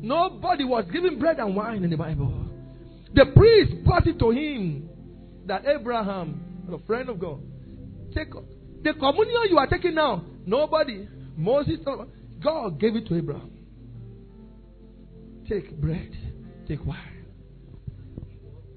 Nobody 0.04 0.64
was 0.64 0.84
giving 0.92 1.18
bread 1.18 1.38
and 1.38 1.56
wine 1.56 1.82
in 1.82 1.88
the 1.88 1.96
Bible. 1.96 2.46
The 3.14 3.24
priest 3.34 3.82
brought 3.86 4.06
it 4.06 4.18
to 4.18 4.30
him 4.32 4.86
that 5.46 5.64
Abraham, 5.64 6.44
a 6.70 6.78
friend 6.86 7.08
of 7.08 7.18
God, 7.18 7.40
take 8.14 8.28
the 8.30 8.92
communion 8.92 9.42
you 9.48 9.56
are 9.56 9.66
taking 9.66 9.94
now. 9.94 10.22
Nobody, 10.44 11.08
Moses, 11.38 11.78
God 12.42 12.78
gave 12.78 12.96
it 12.96 13.06
to 13.06 13.16
Abraham. 13.16 13.50
Take 15.48 15.74
bread, 15.80 16.14
take 16.68 16.84
wine. 16.84 17.24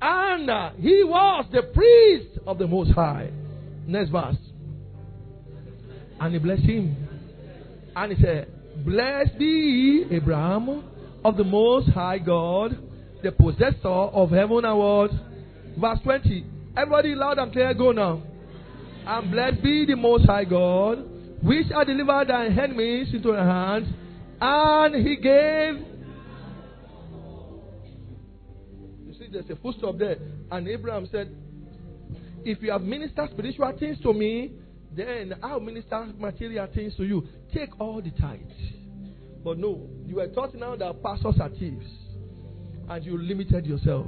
And 0.01 0.49
uh, 0.49 0.69
he 0.79 1.03
was 1.03 1.45
the 1.51 1.63
priest 1.73 2.39
of 2.47 2.57
the 2.57 2.67
Most 2.67 2.91
High. 2.91 3.31
Next 3.85 4.11
verse. 4.11 4.37
And 6.21 6.33
he 6.33 6.39
blessed 6.39 6.63
him. 6.63 6.95
And 7.97 8.13
he 8.13 8.23
said, 8.23 8.47
Blessed 8.85 9.37
be 9.37 10.05
Abraham 10.09 10.93
of 11.23 11.37
the 11.37 11.43
Most 11.43 11.89
High 11.89 12.19
God, 12.19 12.77
the 13.23 13.31
possessor 13.31 13.87
of 13.87 14.29
heaven 14.29 14.65
and 14.65 14.81
earth. 14.81 15.19
Verse 15.77 15.99
20. 16.03 16.45
Everybody 16.75 17.15
loud 17.15 17.39
and 17.39 17.51
clear, 17.51 17.73
go 17.73 17.91
now. 17.91 18.21
And 19.05 19.31
blessed 19.31 19.63
be 19.63 19.85
the 19.85 19.95
Most 19.95 20.25
High 20.25 20.45
God, 20.45 21.05
which 21.41 21.67
had 21.73 21.87
delivered 21.87 22.27
thy 22.27 22.47
enemies 22.47 23.13
into 23.13 23.31
thy 23.31 23.45
hands, 23.45 23.87
and 24.39 25.07
he 25.07 25.15
gave. 25.15 25.85
You 29.05 29.13
see, 29.17 29.27
there's 29.31 29.49
a 29.49 29.55
footstep 29.55 29.97
there. 29.97 30.17
And 30.51 30.67
Abraham 30.67 31.07
said, 31.11 31.35
If 32.43 32.61
you 32.61 32.71
have 32.71 32.81
ministered 32.81 33.29
spiritual 33.31 33.73
things 33.79 33.99
to 34.01 34.13
me, 34.13 34.51
then 34.95 35.35
I'll 35.41 35.59
minister 35.59 36.07
material 36.17 36.67
things 36.73 36.95
to 36.97 37.03
you. 37.03 37.27
Take 37.53 37.79
all 37.79 38.01
the 38.01 38.11
tithes. 38.11 38.76
But 39.47 39.57
no, 39.59 39.87
you 40.05 40.15
were 40.17 40.27
taught 40.27 40.53
now 40.55 40.75
that 40.75 41.01
pastors 41.01 41.35
are 41.39 41.47
thieves. 41.47 41.85
And 42.89 43.05
you 43.05 43.17
limited 43.17 43.65
yourself. 43.65 44.07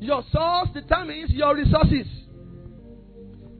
Your 0.00 0.24
source 0.32 0.70
determines 0.74 1.30
your 1.30 1.54
resources. 1.54 2.08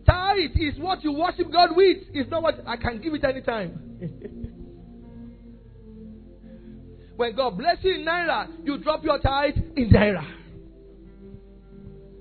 Tithe 0.04 0.50
is 0.56 0.76
what 0.80 1.04
you 1.04 1.12
worship 1.12 1.52
God 1.52 1.76
with. 1.76 1.98
It's 2.12 2.28
not 2.28 2.42
what 2.42 2.56
I 2.66 2.76
can 2.76 3.00
give 3.00 3.14
it 3.14 3.22
anytime. 3.22 3.70
when 7.14 7.36
God 7.36 7.56
bless 7.56 7.76
you 7.82 7.94
in 7.94 8.04
Naira, 8.04 8.48
you 8.64 8.78
drop 8.78 9.04
your 9.04 9.20
tithe 9.20 9.58
in 9.76 9.90
Naira. 9.90 10.24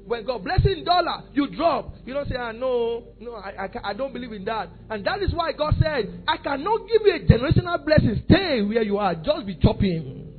When 0.06 0.24
God 0.24 0.44
blessing 0.44 0.84
dollar, 0.86 1.24
you 1.34 1.48
drop. 1.56 1.96
You 2.06 2.14
don't 2.14 2.30
say, 2.30 2.36
ah, 2.38 2.52
no, 2.52 3.06
no, 3.20 3.34
I, 3.34 3.66
I, 3.66 3.70
I 3.90 3.94
don't 3.94 4.14
believe 4.14 4.34
in 4.34 4.46
that. 4.46 4.70
And 4.90 5.04
that 5.06 5.22
is 5.24 5.34
why 5.34 5.52
God 5.54 5.74
said, 5.82 6.24
I 6.28 6.38
cannot 6.38 6.88
give 6.88 7.02
you 7.04 7.16
a 7.16 7.20
generational 7.20 7.84
blessing. 7.84 8.22
Stay 8.26 8.62
where 8.62 8.84
you 8.84 9.00
are. 9.00 9.16
Just 9.16 9.48
be 9.48 9.56
chopping. 9.56 10.32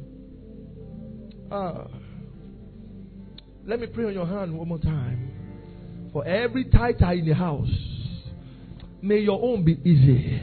Ah. 1.50 1.88
Let 3.66 3.80
me 3.80 3.88
pray 3.88 4.04
on 4.04 4.12
your 4.12 4.26
hand 4.26 4.56
one 4.56 4.68
more 4.68 4.78
time. 4.78 6.10
For 6.12 6.24
every 6.24 6.66
tither 6.66 7.12
in 7.12 7.26
the 7.26 7.34
house, 7.34 7.68
may 9.02 9.18
your 9.18 9.42
own 9.42 9.64
be 9.64 9.72
easy. 9.84 10.40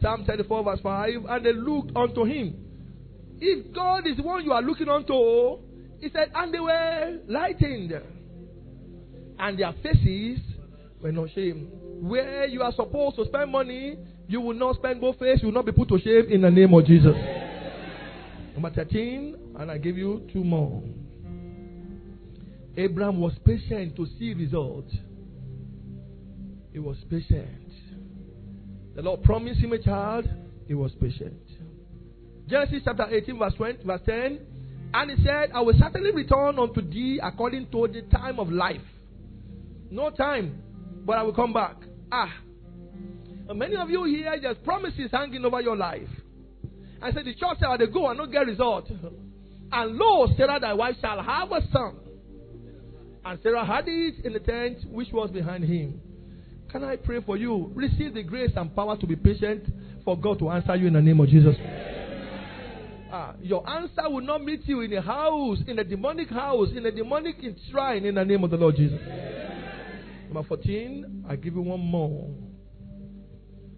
Psalm 0.00 0.24
34, 0.26 0.64
verse 0.64 0.80
5. 0.82 1.10
And 1.28 1.44
they 1.44 1.52
looked 1.52 1.94
unto 1.94 2.24
him. 2.24 2.56
If 3.38 3.74
God 3.74 4.06
is 4.06 4.16
the 4.16 4.22
one 4.22 4.44
you 4.44 4.52
are 4.52 4.62
looking 4.62 4.88
unto, 4.88 5.58
he 6.02 6.10
said, 6.12 6.32
and 6.34 6.52
they 6.52 6.58
were 6.58 7.20
lightened, 7.28 7.92
and 9.38 9.56
their 9.56 9.72
faces 9.84 10.40
were 11.00 11.12
not 11.12 11.28
shame. 11.32 11.68
Where 12.00 12.44
you 12.46 12.60
are 12.62 12.72
supposed 12.72 13.14
to 13.16 13.24
spend 13.26 13.52
money, 13.52 13.96
you 14.26 14.40
will 14.40 14.54
not 14.54 14.74
spend 14.74 15.00
both 15.00 15.16
face, 15.20 15.38
you 15.42 15.46
will 15.46 15.54
not 15.54 15.64
be 15.64 15.70
put 15.70 15.88
to 15.90 16.00
shame 16.00 16.26
in 16.28 16.40
the 16.40 16.50
name 16.50 16.74
of 16.74 16.84
Jesus. 16.86 17.14
Number 18.54 18.70
13, 18.70 19.54
and 19.60 19.70
I 19.70 19.78
give 19.78 19.96
you 19.96 20.28
two 20.32 20.42
more. 20.42 20.82
Abraham 22.76 23.20
was 23.20 23.34
patient 23.44 23.94
to 23.94 24.06
see 24.18 24.34
results. 24.34 24.92
He 26.72 26.80
was 26.80 26.96
patient. 27.08 27.70
The 28.96 29.02
Lord 29.02 29.22
promised 29.22 29.60
him 29.60 29.72
a 29.72 29.78
child. 29.78 30.28
He 30.66 30.74
was 30.74 30.90
patient. 31.00 31.40
Genesis 32.48 32.82
chapter 32.84 33.06
18, 33.08 33.38
verse 33.38 33.54
20, 33.54 33.84
verse 33.84 34.00
10. 34.04 34.40
And 34.94 35.10
he 35.10 35.24
said, 35.24 35.50
I 35.54 35.60
will 35.60 35.74
certainly 35.78 36.12
return 36.12 36.58
unto 36.58 36.82
thee 36.82 37.20
according 37.22 37.70
to 37.70 37.88
the 37.88 38.02
time 38.02 38.38
of 38.38 38.50
life. 38.50 38.80
No 39.90 40.10
time, 40.10 40.62
but 41.04 41.18
I 41.18 41.22
will 41.22 41.34
come 41.34 41.52
back. 41.52 41.76
Ah. 42.10 42.32
And 43.48 43.58
many 43.58 43.76
of 43.76 43.88
you 43.90 44.04
here, 44.04 44.34
there's 44.40 44.58
promises 44.58 45.10
hanging 45.12 45.44
over 45.44 45.60
your 45.60 45.76
life. 45.76 46.08
I 47.00 47.10
said, 47.12 47.24
the 47.24 47.34
church 47.34 47.58
said, 47.58 47.68
they 47.78 47.86
go 47.86 48.08
and 48.08 48.18
not 48.18 48.30
get 48.30 48.46
result. 48.46 48.88
And 49.74 49.96
lo, 49.96 50.28
Sarah 50.36 50.60
thy 50.60 50.74
wife 50.74 50.96
shall 51.00 51.22
have 51.22 51.50
a 51.50 51.60
son. 51.72 51.96
And 53.24 53.38
Sarah 53.42 53.64
had 53.64 53.84
it 53.86 54.22
in 54.22 54.34
the 54.34 54.40
tent 54.40 54.84
which 54.90 55.08
was 55.12 55.30
behind 55.30 55.64
him. 55.64 55.98
Can 56.70 56.84
I 56.84 56.96
pray 56.96 57.22
for 57.24 57.38
you? 57.38 57.70
Receive 57.74 58.12
the 58.12 58.22
grace 58.22 58.50
and 58.54 58.74
power 58.76 58.98
to 58.98 59.06
be 59.06 59.16
patient 59.16 59.64
for 60.04 60.18
God 60.18 60.38
to 60.40 60.50
answer 60.50 60.76
you 60.76 60.88
in 60.88 60.92
the 60.92 61.00
name 61.00 61.20
of 61.20 61.28
Jesus. 61.28 61.56
Ah, 63.14 63.34
your 63.42 63.68
answer 63.68 64.08
will 64.08 64.22
not 64.22 64.42
meet 64.42 64.66
you 64.66 64.80
in 64.80 64.90
a 64.94 65.02
house, 65.02 65.58
in 65.66 65.78
a 65.78 65.84
demonic 65.84 66.30
house, 66.30 66.70
in 66.74 66.86
a 66.86 66.90
demonic 66.90 67.36
shrine 67.70 68.06
in 68.06 68.14
the 68.14 68.24
name 68.24 68.42
of 68.42 68.50
the 68.50 68.56
Lord 68.56 68.74
Jesus. 68.76 68.98
Number 70.32 70.48
14, 70.48 71.26
I 71.28 71.36
give 71.36 71.54
you 71.54 71.60
one 71.60 71.80
more. 71.80 72.30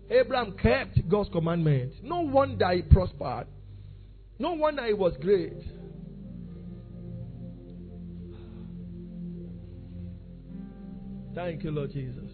Abraham 0.09 0.57
kept 0.57 1.09
God's 1.09 1.31
commandment. 1.31 1.95
No 2.05 2.21
wonder 2.21 2.71
he 2.71 2.83
prospered. 2.83 3.49
No 4.39 4.53
wonder 4.53 4.87
he 4.87 4.93
was 4.93 5.15
great. 5.21 5.55
Thank 11.35 11.65
you, 11.65 11.73
Lord 11.73 11.91
Jesus. 11.93 12.31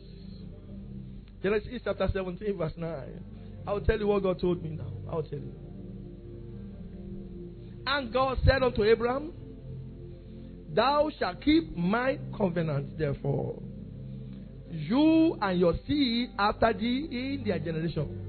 Genesis 1.42 1.80
chapter 1.82 2.09
17, 2.12 2.59
verse 2.59 2.74
9. 2.76 3.24
I'll 3.66 3.80
tell 3.80 3.98
you 3.98 4.07
what 4.07 4.22
God 4.22 4.38
told 4.38 4.62
me 4.62 4.70
now. 4.70 4.92
I'll 5.11 5.22
tell 5.22 5.38
you. 5.38 5.70
And 7.87 8.12
God 8.12 8.39
said 8.45 8.62
unto 8.62 8.85
Abraham, 8.85 9.33
Thou 10.74 11.11
shalt 11.18 11.41
keep 11.41 11.76
my 11.76 12.18
covenant, 12.37 12.97
therefore, 12.97 13.61
You 14.70 15.37
and 15.43 15.59
your 15.59 15.74
seed 15.87 16.31
after 16.39 16.72
thee 16.72 17.09
in 17.11 17.43
their 17.45 17.59
generation. 17.59 18.26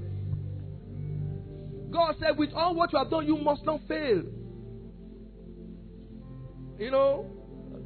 God 1.92 2.16
said, 2.18 2.36
with 2.38 2.52
all 2.54 2.74
what 2.74 2.92
you 2.92 2.98
have 2.98 3.10
done, 3.10 3.26
you 3.26 3.36
must 3.36 3.64
not 3.64 3.80
fail. 3.86 4.22
You 6.78 6.90
know, 6.90 7.26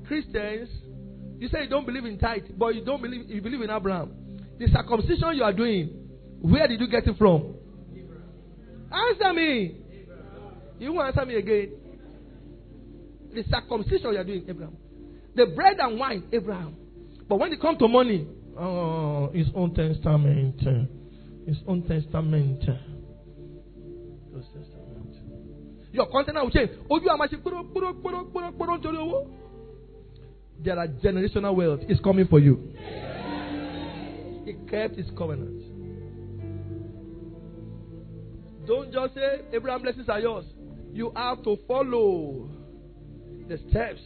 Christians, 0.06 0.70
you 1.38 1.48
say 1.48 1.64
you 1.64 1.68
don't 1.68 1.84
believe 1.84 2.04
in 2.04 2.18
tithe, 2.18 2.44
but 2.56 2.74
you 2.74 2.84
don't 2.84 3.02
believe 3.02 3.28
you 3.28 3.42
believe 3.42 3.60
in 3.60 3.68
Abraham. 3.68 4.12
The 4.58 4.68
circumcision 4.68 5.34
you 5.34 5.42
are 5.42 5.52
doing, 5.52 5.88
where 6.40 6.66
did 6.66 6.80
you 6.80 6.88
get 6.88 7.06
it 7.06 7.18
from? 7.18 7.56
Answer 8.90 9.32
me. 9.34 9.82
You 10.78 10.92
won't 10.92 11.08
answer 11.08 11.26
me 11.26 11.36
again. 11.36 11.72
The 13.34 13.44
circumcision 13.50 14.12
you 14.12 14.18
are 14.18 14.24
doing, 14.24 14.44
Abraham. 14.48 14.76
The 15.34 15.46
bread 15.54 15.78
and 15.78 15.98
wine, 15.98 16.24
Abraham. 16.32 16.76
But 17.28 17.38
when 17.38 17.52
it 17.52 17.60
comes 17.60 17.78
to 17.78 17.88
money, 17.88 18.26
oh, 18.58 19.30
his 19.34 19.48
own 19.54 19.74
testament. 19.74 20.60
His 21.46 21.58
own 21.66 21.82
testament. 21.82 22.60
His 24.34 24.44
testament. 24.46 25.16
Your 25.92 26.06
content 26.10 26.38
will 26.38 26.50
change. 26.50 26.70
There 30.58 30.78
are 30.78 30.88
generational 30.88 31.54
wealth. 31.54 31.80
It's 31.88 32.00
coming 32.00 32.26
for 32.26 32.38
you. 32.38 32.72
He 34.44 34.54
kept 34.70 34.96
his 34.96 35.10
covenant. 35.16 35.62
Don't 38.66 38.92
just 38.92 39.14
say, 39.14 39.42
Abraham 39.52 39.82
blessings 39.82 40.08
are 40.08 40.20
yours. 40.20 40.44
You 40.96 41.12
have 41.14 41.44
to 41.44 41.58
follow 41.68 42.48
the 43.46 43.58
steps 43.68 44.00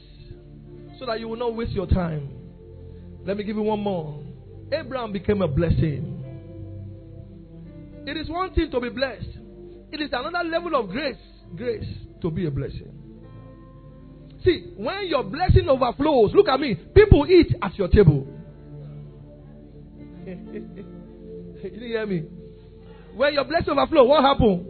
so 0.99 1.07
that 1.07 1.21
you 1.21 1.29
will 1.29 1.37
not 1.37 1.55
waste 1.55 1.71
your 1.71 1.87
time. 1.87 2.29
Let 3.25 3.37
me 3.37 3.45
give 3.45 3.55
you 3.55 3.63
one 3.63 3.79
more. 3.79 4.21
Abraham 4.73 5.13
became 5.13 5.41
a 5.41 5.47
blessing. 5.47 6.17
It 8.09 8.17
is 8.17 8.29
one 8.29 8.53
thing 8.55 8.73
to 8.73 8.81
be 8.81 8.89
blessed, 8.89 9.39
it 9.93 10.01
is 10.01 10.11
another 10.13 10.49
level 10.49 10.75
of 10.75 10.91
grace. 10.91 11.15
Grace 11.55 11.87
to 12.23 12.31
be 12.31 12.47
a 12.47 12.51
blessing. 12.51 12.91
See, 14.43 14.73
when 14.77 15.07
your 15.07 15.23
blessing 15.23 15.69
overflows, 15.69 16.33
look 16.35 16.49
at 16.49 16.59
me. 16.59 16.75
People 16.75 17.25
eat 17.29 17.55
at 17.63 17.79
your 17.79 17.87
table. 17.87 18.27
you 20.27 20.35
didn't 21.63 21.83
hear 21.83 22.07
me? 22.07 22.25
When 23.15 23.35
your 23.35 23.45
blessing 23.45 23.79
overflows, 23.79 24.09
what 24.09 24.25
happened? 24.25 24.70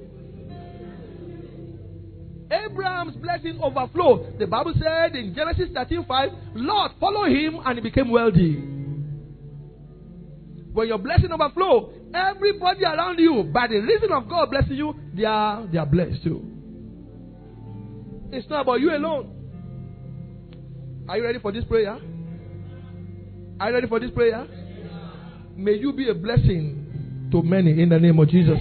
Abraham's 2.51 3.16
blessing 3.16 3.59
overflowed. 3.62 4.38
The 4.38 4.46
Bible 4.46 4.74
said 4.74 5.14
in 5.14 5.34
Genesis 5.34 5.68
13:5, 5.70 6.32
Lot 6.55 6.92
follow 6.98 7.24
him 7.26 7.61
and 7.64 7.78
he 7.78 7.80
became 7.82 8.11
wealthy. 8.11 8.57
When 10.72 10.88
your 10.88 10.98
blessing 10.98 11.32
overflow, 11.32 11.92
everybody 12.14 12.84
around 12.84 13.18
you, 13.18 13.44
by 13.53 13.66
the 13.66 13.80
reason 13.80 14.12
of 14.12 14.28
God 14.28 14.51
blessing 14.51 14.76
you, 14.76 14.94
they 15.14 15.24
are 15.24 15.66
they 15.66 15.78
are 15.78 15.86
blessed 15.86 16.22
too. 16.22 16.42
It's 18.32 18.48
not 18.48 18.62
about 18.62 18.80
you 18.80 18.94
alone. 18.94 19.36
Are 21.09 21.16
you 21.16 21.24
ready 21.24 21.40
for 21.40 21.51
this 21.51 21.64
prayer? 21.64 21.98
Are 23.59 23.68
you 23.68 23.74
ready 23.74 23.88
for 23.88 23.98
this 23.98 24.11
prayer? 24.12 24.46
May 25.57 25.74
you 25.74 25.92
be 25.92 26.09
a 26.09 26.14
blessing 26.14 27.28
to 27.32 27.42
many 27.42 27.82
in 27.82 27.88
the 27.88 27.98
name 27.98 28.18
of 28.18 28.28
Jesus. 28.28 28.59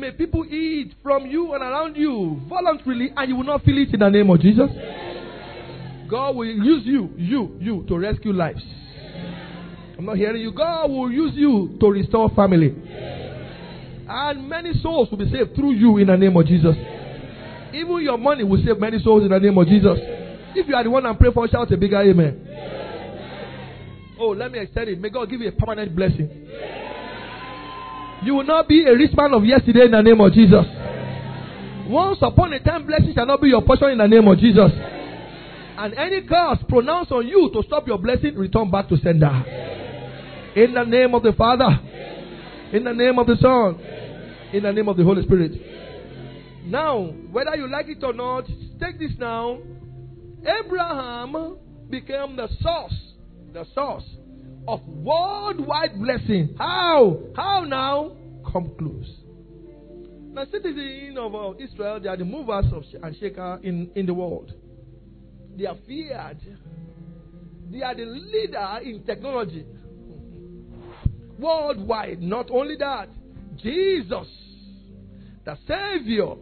May 0.00 0.12
people 0.12 0.46
eat 0.46 0.94
from 1.02 1.26
you 1.26 1.52
and 1.52 1.62
around 1.62 1.94
you 1.94 2.40
voluntarily 2.48 3.12
and 3.14 3.28
you 3.28 3.36
will 3.36 3.44
not 3.44 3.62
feel 3.64 3.76
it 3.76 3.92
in 3.92 4.00
the 4.00 4.08
name 4.08 4.30
of 4.30 4.40
Jesus. 4.40 4.70
God 6.08 6.36
will 6.36 6.46
use 6.46 6.86
you, 6.86 7.10
you, 7.18 7.58
you 7.60 7.84
to 7.86 7.98
rescue 7.98 8.32
lives. 8.32 8.62
I'm 9.98 10.06
not 10.06 10.16
hearing 10.16 10.40
you. 10.40 10.52
God 10.52 10.90
will 10.90 11.12
use 11.12 11.32
you 11.34 11.76
to 11.78 11.90
restore 11.90 12.30
family. 12.30 12.74
And 14.08 14.48
many 14.48 14.72
souls 14.80 15.10
will 15.10 15.18
be 15.18 15.30
saved 15.30 15.54
through 15.54 15.72
you 15.72 15.98
in 15.98 16.06
the 16.06 16.16
name 16.16 16.34
of 16.34 16.46
Jesus. 16.46 16.74
Even 17.74 18.00
your 18.00 18.16
money 18.16 18.42
will 18.42 18.62
save 18.64 18.80
many 18.80 18.98
souls 19.00 19.22
in 19.22 19.28
the 19.28 19.38
name 19.38 19.58
of 19.58 19.66
Jesus. 19.68 19.98
If 20.56 20.66
you 20.66 20.74
are 20.74 20.82
the 20.82 20.90
one 20.90 21.04
I'm 21.04 21.18
praying 21.18 21.34
for, 21.34 21.46
shout 21.46 21.70
a 21.70 21.76
bigger 21.76 22.00
amen. 22.00 22.46
Oh, 24.18 24.30
let 24.30 24.50
me 24.50 24.60
extend 24.60 24.88
it. 24.88 24.98
May 24.98 25.10
God 25.10 25.28
give 25.28 25.42
you 25.42 25.48
a 25.48 25.52
permanent 25.52 25.94
blessing. 25.94 26.28
You 28.22 28.34
will 28.34 28.44
not 28.44 28.68
be 28.68 28.84
a 28.84 28.92
rich 28.94 29.12
man 29.16 29.32
of 29.32 29.44
yesterday 29.44 29.86
in 29.86 29.92
the 29.92 30.02
name 30.02 30.20
of 30.20 30.32
Jesus. 30.32 30.66
Once 31.88 32.18
upon 32.20 32.52
a 32.52 32.60
time, 32.60 32.86
blessings 32.86 33.14
shall 33.14 33.26
not 33.26 33.40
be 33.40 33.48
your 33.48 33.62
portion 33.62 33.88
in 33.90 33.98
the 33.98 34.06
name 34.06 34.28
of 34.28 34.38
Jesus. 34.38 34.70
And 35.78 35.94
any 35.94 36.20
curse 36.22 36.58
pronounced 36.68 37.10
on 37.10 37.26
you 37.26 37.50
to 37.54 37.62
stop 37.66 37.86
your 37.86 37.98
blessing, 37.98 38.34
return 38.36 38.70
back 38.70 38.88
to 38.90 38.98
sender. 38.98 39.32
In 40.54 40.74
the 40.74 40.84
name 40.84 41.14
of 41.14 41.22
the 41.22 41.32
Father, 41.32 41.80
in 42.72 42.84
the 42.84 42.92
name 42.92 43.18
of 43.18 43.26
the 43.26 43.36
Son, 43.40 43.80
in 44.52 44.64
the 44.64 44.72
name 44.72 44.88
of 44.88 44.96
the 44.98 45.04
Holy 45.04 45.22
Spirit. 45.22 45.52
Now, 46.66 47.04
whether 47.32 47.56
you 47.56 47.68
like 47.70 47.88
it 47.88 48.04
or 48.04 48.12
not, 48.12 48.44
take 48.78 48.98
this 48.98 49.12
now. 49.18 49.58
Abraham 50.40 51.56
became 51.88 52.36
the 52.36 52.48
source, 52.60 52.94
the 53.52 53.64
source 53.74 54.04
of 54.66 54.80
worldwide 54.86 55.98
blessing. 56.00 56.54
How? 56.58 57.18
How 57.34 57.64
now? 57.64 58.12
Come 58.52 58.72
close. 58.78 59.20
Now, 60.32 60.44
citizens 60.44 61.16
of 61.18 61.60
Israel, 61.60 62.00
they 62.00 62.08
are 62.08 62.16
the 62.16 62.24
movers 62.24 62.66
of 62.72 62.84
and 63.02 63.16
shaker 63.18 63.58
in, 63.62 63.90
in 63.96 64.06
the 64.06 64.14
world. 64.14 64.52
They 65.56 65.66
are 65.66 65.76
feared. 65.86 66.38
They 67.70 67.82
are 67.82 67.94
the 67.94 68.04
leader 68.04 68.78
in 68.82 69.04
technology. 69.04 69.66
Worldwide. 71.38 72.22
Not 72.22 72.50
only 72.50 72.76
that, 72.76 73.08
Jesus, 73.56 74.28
the 75.44 75.56
Savior, 75.66 76.34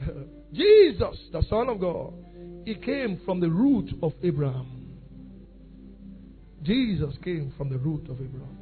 Jesus, 0.52 1.18
the 1.32 1.42
Son 1.48 1.68
of 1.68 1.80
God, 1.80 2.14
he 2.64 2.74
came 2.74 3.20
from 3.24 3.40
the 3.40 3.48
root 3.48 3.90
of 4.02 4.12
Abraham. 4.22 4.81
Jesus 6.62 7.14
came 7.24 7.52
from 7.56 7.68
the 7.70 7.78
root 7.78 8.08
of 8.08 8.20
Abraham. 8.20 8.58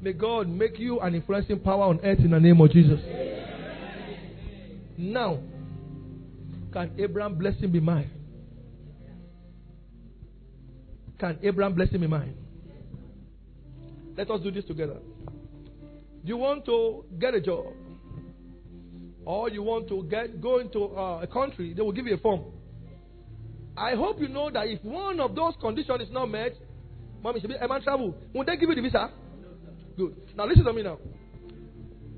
May 0.00 0.12
God 0.12 0.48
make 0.48 0.78
you 0.78 1.00
an 1.00 1.14
influencing 1.14 1.60
power 1.60 1.84
on 1.84 2.00
earth 2.02 2.20
in 2.20 2.30
the 2.30 2.40
name 2.40 2.60
of 2.60 2.70
Jesus. 2.70 3.00
Now, 4.96 5.40
can 6.72 6.92
Abraham 6.98 7.36
blessing 7.36 7.72
be 7.72 7.80
mine? 7.80 8.10
Can 11.18 11.38
Abraham 11.42 11.74
blessing 11.74 12.00
be 12.00 12.06
mine? 12.06 12.34
Let 14.16 14.30
us 14.30 14.40
do 14.42 14.50
this 14.50 14.64
together. 14.64 14.96
Do 15.26 16.28
you 16.28 16.36
want 16.36 16.64
to 16.66 17.04
get 17.18 17.34
a 17.34 17.40
job? 17.40 17.66
Or 19.24 19.50
you 19.50 19.62
want 19.62 19.88
to 19.88 20.02
get 20.04 20.40
go 20.40 20.58
into 20.60 20.84
uh, 20.96 21.20
a 21.22 21.26
country, 21.26 21.74
they 21.74 21.82
will 21.82 21.92
give 21.92 22.06
you 22.06 22.14
a 22.14 22.18
form. 22.18 22.44
I 23.76 23.94
hope 23.94 24.20
you 24.20 24.28
know 24.28 24.50
that 24.50 24.66
if 24.66 24.82
one 24.82 25.20
of 25.20 25.34
those 25.34 25.54
conditions 25.60 26.02
is 26.02 26.10
not 26.10 26.26
met, 26.26 26.52
Mommy, 27.22 27.40
should 27.40 27.50
be 27.50 27.56
a 27.56 27.68
man 27.68 27.82
travel. 27.82 28.14
Won't 28.32 28.48
they 28.48 28.56
give 28.56 28.68
you 28.68 28.74
the 28.74 28.82
visa? 28.82 29.10
Good. 29.96 30.16
Now 30.36 30.46
listen 30.46 30.64
to 30.64 30.72
me 30.72 30.82
now. 30.82 30.98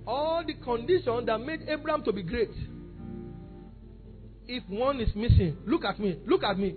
All 0.06 0.44
the 0.46 0.54
conditions 0.54 1.26
that 1.26 1.38
made 1.40 1.62
Abraham 1.68 2.02
to 2.04 2.12
be 2.12 2.22
great. 2.22 2.50
If 4.46 4.62
one 4.68 5.00
is 5.00 5.14
missing, 5.14 5.56
look 5.66 5.84
at 5.84 5.98
me. 5.98 6.18
Look 6.26 6.42
at 6.42 6.58
me. 6.58 6.74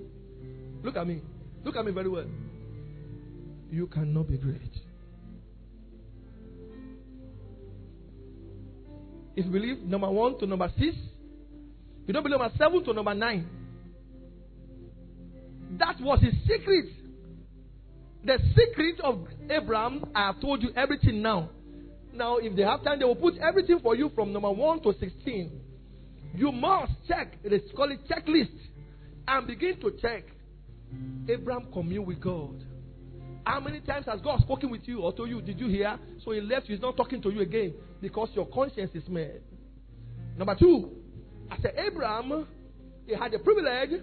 Look 0.84 0.96
at 0.96 1.08
me. 1.08 1.22
Look 1.64 1.76
at 1.76 1.86
me 1.86 1.92
very 1.92 2.10
well. 2.10 2.26
You 3.72 3.88
cannot 3.88 4.28
be 4.28 4.38
great. 4.38 4.62
If 9.36 9.46
you 9.46 9.52
believe 9.52 9.80
number 9.80 10.10
one 10.10 10.40
to 10.40 10.46
number 10.46 10.72
six, 10.80 10.96
you 12.08 12.14
don't 12.14 12.24
believe 12.24 12.40
number 12.40 12.56
seven 12.58 12.84
to 12.86 12.94
number 12.94 13.14
nine. 13.14 13.48
That 15.78 16.00
was 16.00 16.22
his 16.22 16.34
secret. 16.48 16.86
The 18.26 18.40
secret 18.56 19.00
of 19.02 19.28
Abraham, 19.52 20.06
I 20.16 20.28
have 20.28 20.42
told 20.42 20.64
you 20.64 20.70
everything 20.76 21.22
now. 21.22 21.50
Now, 22.12 22.38
if 22.38 22.56
they 22.56 22.64
have 22.64 22.84
time, 22.84 22.98
they 22.98 23.06
will 23.06 23.16
put 23.16 23.38
everything 23.38 23.80
for 23.84 23.96
you 23.96 24.10
from 24.16 24.34
number 24.34 24.50
1 24.50 24.82
to 24.82 24.94
16. 25.00 25.62
You 26.34 26.52
must 26.52 26.94
check, 27.08 27.38
they 27.44 27.60
called 27.76 27.92
it 27.92 28.00
checklist, 28.10 28.58
and 29.28 29.48
begin 29.48 29.80
to 29.82 29.92
check. 30.02 30.24
Abraham 31.30 31.68
commune 31.72 32.06
with 32.06 32.20
God. 32.20 32.64
How 33.46 33.60
many 33.60 33.80
times 33.82 34.08
has 34.08 34.22
God 34.22 34.40
spoken 34.42 34.72
with 34.72 34.88
you 34.88 35.02
or 35.02 35.14
told 35.14 35.30
you, 35.30 35.42
did 35.42 35.60
you 35.60 35.68
hear? 35.68 36.00
So 36.24 36.32
he 36.32 36.42
left, 36.42 36.66
he's 36.66 36.82
not 36.82 36.98
talking 36.98 37.22
to 37.22 37.30
you 37.30 37.42
again 37.42 37.76
because 38.02 38.30
your 38.34 38.48
conscience 38.48 38.92
is 38.96 39.08
made. 39.08 39.42
Number 40.36 40.56
two, 40.56 40.90
said, 41.62 41.76
Abraham, 41.78 42.48
he 43.06 43.14
had 43.14 43.32
the 43.32 43.40
privilege 43.40 44.02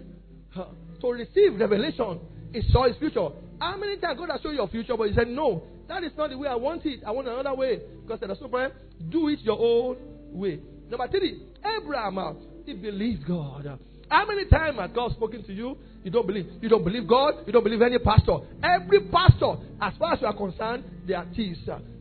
to 1.01 1.07
receive 1.11 1.59
revelation. 1.59 2.19
He 2.53 2.61
saw 2.71 2.87
his 2.87 2.95
future. 2.97 3.29
How 3.63 3.77
many 3.77 3.95
times 3.95 4.19
God 4.19 4.29
has 4.29 4.41
shown 4.41 4.51
you 4.51 4.57
your 4.57 4.67
future, 4.67 4.97
but 4.97 5.05
you 5.05 5.13
said, 5.15 5.29
No, 5.29 5.63
that 5.87 6.03
is 6.03 6.11
not 6.17 6.31
the 6.31 6.37
way 6.37 6.49
I 6.49 6.55
want 6.55 6.85
it. 6.85 6.99
I 7.07 7.11
want 7.11 7.29
another 7.29 7.55
way. 7.55 7.79
God 8.05 8.19
said, 8.19 8.29
That's 8.29 8.41
no 8.41 8.49
problem. 8.49 8.73
Do 9.09 9.29
it 9.29 9.39
your 9.39 9.57
own 9.57 9.95
way. 10.33 10.59
Number 10.89 11.07
three, 11.07 11.41
Abraham, 11.63 12.35
he 12.65 12.73
believed 12.73 13.25
God. 13.25 13.79
How 14.09 14.25
many 14.25 14.49
times 14.49 14.77
has 14.79 14.91
God 14.93 15.13
spoken 15.13 15.45
to 15.45 15.53
you? 15.53 15.77
You 16.03 16.11
don't 16.11 16.27
believe. 16.27 16.45
You 16.59 16.67
don't 16.67 16.83
believe 16.83 17.07
God. 17.07 17.35
You 17.47 17.53
don't 17.53 17.63
believe 17.63 17.81
any 17.81 17.99
pastor. 17.99 18.39
Every 18.61 19.07
pastor, 19.07 19.53
as 19.81 19.93
far 19.97 20.15
as 20.15 20.19
you 20.19 20.27
are 20.27 20.35
concerned, 20.35 20.83
they 21.07 21.13
are 21.13 21.25
thieves. 21.33 21.59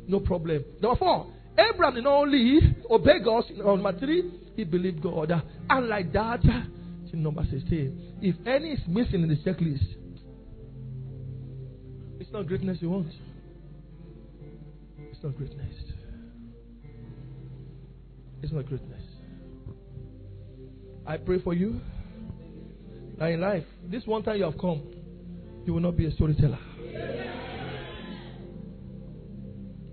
No 0.09 0.19
problem. 0.19 0.65
Number 0.81 0.99
four, 0.99 1.33
Abraham 1.57 1.95
did 1.95 2.03
not 2.03 2.23
only 2.23 2.75
obey 2.91 3.21
God. 3.25 3.45
Number 3.57 3.97
three, 4.01 4.33
he 4.57 4.65
believed 4.65 5.01
God. 5.01 5.31
And 5.71 5.89
like 5.89 6.13
that, 6.13 6.43
number 7.13 7.45
16, 7.49 8.19
if 8.21 8.35
any 8.49 8.71
is 8.71 8.81
missing 8.89 9.23
in 9.23 9.29
the 9.29 9.37
checklist, 9.37 10.02
it's 12.33 12.39
not 12.39 12.47
greatness 12.47 12.79
you 12.81 12.89
want. 12.89 13.13
It's 15.11 15.23
not 15.23 15.37
greatness. 15.37 15.75
It's 18.43 18.51
not 18.51 18.65
greatness. 18.65 19.03
I 21.07 21.19
pray 21.19 21.43
for 21.43 21.53
you 21.53 21.79
that 23.19 23.33
in 23.33 23.43
life, 23.43 23.65
this 23.91 24.07
one 24.07 24.23
time 24.23 24.39
you 24.39 24.45
have 24.45 24.57
come, 24.59 24.81
you 25.67 25.75
will 25.75 25.83
not 25.83 25.95
be 25.95 26.07
a 26.07 26.11
storyteller. 26.13 26.59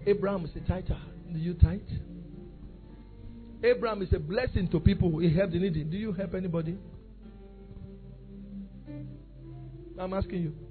Abraham 0.08 0.46
is 0.46 0.52
a 0.56 0.66
tither. 0.66 0.98
Do 1.34 1.40
you 1.40 1.56
tithe? 1.56 1.82
Abraham 3.66 4.02
is 4.02 4.14
a 4.14 4.20
blessing 4.20 4.70
to 4.70 4.80
people. 4.80 5.20
He 5.20 5.36
helped 5.36 5.52
the 5.52 5.60
needy. 5.60 5.84
Do 5.84 5.98
you 5.98 6.14
help 6.14 6.36
anybody? 6.36 6.78
I'm 10.00 10.14
asking 10.14 10.42
you. 10.42 10.69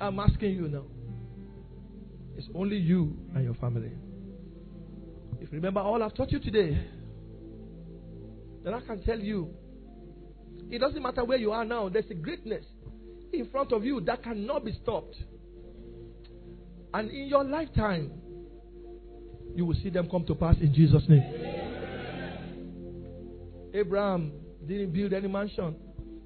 I'm 0.00 0.18
asking 0.18 0.50
you 0.52 0.68
now. 0.68 0.84
It's 2.36 2.48
only 2.54 2.76
you 2.76 3.16
and 3.34 3.44
your 3.44 3.54
family. 3.54 3.92
If 5.40 5.50
you 5.50 5.56
remember 5.56 5.80
all 5.80 6.02
I've 6.02 6.14
taught 6.14 6.30
you 6.30 6.40
today, 6.40 6.78
then 8.62 8.74
I 8.74 8.80
can 8.80 9.02
tell 9.02 9.18
you 9.18 9.54
it 10.70 10.80
doesn't 10.80 11.02
matter 11.02 11.24
where 11.24 11.38
you 11.38 11.52
are 11.52 11.64
now, 11.64 11.88
there's 11.88 12.10
a 12.10 12.14
greatness 12.14 12.64
in 13.32 13.48
front 13.50 13.72
of 13.72 13.84
you 13.84 14.00
that 14.02 14.22
cannot 14.22 14.64
be 14.64 14.72
stopped. 14.82 15.16
And 16.92 17.10
in 17.10 17.26
your 17.28 17.44
lifetime, 17.44 18.10
you 19.54 19.64
will 19.64 19.76
see 19.82 19.90
them 19.90 20.08
come 20.10 20.24
to 20.26 20.34
pass 20.34 20.56
in 20.60 20.74
Jesus' 20.74 21.04
name. 21.08 21.22
Abraham 23.74 24.32
didn't 24.66 24.92
build 24.92 25.12
any 25.12 25.28
mansion, 25.28 25.76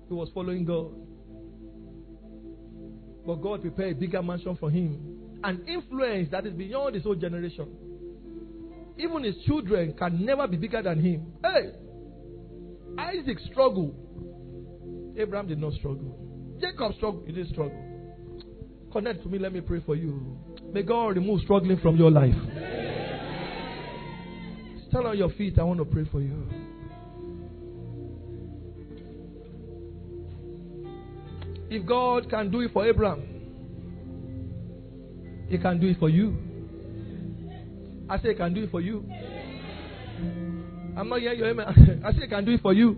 he 0.09 0.15
was 0.15 0.29
following 0.35 0.65
God. 0.65 0.93
But 3.27 3.37
God 3.37 3.63
prepared 3.63 3.97
a 3.97 4.01
bigger 4.01 4.23
mansion 4.23 4.57
for 4.59 4.71
him. 4.71 5.39
An 5.43 5.65
influence 5.67 6.29
that 6.31 6.47
is 6.47 6.53
beyond 6.53 6.95
his 6.95 7.07
own 7.07 7.21
generation. 7.21 7.69
Even 8.99 9.25
his 9.25 9.37
children 9.47 9.95
can 9.99 10.25
never 10.25 10.47
be 10.47 10.57
bigger 10.57 10.83
than 10.83 11.01
him. 11.01 11.33
Hey! 11.43 11.73
Isaac 12.99 13.39
struggled. 13.51 13.95
Abraham 15.17 15.49
did 15.49 15.59
not 15.59 15.73
struggle. 15.75 16.19
Jacob 16.61 16.95
struggled. 16.97 17.27
He 17.27 17.33
didn't 17.33 17.53
struggle. 17.53 17.91
Connect 18.93 19.23
to 19.23 19.29
me. 19.29 19.39
Let 19.39 19.53
me 19.53 19.61
pray 19.61 19.81
for 19.85 19.95
you. 19.95 20.39
May 20.73 20.83
God 20.83 21.09
remove 21.17 21.41
struggling 21.43 21.79
from 21.79 21.97
your 21.97 22.11
life. 22.11 22.35
Stand 24.89 25.07
on 25.07 25.17
your 25.17 25.31
feet. 25.31 25.59
I 25.59 25.63
want 25.63 25.79
to 25.79 25.85
pray 25.85 26.05
for 26.11 26.21
you. 26.21 26.49
If 31.71 31.87
God 31.87 32.29
can 32.29 32.51
do 32.51 32.61
it 32.63 32.73
for 32.73 32.85
Abraham, 32.85 33.23
He 35.49 35.57
can 35.57 35.79
do 35.81 35.87
it 35.87 35.99
for 36.01 36.09
you. 36.09 36.37
I 38.09 38.19
say, 38.19 38.31
He 38.31 38.35
can 38.35 38.53
do 38.53 38.65
it 38.65 38.71
for 38.73 38.81
you. 38.81 39.05
I'm 40.97 41.09
not 41.09 41.21
hearing 41.21 41.39
you. 41.39 41.45
Amen. 41.45 42.03
I 42.05 42.11
say, 42.11 42.23
He 42.23 42.27
can 42.27 42.45
do 42.45 42.51
it 42.51 42.61
for 42.61 42.73
you. 42.73 42.97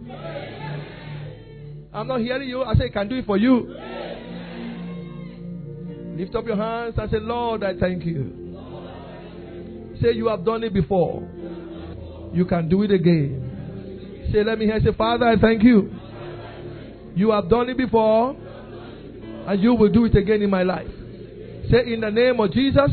I'm 1.92 2.08
not 2.08 2.20
hearing 2.20 2.48
you. 2.48 2.62
I 2.62 2.74
say, 2.74 2.84
He 2.84 2.90
can 2.90 3.08
do 3.08 3.16
it 3.16 3.26
for 3.26 3.36
you. 3.36 3.76
Lift 6.16 6.34
up 6.34 6.46
your 6.46 6.56
hands 6.56 6.94
and 6.96 7.10
say, 7.10 7.18
Lord, 7.20 7.62
I 7.62 7.78
thank 7.78 8.06
you. 8.06 8.56
Say, 10.00 10.12
You 10.12 10.28
have 10.28 10.46
done 10.46 10.64
it 10.64 10.72
before. 10.72 11.28
You 12.32 12.46
can 12.46 12.70
do 12.70 12.84
it 12.84 12.90
again. 12.90 14.30
Say, 14.32 14.42
Let 14.42 14.58
me 14.58 14.64
hear. 14.64 14.80
Say, 14.80 14.94
Father, 14.96 15.26
I 15.26 15.36
thank 15.38 15.62
you. 15.62 15.92
You 17.14 17.32
have 17.32 17.50
done 17.50 17.68
it 17.68 17.76
before 17.76 18.34
and 19.46 19.62
you 19.62 19.74
will 19.74 19.88
do 19.88 20.04
it 20.04 20.16
again 20.16 20.42
in 20.42 20.50
my 20.50 20.62
life. 20.62 20.88
Say, 21.70 21.92
in 21.92 22.00
the 22.00 22.10
name 22.10 22.38
of 22.40 22.52
Jesus, 22.52 22.90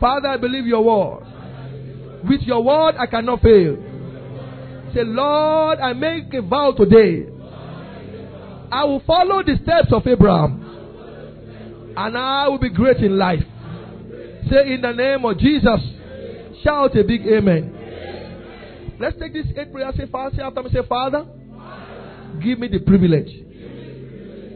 Father, 0.00 0.28
I 0.28 0.36
believe 0.36 0.66
your 0.66 0.82
word. 0.82 1.26
With 2.28 2.42
your 2.42 2.62
word, 2.62 2.94
I 2.98 3.06
cannot 3.06 3.40
fail. 3.42 3.76
Say, 4.94 5.04
Lord, 5.04 5.78
I 5.78 5.92
make 5.92 6.32
a 6.34 6.42
vow 6.42 6.72
today. 6.72 7.26
I 8.70 8.84
will 8.84 9.02
follow 9.06 9.42
the 9.42 9.56
steps 9.62 9.92
of 9.92 10.06
Abraham. 10.06 10.60
And 11.96 12.16
I 12.16 12.48
will 12.48 12.58
be 12.58 12.70
great 12.70 12.98
in 12.98 13.18
life. 13.18 13.42
Say, 14.50 14.74
in 14.74 14.80
the 14.80 14.92
name 14.92 15.24
of 15.24 15.38
Jesus, 15.38 15.80
shout 16.64 16.96
a 16.96 17.04
big 17.04 17.26
amen. 17.26 18.96
Let's 18.98 19.18
take 19.18 19.32
this 19.32 19.46
eight 19.56 19.72
prayer. 19.72 19.92
Say, 19.96 20.06
Father, 20.06 20.36
say 20.36 20.42
after 20.42 20.62
me, 20.62 20.70
say, 20.72 20.86
Father, 20.88 21.26
give 22.42 22.58
me 22.58 22.68
the 22.68 22.80
privilege 22.80 23.28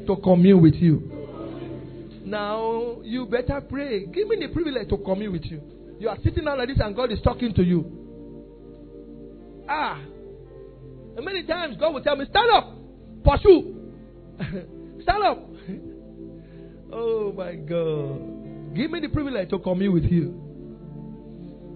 to 0.06 0.16
commune 0.16 0.62
with 0.62 0.74
you. 0.74 1.12
Now, 2.24 2.98
you 3.02 3.26
better 3.26 3.60
pray. 3.60 4.06
Give 4.06 4.28
me 4.28 4.36
the 4.36 4.52
privilege 4.52 4.88
to 4.88 4.98
commune 4.98 5.32
with 5.32 5.44
you. 5.44 5.60
You 5.98 6.08
are 6.08 6.16
sitting 6.22 6.44
down 6.44 6.58
like 6.58 6.68
this 6.68 6.78
and 6.80 6.94
God 6.94 7.12
is 7.12 7.20
talking 7.22 7.54
to 7.54 7.62
you. 7.62 9.64
Ah. 9.68 10.00
And 11.16 11.24
many 11.24 11.46
times 11.46 11.76
God 11.78 11.94
will 11.94 12.02
tell 12.02 12.16
me, 12.16 12.26
stand 12.28 12.50
up, 12.52 12.76
pursue. 13.24 13.92
stand 15.02 15.22
up. 15.22 15.38
oh 16.92 17.32
my 17.36 17.54
God. 17.54 18.74
Give 18.74 18.90
me 18.90 19.00
the 19.00 19.08
privilege 19.08 19.48
to 19.50 19.58
commune 19.58 19.94
with 19.94 20.04
you. 20.04 20.42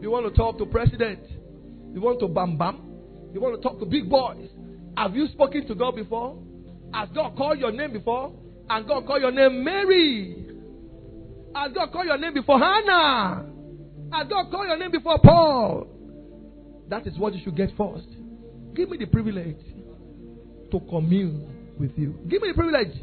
You 0.00 0.10
want 0.10 0.26
to 0.26 0.36
talk 0.36 0.58
to 0.58 0.66
president. 0.66 1.20
You 1.94 2.00
want 2.00 2.20
to 2.20 2.28
bam 2.28 2.58
bam. 2.58 2.82
You 3.32 3.40
want 3.40 3.54
to 3.54 3.62
talk 3.62 3.78
to 3.78 3.86
big 3.86 4.10
boys. 4.10 4.48
Have 4.96 5.14
you 5.14 5.28
spoken 5.28 5.66
to 5.68 5.74
God 5.74 5.94
before? 5.94 6.36
Has 6.92 7.08
God 7.14 7.36
called 7.36 7.58
your 7.58 7.72
name 7.72 7.92
before? 7.92 8.32
And 8.68 8.86
God 8.86 9.06
called 9.06 9.22
your 9.22 9.32
name 9.32 9.64
Mary. 9.64 10.46
Has 11.54 11.72
God 11.72 11.92
called 11.92 12.06
your 12.06 12.18
name 12.18 12.34
before 12.34 12.58
Hannah? 12.58 13.46
Has 14.12 14.28
God 14.28 14.50
called 14.50 14.68
your 14.68 14.78
name 14.78 14.90
before 14.90 15.18
Paul? 15.18 15.86
That 16.88 17.06
is 17.06 17.18
what 17.18 17.34
you 17.34 17.40
should 17.44 17.56
get 17.56 17.70
first. 17.76 18.06
Give 18.74 18.88
me 18.90 18.98
the 18.98 19.06
privilege 19.06 19.60
to 20.70 20.80
commune 20.88 21.74
with 21.78 21.92
you. 21.96 22.18
Give 22.28 22.42
me 22.42 22.48
the 22.48 22.54
privilege 22.54 22.96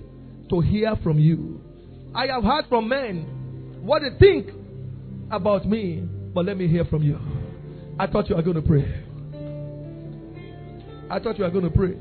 to 0.50 0.60
hear 0.62 0.96
from 1.04 1.20
you. 1.20 1.62
I 2.14 2.28
have 2.28 2.44
heard 2.44 2.66
from 2.70 2.88
men 2.88 3.80
what 3.82 4.02
they 4.02 4.18
think 4.18 4.50
about 5.32 5.66
me, 5.66 6.08
but 6.34 6.46
let 6.46 6.58
me 6.58 6.68
hear 6.68 6.86
from 6.86 7.04
you. 7.04 7.20
I 8.00 8.08
thought 8.08 8.30
you 8.30 8.36
were 8.36 8.42
going 8.42 8.56
to 8.56 8.62
pray. 8.62 9.04
I 11.10 11.20
thought 11.20 11.38
you 11.38 11.44
were 11.44 11.50
going 11.52 11.64
to 11.64 11.70
pray. 11.70 11.96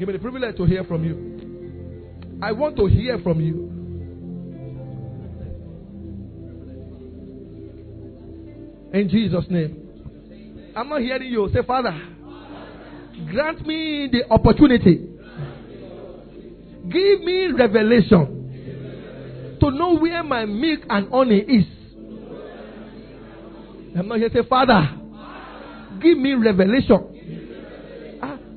Give 0.00 0.08
me 0.08 0.14
the 0.14 0.18
privilege 0.18 0.56
to 0.56 0.64
hear 0.64 0.82
from 0.84 1.04
you. 1.04 2.38
I 2.40 2.52
want 2.52 2.74
to 2.76 2.86
hear 2.86 3.18
from 3.18 3.38
you. 3.38 3.68
In 8.98 9.10
Jesus' 9.10 9.44
name. 9.50 10.72
I'm 10.74 10.88
not 10.88 11.02
hearing 11.02 11.30
you. 11.30 11.50
Say, 11.52 11.60
Father, 11.66 11.92
grant 13.30 13.66
me 13.66 14.08
the 14.10 14.24
opportunity. 14.30 15.06
Give 16.88 17.20
me 17.20 17.48
revelation 17.48 19.58
to 19.60 19.70
know 19.70 19.98
where 19.98 20.22
my 20.22 20.46
milk 20.46 20.80
and 20.88 21.12
honey 21.12 21.40
is. 21.40 21.66
I'm 23.98 24.08
not 24.08 24.16
here. 24.16 24.30
Say, 24.32 24.48
Father, 24.48 24.96
give 26.00 26.16
me 26.16 26.32
revelation 26.32 27.09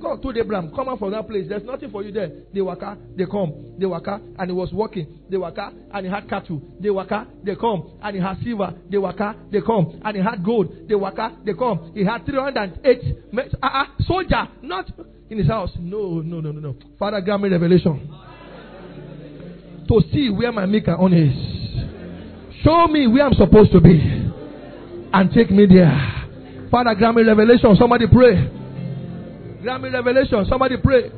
God 0.03 0.21
told 0.21 0.37
Abraham, 0.37 0.69
come 0.75 0.89
out 0.89 0.99
from 0.99 1.11
that 1.11 1.25
place. 1.27 1.45
There's 1.47 1.63
nothing 1.63 1.89
for 1.89 2.03
you 2.03 2.11
there. 2.11 2.29
They 2.53 2.59
waka, 2.59 2.97
they 3.15 3.25
come. 3.25 3.73
They 3.79 3.85
waka, 3.85 4.19
and 4.37 4.49
he 4.49 4.53
was 4.53 4.73
walking. 4.73 5.07
They 5.29 5.37
waka, 5.37 5.71
and 5.93 6.05
he 6.05 6.11
had 6.11 6.29
cattle. 6.29 6.61
They 6.79 6.89
waka, 6.89 7.25
they 7.41 7.55
come, 7.55 7.97
and 8.03 8.15
he 8.15 8.21
had 8.21 8.37
silver. 8.43 8.73
They 8.91 8.97
waka, 8.97 9.35
they 9.49 9.61
come, 9.61 10.01
and 10.03 10.17
he 10.17 10.21
had 10.21 10.43
gold. 10.43 10.89
They 10.89 10.95
waka, 10.95 11.37
they 11.45 11.53
come. 11.53 11.93
He 11.95 12.03
had 12.03 12.25
308 12.25 13.15
uh, 13.33 13.65
uh, 13.65 13.85
soldier, 14.01 14.49
not 14.61 14.91
in 15.29 15.37
his 15.37 15.47
house. 15.47 15.71
No, 15.79 16.19
no, 16.19 16.41
no, 16.41 16.51
no, 16.51 16.59
no. 16.59 16.75
Father, 16.99 17.21
grant 17.21 17.41
me 17.41 17.49
revelation 17.49 18.13
to 19.87 20.01
see 20.11 20.29
where 20.29 20.51
my 20.51 20.65
maker 20.65 20.95
on 20.95 21.13
is. 21.13 22.61
Show 22.61 22.87
me 22.87 23.07
where 23.07 23.25
I'm 23.25 23.33
supposed 23.35 23.71
to 23.71 23.79
be, 23.79 23.99
and 25.13 25.31
take 25.33 25.49
me 25.49 25.65
there. 25.65 26.67
Father, 26.69 26.93
grant 26.93 27.15
me 27.15 27.23
revelation. 27.23 27.73
Somebody 27.79 28.07
pray. 28.11 28.62
Grant 29.63 29.81
me 29.81 29.89
revelation. 29.89 30.45
Somebody 30.49 30.75
pray. 30.83 31.09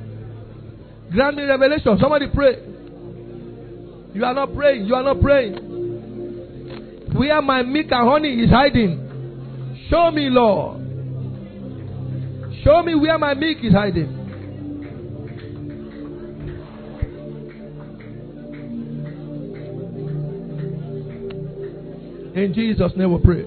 Grant 1.11 1.35
me 1.35 1.43
revelation. 1.43 1.97
Somebody 1.99 2.27
pray. 2.31 2.61
You 4.13 4.23
are 4.23 4.35
not 4.35 4.53
praying. 4.53 4.85
You 4.85 4.93
are 4.93 5.03
not 5.03 5.19
praying. 5.19 5.55
Where 7.15 7.41
my 7.41 7.63
milk 7.63 7.87
and 7.89 8.07
honey 8.07 8.43
is 8.43 8.51
hiding. 8.51 9.01
Show 9.89 10.11
me, 10.11 10.29
Lord. 10.29 10.81
Show 12.63 12.83
me 12.83 12.93
where 12.93 13.17
my 13.17 13.33
milk 13.33 13.57
is 13.63 13.73
hiding. 13.73 14.21
In 22.35 22.53
Jesus' 22.53 22.91
name 22.95 23.11
we 23.11 23.19
pray. 23.23 23.43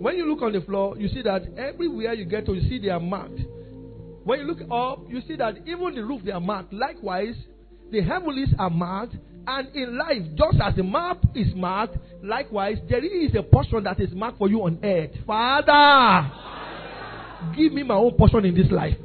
When 0.00 0.16
you 0.16 0.26
look 0.26 0.40
on 0.42 0.52
the 0.52 0.60
floor, 0.62 0.96
you 0.96 1.08
see 1.08 1.22
that 1.22 1.42
everywhere 1.58 2.14
you 2.14 2.24
get 2.24 2.46
to, 2.46 2.54
you 2.54 2.66
see 2.68 2.78
they 2.78 2.88
are 2.88 3.00
marked. 3.00 3.40
When 4.24 4.40
you 4.40 4.46
look 4.46 4.60
up, 4.70 5.04
you 5.08 5.20
see 5.28 5.36
that 5.36 5.58
even 5.66 5.94
the 5.94 6.04
roof 6.04 6.22
they 6.24 6.32
are 6.32 6.40
marked. 6.40 6.72
Likewise, 6.72 7.34
the 7.90 8.02
heavens 8.02 8.54
are 8.58 8.70
marked. 8.70 9.16
And 9.46 9.76
in 9.76 9.98
life, 9.98 10.22
just 10.36 10.56
as 10.62 10.74
the 10.74 10.82
map 10.82 11.18
is 11.34 11.54
marked, 11.54 11.98
likewise, 12.22 12.78
there 12.88 13.04
is 13.04 13.34
a 13.38 13.42
portion 13.42 13.84
that 13.84 14.00
is 14.00 14.10
marked 14.12 14.38
for 14.38 14.48
you 14.48 14.62
on 14.62 14.78
earth. 14.82 15.10
Father, 15.26 16.30
give 17.54 17.72
me 17.72 17.82
my 17.82 17.94
own 17.94 18.12
portion 18.16 18.46
in 18.46 18.54
this 18.54 18.70
life. 18.70 18.96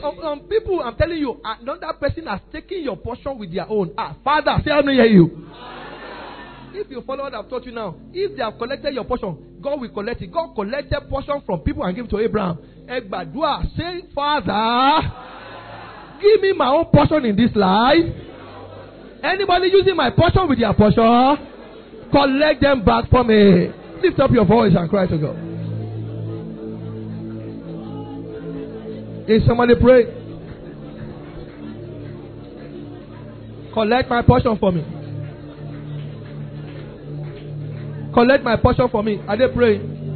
Some, 0.00 0.18
some 0.22 0.40
people, 0.48 0.80
I'm 0.80 0.96
telling 0.96 1.18
you, 1.18 1.40
another 1.44 1.92
person 2.00 2.26
has 2.26 2.40
taken 2.52 2.82
your 2.82 2.96
portion 2.96 3.38
with 3.38 3.52
their 3.52 3.68
own. 3.68 3.92
Ah, 3.98 4.16
Father, 4.22 4.58
say, 4.64 4.70
I 4.70 4.80
don't 4.82 4.94
hear 4.94 5.06
you. 5.06 5.48
If 6.78 6.90
you 6.90 7.00
follow 7.06 7.24
what 7.24 7.34
I've 7.34 7.48
taught 7.48 7.64
you 7.64 7.72
now, 7.72 7.94
if 8.12 8.36
they 8.36 8.42
have 8.42 8.58
collected 8.58 8.92
your 8.92 9.04
portion, 9.04 9.58
God 9.62 9.80
will 9.80 9.88
collect 9.88 10.20
it. 10.20 10.30
God 10.30 10.54
collected 10.54 11.08
portion 11.08 11.40
from 11.46 11.60
people 11.60 11.82
and 11.84 11.96
give 11.96 12.04
it 12.04 12.10
to 12.10 12.18
Abraham. 12.18 12.58
Egbadua, 12.86 13.74
say, 13.74 14.02
Father, 14.14 15.08
give 16.20 16.42
me 16.42 16.52
my 16.52 16.68
own 16.68 16.84
portion 16.92 17.24
in 17.24 17.34
this 17.34 17.50
life. 17.56 18.04
Anybody 19.24 19.70
using 19.72 19.96
my 19.96 20.10
portion 20.10 20.46
with 20.46 20.60
their 20.60 20.74
portion, 20.74 21.38
collect 22.12 22.60
them 22.60 22.84
back 22.84 23.08
for 23.10 23.24
me. 23.24 23.72
Lift 24.02 24.20
up 24.20 24.30
your 24.30 24.44
voice 24.44 24.74
and 24.76 24.90
cry 24.90 25.06
to 25.06 25.16
God. 25.16 25.36
Is 29.30 29.46
somebody 29.46 29.74
pray? 29.80 30.04
Collect 33.72 34.10
my 34.10 34.20
portion 34.20 34.58
for 34.58 34.72
me. 34.72 34.95
Collect 38.16 38.42
my 38.42 38.56
portion 38.56 38.88
for 38.88 39.02
me. 39.02 39.20
Are 39.28 39.36
they 39.36 39.46
praying? 39.54 40.06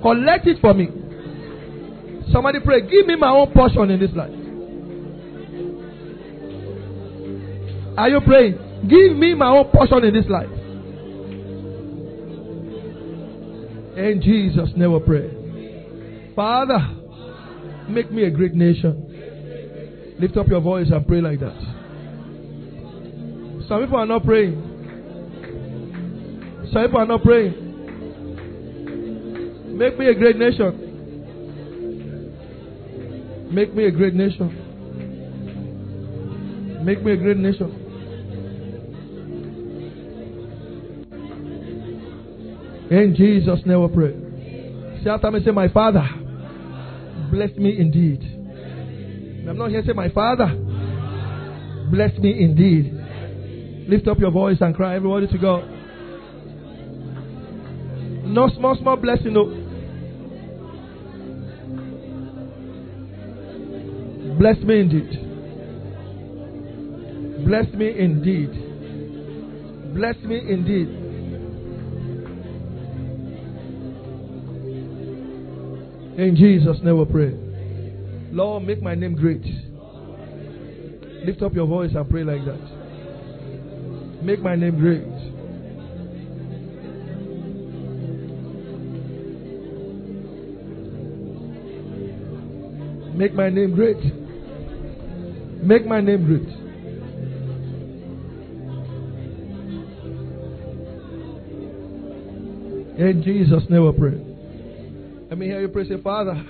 Collect 0.00 0.46
it 0.46 0.58
for 0.60 0.72
me. 0.72 0.88
Somebody 2.30 2.60
pray. 2.60 2.82
Give 2.82 3.08
me 3.08 3.16
my 3.16 3.30
own 3.30 3.50
portion 3.52 3.90
in 3.90 3.98
this 3.98 4.12
life. 4.14 4.30
Are 7.98 8.08
you 8.08 8.20
praying? 8.20 8.86
Give 8.88 9.16
me 9.16 9.34
my 9.34 9.48
own 9.48 9.64
portion 9.72 10.04
in 10.04 10.14
this 10.14 10.26
life. 10.28 10.48
In 13.98 14.22
Jesus' 14.22 14.70
name 14.76 14.92
we 14.92 15.00
pray. 15.00 16.32
Father, 16.36 16.99
Make 17.90 18.12
me 18.12 18.22
a 18.22 18.30
great 18.30 18.54
nation. 18.54 20.16
Lift 20.20 20.36
up 20.36 20.46
your 20.46 20.60
voice 20.60 20.88
and 20.90 21.06
pray 21.06 21.20
like 21.20 21.40
that. 21.40 21.56
Some 23.66 23.82
people 23.82 23.98
are 23.98 24.06
not 24.06 24.24
praying. 24.24 24.54
Some 26.72 26.84
people 26.84 27.00
are 27.00 27.06
not 27.06 27.22
praying. 27.22 27.68
Make 29.76 29.98
me 29.98 30.06
a 30.06 30.14
great 30.14 30.36
nation. 30.36 30.86
Make 33.52 33.74
me 33.74 33.86
a 33.86 33.90
great 33.90 34.14
nation. 34.14 34.56
Make 36.84 37.02
me 37.02 37.12
a 37.12 37.16
great 37.16 37.38
nation. 37.38 37.76
In 42.90 43.14
Jesus' 43.16 43.66
name 43.66 43.82
we 43.82 43.88
pray. 43.94 44.14
Say 45.02 45.10
after 45.10 45.30
me, 45.30 45.42
say, 45.44 45.50
My 45.50 45.68
Father 45.68 46.19
bless 47.30 47.56
me 47.56 47.78
indeed. 47.78 48.20
I'm 49.48 49.56
not 49.56 49.70
here 49.70 49.80
to 49.82 49.86
say, 49.86 49.92
My 49.92 50.08
Father, 50.10 50.46
bless 51.90 52.16
me 52.18 52.42
indeed. 52.42 52.94
Lift 53.88 54.06
up 54.08 54.18
your 54.18 54.30
voice 54.30 54.58
and 54.60 54.74
cry, 54.74 54.96
everybody 54.96 55.26
to 55.28 55.38
God. 55.38 55.64
No 58.26 58.48
small, 58.56 58.76
small 58.80 58.96
blessing, 58.96 59.32
no. 59.32 59.56
Bless 64.38 64.58
me 64.58 64.80
indeed. 64.80 65.10
Bless 67.44 67.72
me 67.74 67.98
indeed. 67.98 68.50
Bless 69.94 70.16
me 70.18 70.40
indeed. 70.48 70.99
In 76.16 76.36
Jesus' 76.36 76.78
name 76.82 76.98
we 76.98 77.04
pray. 77.06 77.34
Lord, 78.32 78.64
make 78.64 78.82
my 78.82 78.94
name 78.94 79.14
great. 79.14 79.42
Lift 81.24 81.42
up 81.42 81.54
your 81.54 81.66
voice 81.66 81.90
and 81.94 82.08
pray 82.08 82.24
like 82.24 82.44
that. 82.44 84.22
Make 84.22 84.40
my 84.40 84.54
name 84.54 84.78
great. 84.78 85.06
Make 93.16 93.34
my 93.34 93.50
name 93.50 93.74
great. 93.74 93.98
Make 95.62 95.86
my 95.86 96.00
name 96.00 96.24
great. 96.24 96.60
In 102.98 103.22
Jesus' 103.22 103.64
name 103.68 103.84
we 103.84 103.92
pray. 103.98 104.29
Let 105.30 105.38
me 105.38 105.46
hear 105.46 105.60
you 105.60 105.68
pray. 105.68 105.88
Say, 105.88 106.02
Father. 106.02 106.34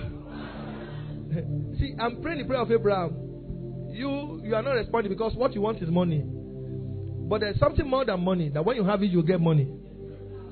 See, 1.79 1.93
I'm 1.99 2.19
praying 2.19 2.39
the 2.39 2.45
prayer 2.45 2.61
of 2.61 2.71
Abraham. 2.71 3.15
You 3.91 4.41
you 4.43 4.55
are 4.55 4.63
not 4.63 4.71
responding 4.71 5.11
because 5.13 5.35
what 5.35 5.53
you 5.53 5.61
want 5.61 5.83
is 5.83 5.89
money. 5.89 6.23
But 6.25 7.41
there's 7.41 7.59
something 7.59 7.87
more 7.87 8.03
than 8.03 8.19
money. 8.25 8.49
That 8.49 8.65
when 8.65 8.75
you 8.77 8.83
have 8.83 9.03
it, 9.03 9.11
you 9.11 9.21
get 9.21 9.39
money. 9.39 9.71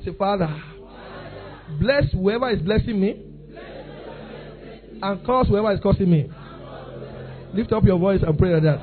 Say, 0.06 0.14
Father, 0.14 0.48
bless 1.80 2.12
whoever 2.14 2.52
is 2.52 2.62
blessing 2.62 3.02
me, 3.02 3.26
and 5.02 5.26
curse 5.26 5.48
whoever 5.48 5.74
is 5.74 5.80
cursing 5.82 6.12
me. 6.12 6.30
Lift 7.56 7.74
up 7.74 7.84
your 7.84 7.98
voice 7.98 8.22
and 8.22 8.38
pray 8.38 8.54
like 8.54 8.64
that. 8.64 8.80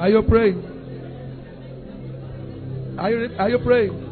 Are 0.00 0.08
you 0.10 0.22
praying? 0.28 0.75
Are 2.98 3.10
you, 3.10 3.36
are 3.38 3.50
you 3.50 3.58
praying? 3.58 4.02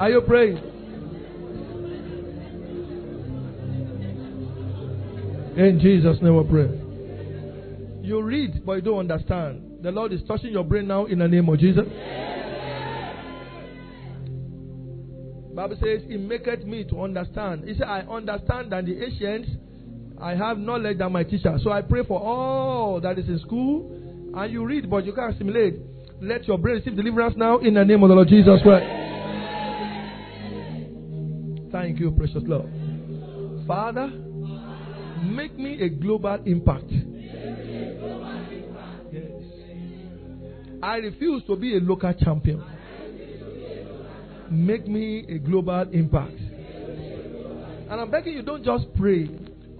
Are 0.00 0.10
you 0.10 0.20
praying? 0.22 0.56
In 5.56 5.78
Jesus' 5.80 6.16
name 6.22 6.36
we 6.36 6.44
pray. 6.50 6.68
You 8.02 8.22
read, 8.22 8.66
but 8.66 8.72
you 8.72 8.80
don't 8.80 9.10
understand. 9.10 9.78
The 9.82 9.92
Lord 9.92 10.12
is 10.12 10.20
touching 10.26 10.50
your 10.52 10.64
brain 10.64 10.88
now 10.88 11.04
in 11.04 11.20
the 11.20 11.28
name 11.28 11.48
of 11.48 11.58
Jesus. 11.58 11.84
Bible 15.54 15.76
says, 15.80 16.02
He 16.08 16.16
maketh 16.16 16.64
me 16.64 16.84
to 16.84 17.02
understand. 17.02 17.68
He 17.68 17.74
said, 17.74 17.84
I 17.84 18.00
understand 18.00 18.72
that 18.72 18.86
the 18.86 19.04
ancients, 19.04 19.50
I 20.20 20.34
have 20.34 20.58
knowledge 20.58 20.98
than 20.98 21.12
my 21.12 21.22
teacher. 21.22 21.56
So 21.62 21.70
I 21.70 21.82
pray 21.82 22.04
for 22.04 22.20
all 22.20 23.00
that 23.00 23.18
is 23.18 23.28
in 23.28 23.38
school, 23.40 24.01
and 24.34 24.52
you 24.52 24.64
read, 24.64 24.88
but 24.88 25.04
you 25.04 25.12
can't 25.12 25.34
assimilate. 25.34 25.74
Let 26.20 26.46
your 26.46 26.58
brain 26.58 26.76
receive 26.76 26.96
deliverance 26.96 27.34
now 27.36 27.58
in 27.58 27.74
the 27.74 27.84
name 27.84 28.02
of 28.02 28.08
the 28.08 28.14
Lord 28.14 28.28
Jesus 28.28 28.60
Christ. 28.62 28.86
Thank 31.72 31.98
you, 31.98 32.10
precious 32.12 32.42
Lord. 32.46 32.70
Father, 33.66 34.08
make 35.24 35.58
me 35.58 35.82
a 35.82 35.88
global 35.88 36.38
impact. 36.46 36.92
I 40.82 40.96
refuse 40.96 41.44
to 41.46 41.56
be 41.56 41.76
a 41.76 41.80
local 41.80 42.12
champion. 42.14 42.62
Make 44.50 44.86
me 44.86 45.24
a 45.28 45.38
global 45.38 45.88
impact. 45.92 46.38
And 47.90 48.00
I'm 48.00 48.10
begging 48.10 48.34
you, 48.34 48.42
don't 48.42 48.64
just 48.64 48.86
pray. 48.96 49.28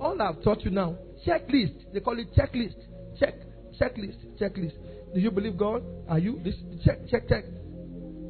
All 0.01 0.21
I've 0.21 0.43
taught 0.43 0.63
you 0.63 0.71
now, 0.71 0.97
checklist. 1.27 1.93
They 1.93 2.01
call 2.01 2.19
it 2.19 2.29
checklist. 2.35 2.77
Check 3.19 3.35
checklist, 3.83 4.39
checklist. 4.41 4.74
Do 5.14 5.20
you 5.20 5.30
believe 5.30 5.57
God? 5.57 5.83
Are 6.09 6.18
you? 6.18 6.41
This 6.43 6.55
check, 6.85 6.99
check, 7.11 7.28
check. 7.28 7.45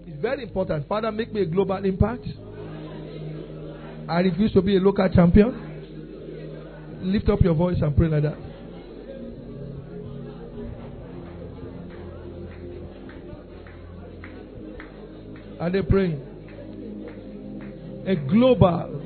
It's 0.07 0.20
very 0.20 0.42
important. 0.44 0.88
Father, 0.88 1.12
make 1.12 1.32
me 1.32 1.42
a 1.42 1.46
global 1.46 1.84
impact. 1.84 2.26
I 4.09 4.20
refuse 4.20 4.53
to 4.53 4.62
be 4.62 4.76
a 4.76 4.80
local 4.80 5.09
champion. 5.09 5.68
Lift 7.03 7.28
up 7.28 7.40
your 7.40 7.55
voice 7.55 7.76
and 7.80 7.96
pray 7.96 8.09
like 8.09 8.22
that. 8.22 8.36
Are 15.61 15.70
they 15.70 15.82
praying? 15.82 16.20
A 18.07 18.16
global 18.16 19.01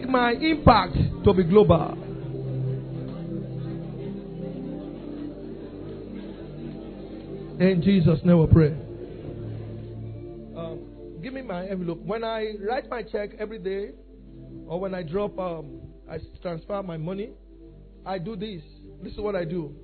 make 0.00 0.08
my 0.08 0.32
impact 0.32 0.96
to 1.24 1.34
be 1.34 1.44
global. 1.44 1.92
In 7.60 7.82
Jesus' 7.82 8.20
name 8.24 8.40
we 8.40 8.46
pray. 8.46 8.72
Um, 10.56 10.80
give 11.22 11.34
me 11.34 11.42
my 11.42 11.66
envelope. 11.66 12.00
When 12.00 12.24
I 12.24 12.52
write 12.66 12.88
my 12.88 13.02
check 13.02 13.30
every 13.38 13.58
day, 13.58 13.90
or 14.66 14.80
when 14.80 14.94
I 14.94 15.02
drop, 15.02 15.38
um, 15.38 15.82
I 16.10 16.18
transfer 16.40 16.82
my 16.82 16.96
money, 16.96 17.32
I 18.06 18.18
do 18.18 18.36
this. 18.36 18.62
This 19.02 19.12
is 19.12 19.18
what 19.18 19.36
I 19.36 19.44
do. 19.44 19.74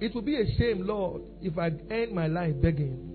It 0.00 0.14
would 0.14 0.24
be 0.24 0.36
a 0.36 0.46
shame, 0.58 0.86
Lord, 0.86 1.22
if 1.42 1.58
I 1.58 1.66
end 1.92 2.12
my 2.12 2.26
life 2.26 2.54
begging. 2.60 3.11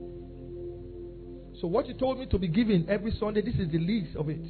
So, 1.61 1.67
what 1.67 1.87
you 1.87 1.93
told 1.93 2.19
me 2.19 2.27
to 2.27 2.37
be 2.37 2.47
giving 2.47 2.87
every 2.89 3.11
Sunday, 3.19 3.41
this 3.41 3.55
is 3.55 3.71
the 3.71 3.79
least 3.79 4.15
of 4.15 4.29
it. 4.29 4.45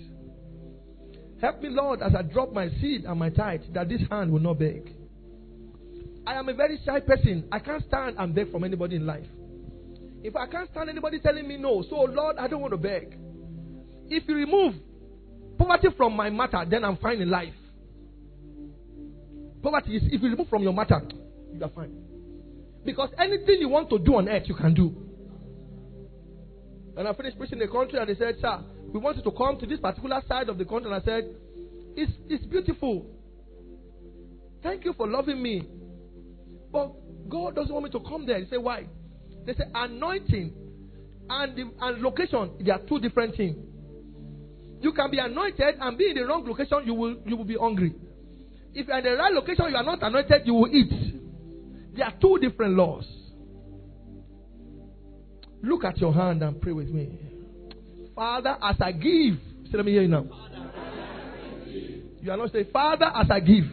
Help 1.40 1.62
me, 1.62 1.70
Lord, 1.70 2.02
as 2.02 2.14
I 2.16 2.24
drop 2.24 2.52
my 2.52 2.70
seed 2.82 3.06
and 3.06 3.20
my 3.20 3.30
tithe, 3.30 3.62
that 3.74 3.88
this 3.88 4.02
hand 4.10 4.32
will 4.32 4.40
not 4.40 4.60
beg. 4.60 4.94
I 6.26 6.34
am 6.34 6.50
a 6.50 6.54
very 6.54 6.80
shy 6.86 7.00
person. 7.00 7.48
I 7.52 7.60
can't 7.60 7.84
stand 7.88 8.16
and 8.18 8.36
beg 8.36 8.52
from 8.52 8.64
anybody 8.64 8.98
in 8.98 9.06
life. 9.06 9.26
If 10.24 10.36
I 10.36 10.48
can't 10.48 10.70
stand 10.72 10.90
anybody 10.90 11.20
telling 11.20 11.48
me 11.48 11.58
no, 11.58 11.84
so 11.90 12.02
Lord, 12.02 12.38
I 12.38 12.48
don't 12.48 12.60
want 12.60 12.72
to 12.74 12.78
beg. 12.78 13.18
If 14.10 14.28
you 14.28 14.36
remove 14.36 14.74
poverty 15.58 15.88
from 15.96 16.16
my 16.16 16.30
matter, 16.30 16.66
then 16.70 16.84
I'm 16.84 16.98
fine 16.98 17.22
in 17.22 17.30
life. 17.30 17.54
Poverty 19.62 19.96
is 19.96 20.04
if 20.12 20.22
you 20.22 20.30
remove 20.30 20.50
from 20.50 20.64
your 20.64 20.74
matter, 20.74 21.02
you 21.54 21.64
are 21.64 21.70
fine. 21.70 21.96
Because 22.84 23.10
anything 23.18 23.58
you 23.60 23.70
want 23.70 23.90
to 23.92 24.00
do 24.00 24.16
on 24.16 24.28
earth, 24.28 24.44
you 24.48 24.56
can 24.56 24.74
do. 24.74 25.07
And 26.98 27.08
I 27.08 27.14
finished 27.14 27.38
preaching 27.38 27.60
the 27.60 27.68
country, 27.68 28.00
and 28.00 28.10
they 28.10 28.16
said, 28.16 28.36
Sir, 28.42 28.60
we 28.92 29.00
want 29.00 29.18
you 29.18 29.24
to 29.24 29.32
come 29.32 29.60
to 29.60 29.66
this 29.66 29.80
particular 29.80 30.22
side 30.28 30.50
of 30.50 30.58
the 30.58 30.66
country. 30.66 30.92
And 30.92 31.02
I 31.02 31.06
said, 31.06 31.30
It's, 31.96 32.12
it's 32.28 32.46
beautiful. 32.46 33.06
Thank 34.64 34.84
you 34.84 34.94
for 34.94 35.08
loving 35.08 35.42
me. 35.42 35.68
But 36.72 36.92
God 37.30 37.56
doesn't 37.56 37.72
want 37.72 37.86
me 37.86 37.92
to 37.92 38.00
come 38.00 38.26
there. 38.26 38.40
He 38.40 38.50
said, 38.50 38.60
Why? 38.60 38.88
They 39.46 39.54
said, 39.54 39.72
Anointing 39.76 40.54
and, 41.30 41.56
the, 41.56 41.72
and 41.80 42.02
location, 42.02 42.52
they 42.64 42.72
are 42.72 42.80
two 42.80 43.00
different 43.00 43.36
things. 43.36 43.58
You 44.82 44.92
can 44.94 45.10
be 45.12 45.18
anointed 45.18 45.76
and 45.80 45.98
be 45.98 46.10
in 46.10 46.16
the 46.16 46.26
wrong 46.26 46.46
location, 46.48 46.84
you 46.86 46.94
will, 46.94 47.18
you 47.26 47.36
will 47.36 47.46
be 47.46 47.58
hungry. 47.60 47.96
If 48.74 48.88
you 48.88 48.94
are 48.94 49.00
in 49.00 49.06
the 49.06 49.16
right 49.16 49.34
location, 49.34 49.66
you 49.70 49.76
are 49.76 49.84
not 49.84 50.04
anointed, 50.04 50.44
you 50.46 50.54
will 50.54 50.70
eat. 50.74 50.92
There 51.96 52.06
are 52.06 52.14
two 52.22 52.38
different 52.40 52.76
laws. 52.76 53.06
Look 55.62 55.84
at 55.84 55.98
your 55.98 56.14
hand 56.14 56.44
and 56.44 56.62
pray 56.62 56.72
with 56.72 56.90
me. 56.90 57.10
Father, 58.16 58.58
as 58.62 58.76
I 58.80 58.92
give, 58.92 59.36
say, 59.70 59.78
let 59.78 59.86
me 59.86 59.92
hear 59.92 60.04
you 60.04 60.08
now. 60.08 60.26
You 62.22 62.32
are 62.32 62.38
not 62.38 62.52
saying, 62.52 62.68
Father, 62.74 63.06
as 63.06 63.28
I 63.30 63.40
give. 63.40 63.66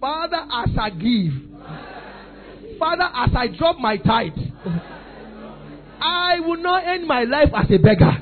Father, 0.00 0.36
as 0.36 0.70
I 0.78 0.90
give. 0.90 1.32
Father, 2.78 3.08
as 3.14 3.30
I 3.36 3.48
drop 3.56 3.78
my 3.78 3.96
tithe. 3.96 4.32
I 6.00 6.40
will 6.40 6.62
not 6.62 6.86
end 6.86 7.06
my 7.06 7.24
life 7.24 7.50
as 7.54 7.66
a 7.70 7.78
beggar. 7.78 8.12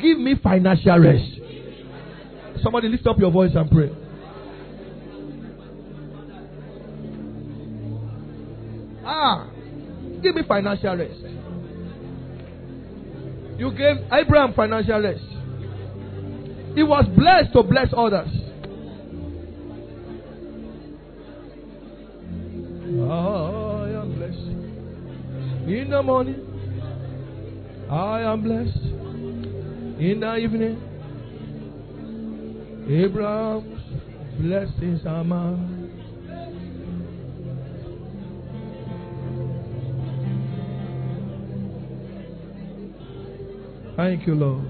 Give 0.00 0.18
me 0.18 0.34
financial 0.42 0.98
rest. 0.98 2.62
Somebody 2.62 2.88
lift 2.88 3.06
up 3.06 3.18
your 3.18 3.30
voice 3.30 3.52
and 3.54 3.70
pray. 3.70 3.90
Ah, 9.26 9.48
give 10.22 10.34
me 10.34 10.42
financial 10.46 10.96
rest. 10.98 11.18
You 13.56 13.70
gave 13.70 13.96
Abraham 14.12 14.52
financial 14.52 15.00
rest. 15.00 15.24
He 16.74 16.82
was 16.82 17.06
blessed 17.16 17.54
to 17.54 17.62
bless 17.62 17.88
others. 17.96 18.28
I 22.84 23.88
am 23.96 24.14
blessed 24.14 24.48
in 25.70 25.88
the 25.88 26.02
morning. 26.02 26.40
I 27.90 28.20
am 28.30 28.42
blessed 28.42 28.76
in 30.00 30.20
the 30.20 30.36
evening. 30.36 30.76
Abraham's 32.90 33.80
blessings 34.38 35.06
are 35.06 35.24
mine. 35.24 35.83
Thank 43.96 44.26
you, 44.26 44.34
Lord. 44.34 44.64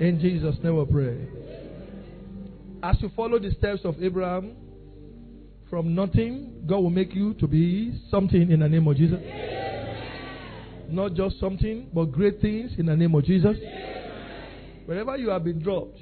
In 0.00 0.18
Jesus' 0.18 0.56
name 0.62 0.78
we 0.78 0.84
pray. 0.86 1.28
As 2.82 2.96
you 3.02 3.10
follow 3.14 3.38
the 3.38 3.50
steps 3.50 3.82
of 3.84 4.02
Abraham, 4.02 4.56
from 5.68 5.94
nothing, 5.94 6.64
God 6.66 6.78
will 6.78 6.90
make 6.90 7.14
you 7.14 7.34
to 7.34 7.46
be 7.46 8.00
something 8.10 8.50
in 8.50 8.60
the 8.60 8.68
name 8.68 8.88
of 8.88 8.96
Jesus. 8.96 9.20
Not 10.88 11.12
just 11.12 11.38
something, 11.38 11.90
but 11.92 12.06
great 12.06 12.40
things 12.40 12.72
in 12.78 12.86
the 12.86 12.96
name 12.96 13.14
of 13.14 13.24
Jesus. 13.24 13.58
Wherever 14.86 15.18
you 15.18 15.28
have 15.28 15.44
been 15.44 15.62
dropped, 15.62 15.98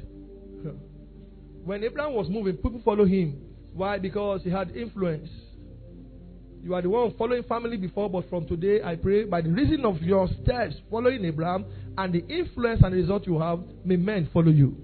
when 1.64 1.82
Abraham 1.82 2.14
was 2.14 2.28
moving, 2.30 2.54
people 2.54 2.80
follow 2.84 3.04
him. 3.04 3.42
Why? 3.74 3.98
Because 3.98 4.42
he 4.44 4.50
had 4.50 4.76
influence. 4.76 5.28
You 6.62 6.74
are 6.74 6.82
the 6.82 6.90
one 6.90 7.14
following 7.16 7.44
family 7.44 7.76
before, 7.76 8.10
but 8.10 8.28
from 8.28 8.46
today, 8.46 8.80
I 8.82 8.96
pray 8.96 9.24
by 9.24 9.40
the 9.40 9.48
reason 9.48 9.84
of 9.84 10.02
your 10.02 10.28
steps 10.42 10.74
following 10.90 11.24
Abraham 11.24 11.64
and 11.96 12.12
the 12.12 12.26
influence 12.26 12.80
and 12.82 12.94
result 12.94 13.26
you 13.26 13.38
have, 13.38 13.60
may 13.84 13.96
men 13.96 14.28
follow 14.32 14.50
you. 14.50 14.76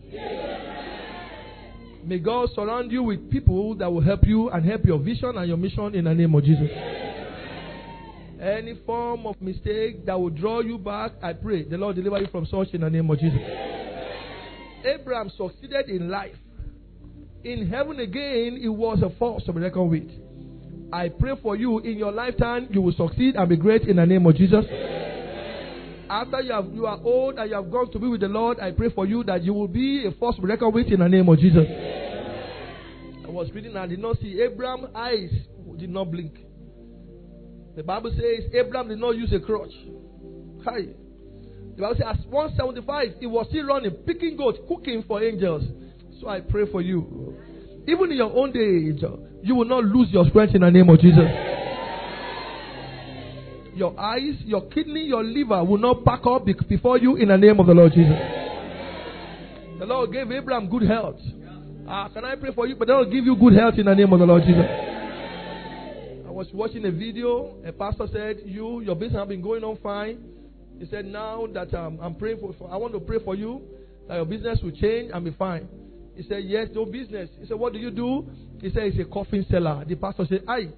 May 2.04 2.18
God 2.18 2.50
surround 2.54 2.92
you 2.92 3.02
with 3.02 3.30
people 3.30 3.74
that 3.76 3.90
will 3.90 4.02
help 4.02 4.26
you 4.26 4.50
and 4.50 4.64
help 4.64 4.84
your 4.84 4.98
vision 4.98 5.36
and 5.36 5.48
your 5.48 5.56
mission 5.56 5.94
in 5.94 6.04
the 6.04 6.14
name 6.14 6.34
of 6.34 6.44
Jesus. 6.44 6.68
Any 8.40 8.78
form 8.84 9.26
of 9.26 9.40
mistake 9.40 10.04
that 10.04 10.20
will 10.20 10.30
draw 10.30 10.60
you 10.60 10.76
back, 10.76 11.12
I 11.22 11.32
pray 11.32 11.64
the 11.64 11.78
Lord 11.78 11.96
deliver 11.96 12.18
you 12.18 12.26
from 12.30 12.46
such 12.46 12.74
in 12.74 12.82
the 12.82 12.90
name 12.90 13.10
of 13.10 13.18
Jesus. 13.18 13.40
Abraham 14.84 15.30
succeeded 15.36 15.88
in 15.88 16.10
life. 16.10 16.36
In 17.42 17.68
heaven 17.68 18.00
again, 18.00 18.60
it 18.62 18.68
was 18.68 19.02
a 19.02 19.10
force 19.18 19.44
to 19.44 19.52
be 19.52 19.60
reckoned 19.60 19.90
with. 19.90 20.10
I 20.94 21.08
pray 21.08 21.32
for 21.42 21.56
you 21.56 21.80
in 21.80 21.98
your 21.98 22.12
lifetime, 22.12 22.68
you 22.70 22.80
will 22.80 22.92
succeed 22.92 23.34
and 23.34 23.48
be 23.48 23.56
great 23.56 23.82
in 23.82 23.96
the 23.96 24.06
name 24.06 24.24
of 24.26 24.36
Jesus. 24.36 24.64
After 26.08 26.40
you, 26.40 26.52
have, 26.52 26.66
you 26.72 26.86
are 26.86 27.00
old 27.02 27.36
and 27.36 27.50
you 27.50 27.56
have 27.56 27.68
gone 27.68 27.90
to 27.90 27.98
be 27.98 28.06
with 28.06 28.20
the 28.20 28.28
Lord, 28.28 28.60
I 28.60 28.70
pray 28.70 28.90
for 28.94 29.04
you 29.04 29.24
that 29.24 29.42
you 29.42 29.52
will 29.52 29.66
be 29.66 30.06
a 30.06 30.12
force 30.12 30.36
to 30.36 30.42
be 30.42 30.46
reckoned 30.46 30.72
with 30.72 30.86
in 30.86 31.00
the 31.00 31.08
name 31.08 31.28
of 31.28 31.36
Jesus. 31.40 31.66
I 31.66 33.28
was 33.28 33.50
reading 33.52 33.72
and 33.72 33.80
I 33.80 33.86
did 33.88 33.98
not 33.98 34.18
see 34.20 34.40
Abraham's 34.40 34.94
eyes 34.94 35.30
did 35.78 35.90
not 35.90 36.12
blink. 36.12 36.34
The 37.74 37.82
Bible 37.82 38.12
says 38.12 38.48
Abraham 38.54 38.86
did 38.86 39.00
not 39.00 39.16
use 39.16 39.32
a 39.32 39.40
crutch. 39.40 39.72
Hi. 40.64 40.82
The 41.74 41.82
Bible 41.82 41.96
says 41.96 42.06
at 42.06 42.30
175, 42.30 43.14
he 43.18 43.26
was 43.26 43.48
still 43.48 43.66
running, 43.66 43.90
picking 44.06 44.36
goats, 44.36 44.58
cooking 44.68 45.02
for 45.08 45.20
angels. 45.20 45.64
So 46.20 46.28
I 46.28 46.40
pray 46.40 46.70
for 46.70 46.80
you. 46.80 47.36
Even 47.88 48.12
in 48.12 48.18
your 48.18 48.32
own 48.32 48.56
age, 48.56 49.02
you 49.44 49.54
will 49.54 49.66
not 49.66 49.84
lose 49.84 50.08
your 50.10 50.24
strength 50.30 50.54
in 50.54 50.62
the 50.62 50.70
name 50.70 50.88
of 50.88 50.98
Jesus. 50.98 51.28
Your 53.74 53.98
eyes, 54.00 54.40
your 54.44 54.62
kidney, 54.70 55.04
your 55.04 55.22
liver 55.22 55.62
will 55.62 55.78
not 55.78 56.02
pack 56.02 56.20
up 56.24 56.46
before 56.46 56.96
you 56.98 57.16
in 57.16 57.28
the 57.28 57.36
name 57.36 57.60
of 57.60 57.66
the 57.66 57.74
Lord 57.74 57.92
Jesus. 57.92 58.16
The 59.78 59.84
Lord 59.84 60.12
gave 60.12 60.30
Abraham 60.30 60.70
good 60.70 60.84
health. 60.88 61.20
Uh, 61.86 62.08
can 62.08 62.24
I 62.24 62.36
pray 62.36 62.54
for 62.54 62.66
you? 62.66 62.76
But 62.76 62.88
the 62.88 62.94
Lord 62.94 63.10
give 63.10 63.26
you 63.26 63.36
good 63.36 63.52
health 63.52 63.74
in 63.76 63.84
the 63.84 63.94
name 63.94 64.10
of 64.14 64.18
the 64.18 64.24
Lord 64.24 64.42
Jesus. 64.46 64.64
I 64.64 66.30
was 66.30 66.46
watching 66.54 66.86
a 66.86 66.90
video. 66.90 67.56
A 67.66 67.72
pastor 67.72 68.06
said, 68.10 68.40
"You, 68.46 68.80
your 68.80 68.94
business 68.94 69.18
have 69.18 69.28
been 69.28 69.42
going 69.42 69.62
on 69.62 69.76
fine." 69.82 70.24
He 70.78 70.86
said, 70.86 71.04
"Now 71.04 71.46
that 71.52 71.74
um, 71.74 71.98
I'm 72.00 72.14
praying 72.14 72.38
for, 72.40 72.54
for, 72.54 72.70
I 72.70 72.76
want 72.78 72.94
to 72.94 73.00
pray 73.00 73.18
for 73.22 73.34
you 73.34 73.60
that 74.08 74.14
your 74.14 74.24
business 74.24 74.60
will 74.62 74.72
change 74.72 75.10
and 75.12 75.22
be 75.22 75.32
fine." 75.32 75.68
He 76.16 76.22
said, 76.22 76.44
Yes, 76.44 76.68
no 76.72 76.84
business. 76.84 77.28
He 77.40 77.46
said, 77.46 77.58
What 77.58 77.72
do 77.72 77.78
you 77.78 77.90
do? 77.90 78.26
He 78.64 78.70
said, 78.70 78.84
It's 78.84 78.98
a 78.98 79.04
coffin 79.04 79.44
seller. 79.50 79.84
The 79.86 79.94
pastor 79.94 80.24
said, 80.26 80.44
Aye. 80.48 80.70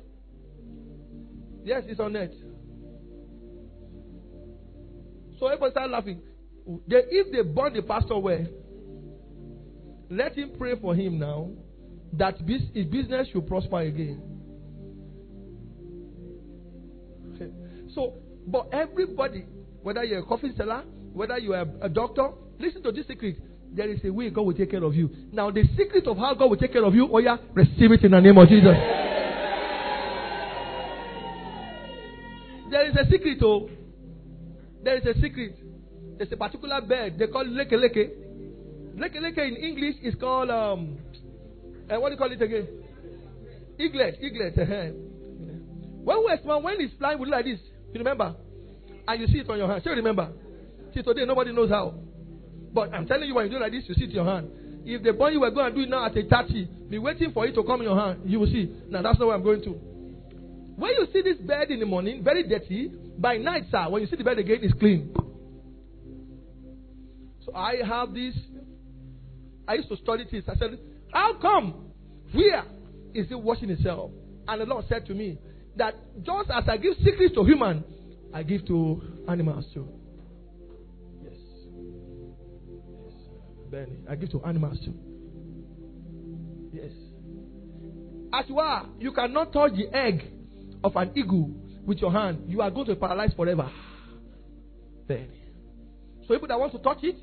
Yes, 1.63 1.85
it's 1.87 2.01
on 2.01 2.15
net. 2.15 2.33
So 5.39 5.47
everybody 5.47 5.71
started 5.71 5.93
laughing. 5.93 6.21
They, 6.89 6.97
if 7.09 7.31
they 7.31 7.43
burn 7.49 7.75
the 7.75 7.83
pastor 7.83 8.19
well, 8.19 8.45
let 10.11 10.37
him 10.37 10.55
pray 10.59 10.75
for 10.81 10.97
him 10.97 11.21
now 11.21 11.51
that 12.15 12.39
his 12.39 12.87
business 12.87 13.29
should 13.33 13.47
prosper 13.47 13.79
again. 13.79 14.21
So, 17.95 18.15
but 18.47 18.69
everybody, 18.73 19.47
whether 19.83 20.05
you're 20.05 20.19
a 20.19 20.27
coffee 20.27 20.53
seller, 20.57 20.83
whether 21.15 21.39
you 21.39 21.55
are 21.55 21.65
a 21.81 21.89
doctor, 21.89 22.33
listen 22.59 22.83
to 22.83 22.93
this 22.93 23.07
secret. 23.07 23.39
There 23.73 23.91
is 23.91 24.01
a 24.05 24.11
way 24.11 24.31
God 24.31 24.43
will 24.43 24.55
take 24.55 24.71
care 24.71 24.83
of 24.83 24.95
you. 24.95 25.11
Now, 25.33 25.51
the 25.51 25.65
secret 25.77 26.07
of 26.07 26.17
how 26.17 26.35
God 26.35 26.51
will 26.51 26.57
take 26.57 26.73
care 26.73 26.85
of 26.85 26.95
you, 26.95 27.09
oh 27.13 27.19
yeah, 27.19 27.37
receive 27.55 27.93
it 27.93 28.05
in 28.05 28.13
the 28.13 28.21
name 28.21 28.39
of 28.39 28.49
Jesus. 28.49 28.77
There 32.71 32.89
is 32.89 32.97
a 32.97 33.11
secret, 33.11 33.39
oh. 33.43 33.69
There 34.83 34.97
is 34.97 35.05
a 35.05 35.21
secret. 35.21 35.57
There's 36.19 36.33
a 36.33 36.37
particular 36.37 36.81
bird 36.81 37.19
they 37.19 37.27
call 37.27 37.45
leke 37.45 37.73
leke. 37.73 38.11
Leke 38.97 39.17
leke 39.17 39.39
in 39.39 39.57
English 39.57 39.97
is 40.03 40.15
called 40.15 40.51
um, 40.51 40.99
uh, 41.91 42.01
what 42.01 42.09
do 42.09 42.15
you 42.15 42.19
call 42.19 42.33
it 42.33 42.43
again? 42.43 42.67
Eaglet, 43.79 44.21
eaglet. 44.21 44.59
Uh-huh. 44.59 44.91
When 46.03 46.19
we 46.25 46.39
small, 46.43 46.63
when 46.63 46.81
it's 46.81 46.95
flying, 46.99 47.19
we 47.19 47.29
like 47.29 47.45
this. 47.45 47.61
You 47.93 47.99
remember? 47.99 48.35
And 49.07 49.21
you 49.21 49.27
see 49.29 49.39
it 49.39 49.51
on 49.51 49.59
your 49.59 49.69
hand. 49.69 49.83
Still 49.83 49.95
remember? 49.95 50.33
See 50.95 51.03
today 51.03 51.25
nobody 51.25 51.53
knows 51.53 51.71
how. 51.71 51.95
But 52.77 52.93
I'm 52.93 53.07
telling 53.07 53.27
you, 53.27 53.35
when 53.35 53.47
you 53.47 53.53
do 53.53 53.59
like 53.59 53.73
this, 53.73 53.85
you 53.89 53.95
see 53.95 54.05
it 54.05 54.11
in 54.11 54.17
your 54.17 54.27
hand. 54.27 54.51
If 54.85 55.03
the 55.03 55.15
boy 55.15 55.29
you 55.29 55.41
were 55.41 55.51
going 55.51 55.73
to 55.73 55.75
do 55.75 55.85
it 55.85 55.89
now 55.89 56.05
at 56.05 56.15
a 56.15 56.23
30, 56.23 56.69
be 56.91 56.99
waiting 56.99 57.33
for 57.33 57.47
it 57.47 57.55
to 57.55 57.65
come 57.65 57.81
in 57.81 57.87
your 57.87 57.99
hand. 57.99 58.21
You 58.27 58.39
will 58.39 58.49
see. 58.49 58.71
Now 58.91 59.01
that's 59.01 59.19
not 59.19 59.29
where 59.29 59.35
I'm 59.35 59.43
going 59.43 59.63
to. 59.63 59.71
When 59.71 60.91
you 60.91 61.07
see 61.11 61.23
this 61.23 61.39
bed 61.39 61.71
in 61.71 61.81
the 61.81 61.87
morning, 61.87 62.23
very 62.23 62.47
dirty, 62.47 62.93
by 63.17 63.39
night, 63.39 63.63
sir, 63.71 63.89
when 63.89 64.03
you 64.03 64.09
see 64.09 64.17
the 64.17 64.25
bed 64.25 64.39
again, 64.39 64.59
it's 64.61 64.75
clean. 64.79 65.11
So 67.47 67.55
I 67.55 67.77
have 67.83 68.13
this. 68.13 68.35
I 69.67 69.77
used 69.77 69.89
to 69.89 69.97
study 69.97 70.27
this. 70.31 70.45
I 70.47 70.57
said, 70.57 70.79
How 71.11 71.33
come? 71.41 71.93
Where 72.33 72.63
is 73.15 73.31
it 73.31 73.41
washing 73.41 73.71
itself? 73.71 74.11
And 74.47 74.61
the 74.61 74.67
Lord 74.67 74.85
said 74.87 75.07
to 75.07 75.15
me 75.15 75.39
that 75.77 75.95
just 76.23 76.51
as 76.51 76.65
I 76.69 76.77
give 76.77 76.93
secrets 77.03 77.35
to 77.37 77.43
human, 77.43 77.85
I 78.35 78.43
give 78.43 78.67
to 78.67 79.01
animals 79.29 79.65
too. 79.73 79.89
I 84.09 84.17
give 84.17 84.31
to 84.31 84.43
animals 84.45 84.79
too. 84.85 84.95
Yes. 86.73 86.93
As 88.33 88.49
you 88.49 88.59
are, 88.59 88.87
you 88.99 89.13
cannot 89.13 89.53
touch 89.53 89.73
the 89.73 89.95
egg 89.97 90.23
of 90.85 90.95
an 90.97 91.13
eagle 91.17 91.51
with 91.85 91.99
your 91.99 92.13
hand. 92.13 92.45
You 92.49 92.61
are 92.61 92.71
going 92.71 92.87
to 92.87 92.97
paralyze 92.97 93.33
forever. 93.35 93.71
Benny. 95.07 95.29
So 96.23 96.35
people 96.35 96.49
that 96.49 96.59
want 96.59 96.73
to 96.73 96.79
touch 96.79 96.99
it, 97.03 97.17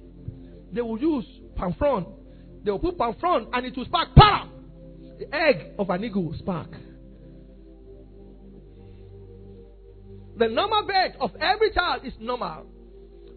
they 0.72 0.82
will 0.82 1.00
use 1.00 1.26
panfron. 1.58 2.12
They 2.64 2.72
will 2.72 2.80
put 2.80 2.98
panfron 2.98 3.50
and 3.54 3.66
it 3.66 3.76
will 3.76 3.86
spark. 3.86 4.16
Pow! 4.16 4.50
The 5.20 5.34
egg 5.36 5.74
of 5.78 5.90
an 5.90 6.04
eagle 6.04 6.24
will 6.24 6.38
spark. 6.38 6.72
The 10.38 10.48
normal 10.48 10.88
birth 10.88 11.16
of 11.20 11.32
every 11.40 11.72
child 11.72 12.06
is 12.06 12.14
normal. 12.20 12.66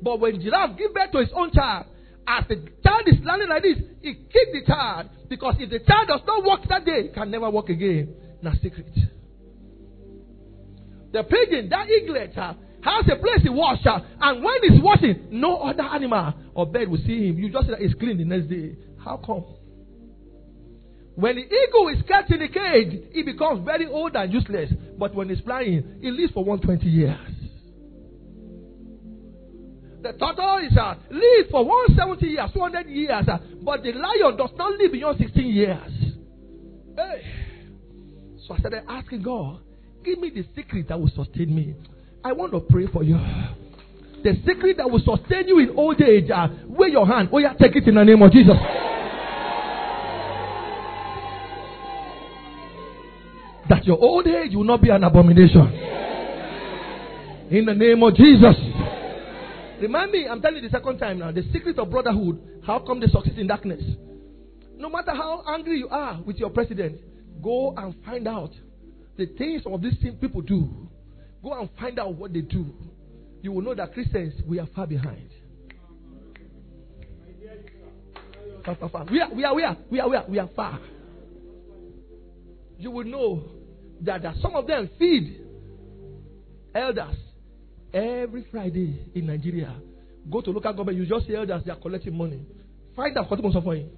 But 0.01 0.21
when 0.21 0.41
giraffe 0.41 0.79
give 0.79 0.95
birth 0.95 1.13
to 1.13 1.19
his 1.19 1.31
own 1.35 1.51
child, 1.53 1.87
as 2.27 2.45
the 2.49 2.57
child 2.83 3.03
is 3.07 3.24
landing 3.24 3.49
like 3.49 3.62
this, 3.62 3.79
he 4.03 4.14
kick 4.14 4.49
the 4.53 4.62
child 4.66 5.09
because 5.29 5.55
if 5.59 5.70
the 5.70 5.79
child 5.81 6.09
does 6.09 6.20
not 6.27 6.45
walk 6.45 6.61
that 6.68 6.85
day, 6.85 7.05
he 7.05 7.09
can 7.09 7.31
never 7.31 7.49
walk 7.51 7.68
again. 7.68 8.14
Now 8.43 8.53
secret. 8.62 8.87
The 11.12 11.22
pigeon, 11.22 11.68
that 11.70 11.89
eaglet, 11.89 12.37
uh, 12.37 12.55
has 12.83 13.05
a 13.11 13.16
place 13.16 13.43
to 13.45 13.51
wash, 13.51 13.85
uh, 13.87 14.01
and 14.20 14.45
when 14.45 14.55
he's 14.62 14.83
washing, 14.83 15.29
no 15.31 15.57
other 15.59 15.83
animal 15.83 16.35
or 16.55 16.66
bird 16.66 16.89
will 16.89 16.99
see 16.99 17.29
him. 17.29 17.39
You 17.39 17.51
just 17.51 17.66
say 17.66 17.72
that 17.72 17.81
he's 17.81 17.95
clean 17.95 18.18
the 18.18 18.24
next 18.24 18.49
day. 18.49 18.77
How 19.03 19.16
come? 19.16 19.45
When 21.14 21.37
the 21.37 21.43
eagle 21.43 21.89
is 21.89 22.03
kept 22.07 22.31
in 22.31 22.41
the 22.41 22.49
cage, 22.49 23.09
it 23.14 23.24
becomes 23.24 23.64
very 23.64 23.87
old 23.87 24.14
and 24.14 24.33
useless. 24.33 24.70
But 24.99 25.14
when 25.14 25.31
it's 25.31 25.41
flying, 25.41 25.99
it 26.03 26.12
lives 26.12 26.33
for 26.33 26.45
120 26.45 26.87
years. 26.87 27.36
The 30.03 30.13
tortoise 30.13 30.77
uh, 30.79 30.95
live 31.11 31.47
for 31.51 31.65
170 31.65 32.27
years, 32.27 32.51
200 32.53 32.87
years. 32.89 33.29
Uh, 33.29 33.39
but 33.63 33.83
the 33.83 33.93
lion 33.93 34.37
does 34.37 34.51
not 34.57 34.79
live 34.79 34.93
beyond 34.93 35.19
16 35.19 35.47
years. 35.47 35.93
Hey. 36.97 37.23
So 38.47 38.55
I 38.55 38.59
started 38.59 38.85
asking 38.89 39.23
God, 39.23 39.61
give 40.05 40.19
me 40.19 40.31
the 40.31 40.45
secret 40.55 40.89
that 40.89 41.01
will 41.01 41.11
sustain 41.11 41.55
me. 41.55 41.75
I 42.23 42.33
want 42.33 42.53
to 42.53 42.61
pray 42.61 42.87
for 42.87 43.03
you. 43.03 43.19
The 44.23 44.35
secret 44.47 44.77
that 44.79 44.91
will 44.91 45.01
sustain 45.01 45.49
you 45.49 45.59
in 45.59 45.71
old 45.77 46.01
age, 46.01 46.31
uh, 46.31 46.49
weigh 46.67 46.91
your 46.91 47.07
hand. 47.07 47.31
Oh, 47.33 47.39
yeah, 47.39 47.55
take 47.55 47.77
it 47.77 47.87
in 47.89 47.95
the 47.95 48.05
name 48.05 48.23
of 48.23 48.33
Jesus. 48.33 48.57
that 53.69 53.85
your 53.85 53.99
old 53.99 54.27
age 54.27 54.55
will 54.55 54.65
not 54.65 54.81
be 54.81 54.91
an 54.91 55.05
abomination. 55.05 55.73
In 57.51 57.65
the 57.65 57.75
name 57.75 58.03
of 58.03 58.15
Jesus. 58.15 58.57
Remind 59.81 60.11
me, 60.11 60.27
I'm 60.27 60.41
telling 60.41 60.62
you 60.62 60.68
the 60.68 60.70
second 60.70 60.99
time 60.99 61.18
now, 61.18 61.33
the 61.33 61.43
secret 61.53 61.79
of 61.79 61.91
brotherhood. 61.91 62.62
How 62.66 62.79
come 62.79 63.01
they 63.01 63.09
succeed 63.09 63.39
in 63.39 63.47
darkness? 63.47 63.83
No 64.77 64.89
matter 64.89 65.12
how 65.14 65.45
angry 65.49 65.79
you 65.79 65.89
are 65.89 66.20
with 66.22 66.37
your 66.37 66.51
president, 66.51 67.01
go 67.43 67.74
and 67.77 67.95
find 68.05 68.27
out 68.27 68.51
the 69.16 69.27
things 69.39 69.62
of 69.66 69.83
these 69.83 69.95
people 70.20 70.41
do. 70.41 70.89
Go 71.43 71.59
and 71.59 71.68
find 71.79 71.99
out 71.99 72.14
what 72.14 72.33
they 72.33 72.41
do. 72.41 72.74
You 73.43 73.53
will 73.53 73.62
know 73.62 73.74
that 73.74 73.93
Christians, 73.93 74.35
we 74.47 74.59
are 74.59 74.66
far 74.74 74.87
behind. 74.87 75.31
Far, 78.64 78.74
far, 78.77 78.89
far. 78.89 79.07
We 79.11 79.20
are, 79.20 79.33
we 79.33 79.45
are, 79.45 79.55
we 79.55 79.62
are, 79.62 79.77
we 79.91 80.01
are, 80.01 80.09
we 80.09 80.16
are, 80.16 80.24
we 80.29 80.39
are 80.39 80.51
far. 80.57 80.81
You 82.79 82.91
will 82.91 83.05
know 83.05 83.45
that, 84.03 84.22
that 84.22 84.37
some 84.43 84.55
of 84.55 84.66
them 84.66 84.91
feed 84.99 85.41
elders 86.74 87.16
every 87.97 88.45
Friday 88.51 88.99
in 89.15 89.27
Nigeria. 89.27 89.75
Go 90.31 90.41
to 90.41 90.51
local 90.51 90.73
government, 90.73 90.99
you 90.99 91.07
just 91.07 91.27
hear 91.27 91.47
that 91.47 91.65
they 91.65 91.71
are 91.71 91.77
collecting 91.81 92.17
money. 92.17 92.45
Find 92.95 93.17
out 93.17 93.31
what 93.31 93.63
for 93.65 93.75
you. 93.75 93.89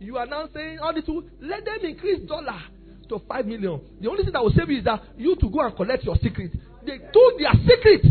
You 0.00 0.16
are 0.16 0.26
now 0.26 0.48
saying 0.54 0.78
all 0.78 0.94
this, 0.94 1.04
let 1.40 1.64
them 1.64 1.78
increase 1.82 2.20
dollar 2.28 2.60
to 3.08 3.20
5 3.26 3.46
million. 3.46 3.80
The 4.00 4.08
only 4.08 4.22
thing 4.22 4.32
that 4.32 4.42
will 4.42 4.52
save 4.52 4.68
you 4.70 4.78
is 4.78 4.84
that 4.84 5.02
you 5.16 5.34
to 5.36 5.50
go 5.50 5.60
and 5.60 5.74
collect 5.74 6.04
your 6.04 6.16
secret. 6.22 6.52
They 6.86 6.98
took 6.98 7.38
their 7.38 7.52
secret 7.66 8.04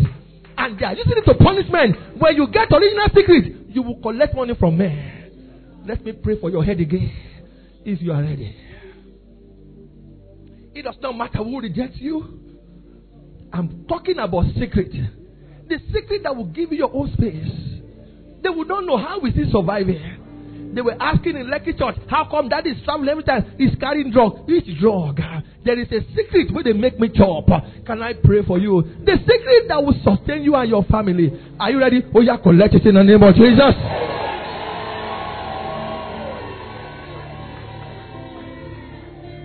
and 0.58 0.78
they 0.78 0.84
are 0.84 0.94
using 0.94 1.12
it 1.16 1.24
to 1.24 1.34
punishment. 1.34 1.96
When 2.20 2.36
you 2.36 2.46
get 2.48 2.70
original 2.70 3.08
secret, 3.14 3.68
you 3.70 3.82
will 3.82 4.00
collect 4.02 4.34
money 4.34 4.54
from 4.58 4.76
men. 4.76 5.84
Let 5.86 6.04
me 6.04 6.12
pray 6.12 6.38
for 6.38 6.50
your 6.50 6.62
head 6.64 6.80
again 6.80 7.10
if 7.84 8.02
you 8.02 8.12
are 8.12 8.20
ready. 8.22 8.54
It 10.74 10.82
does 10.82 10.96
not 11.00 11.16
matter 11.16 11.38
who 11.38 11.60
rejects 11.60 11.96
you. 11.98 12.47
I'm 13.52 13.84
talking 13.88 14.18
about 14.18 14.44
secret. 14.58 14.92
The 15.68 15.78
secret 15.92 16.22
that 16.22 16.34
will 16.36 16.46
give 16.46 16.72
you 16.72 16.78
your 16.78 16.94
own 16.94 17.12
space. 17.12 17.50
They 18.42 18.48
will 18.48 18.66
not 18.66 18.84
know 18.84 18.96
how 18.96 19.20
is 19.20 19.34
he 19.34 19.50
surviving. 19.50 20.72
They 20.74 20.82
were 20.82 20.96
asking 21.00 21.36
in 21.36 21.46
Lekki 21.46 21.78
Church, 21.78 21.96
how 22.08 22.28
come 22.30 22.50
that 22.50 22.66
is 22.66 22.76
traveling 22.84 23.08
every 23.08 23.24
time? 23.24 23.54
He's 23.56 23.74
carrying 23.80 24.10
drug. 24.10 24.46
Which 24.46 24.66
drug? 24.78 25.18
There 25.64 25.78
is 25.78 25.88
a 25.90 26.00
secret 26.14 26.52
where 26.52 26.62
they 26.62 26.74
make 26.74 27.00
me 27.00 27.08
chop. 27.08 27.46
Can 27.86 28.02
I 28.02 28.12
pray 28.12 28.44
for 28.46 28.58
you? 28.58 28.82
The 28.82 29.16
secret 29.18 29.68
that 29.68 29.82
will 29.82 29.98
sustain 30.04 30.42
you 30.42 30.54
and 30.54 30.68
your 30.68 30.84
family. 30.84 31.32
Are 31.58 31.70
you 31.70 31.78
ready? 31.78 32.02
Oh, 32.14 32.20
yeah, 32.20 32.36
collect 32.36 32.74
it 32.74 32.86
in 32.86 32.94
the 32.94 33.02
name 33.02 33.22
of 33.22 33.34
Jesus. 33.34 33.74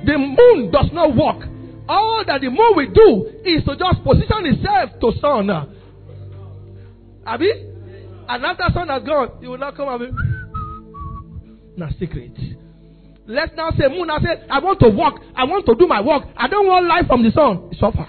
The 0.05 0.17
moon 0.17 0.71
does 0.71 0.89
not 0.91 1.15
walk. 1.15 1.43
All 1.87 2.23
that 2.25 2.41
the 2.41 2.49
moon 2.49 2.75
will 2.75 2.93
do 2.93 3.39
is 3.43 3.63
to 3.65 3.75
just 3.75 4.03
position 4.03 4.45
itself 4.45 4.99
to 5.01 5.11
sun. 5.19 5.49
Abi? 7.25 7.51
And 8.29 8.45
after 8.45 8.63
sun 8.73 8.87
has 8.87 9.03
gone, 9.03 9.31
it 9.41 9.47
will 9.47 9.57
not 9.57 9.75
come 9.75 9.89
and 9.89 10.15
be. 10.15 10.21
Now 11.75 11.89
secret. 11.99 12.31
Let's 13.25 13.53
now 13.55 13.71
say, 13.71 13.87
moon, 13.87 14.09
I 14.09 14.19
say, 14.19 14.43
I 14.49 14.59
want 14.59 14.79
to 14.81 14.89
walk. 14.89 15.19
I 15.35 15.45
want 15.45 15.65
to 15.65 15.75
do 15.75 15.87
my 15.87 16.01
work. 16.01 16.23
I 16.35 16.47
don't 16.47 16.67
want 16.67 16.87
light 16.87 17.07
from 17.07 17.23
the 17.23 17.31
sun. 17.31 17.71
Suffer. 17.79 18.07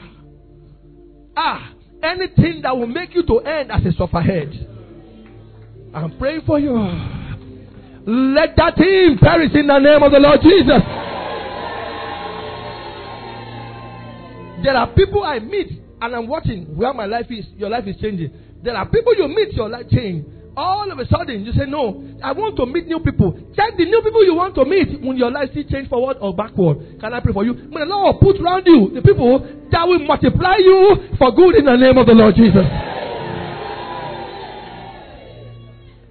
Ah, 1.36 1.72
anything 2.02 2.62
that 2.62 2.76
will 2.76 2.86
make 2.86 3.14
you 3.14 3.24
to 3.26 3.38
end 3.40 3.70
as 3.72 3.82
a 3.84 3.90
sufferhead. 4.00 4.70
I'm 5.94 6.18
praying 6.18 6.42
for 6.46 6.58
you. 6.58 6.74
Let 8.06 8.56
that 8.56 8.76
thing 8.76 9.16
perish 9.20 9.52
in 9.54 9.66
the 9.66 9.78
name 9.78 10.02
of 10.02 10.12
the 10.12 10.18
Lord 10.18 10.40
Jesus. 10.42 10.82
There 14.64 14.74
are 14.74 14.88
people 14.94 15.22
I 15.22 15.40
meet 15.40 15.78
and 16.00 16.16
I'm 16.16 16.26
watching 16.26 16.74
where 16.74 16.94
my 16.94 17.04
life 17.04 17.26
is. 17.28 17.44
Your 17.54 17.68
life 17.68 17.86
is 17.86 17.96
changing. 18.00 18.32
There 18.62 18.74
are 18.74 18.88
people 18.88 19.14
you 19.14 19.28
meet, 19.28 19.52
your 19.52 19.68
life 19.68 19.84
change. 19.90 20.24
All 20.56 20.90
of 20.90 20.98
a 20.98 21.06
sudden, 21.06 21.44
you 21.44 21.52
say, 21.52 21.66
No, 21.66 22.02
I 22.22 22.32
want 22.32 22.56
to 22.56 22.64
meet 22.64 22.86
new 22.86 23.00
people. 23.00 23.32
Check 23.54 23.76
the 23.76 23.84
new 23.84 24.00
people 24.00 24.24
you 24.24 24.34
want 24.34 24.54
to 24.54 24.64
meet 24.64 25.02
when 25.02 25.18
your 25.18 25.30
life 25.30 25.50
still 25.50 25.64
change 25.64 25.90
forward 25.90 26.16
or 26.18 26.34
backward. 26.34 26.98
Can 26.98 27.12
I 27.12 27.20
pray 27.20 27.34
for 27.34 27.44
you? 27.44 27.52
May 27.52 27.80
the 27.80 27.86
Lord 27.86 28.16
put 28.22 28.40
around 28.40 28.64
you 28.64 28.90
the 28.94 29.02
people 29.02 29.40
that 29.70 29.84
will 29.86 29.98
multiply 29.98 30.56
you 30.56 31.12
for 31.18 31.30
good 31.32 31.56
in 31.56 31.66
the 31.66 31.76
name 31.76 31.98
of 31.98 32.06
the 32.06 32.14
Lord 32.14 32.34
Jesus. 32.34 32.64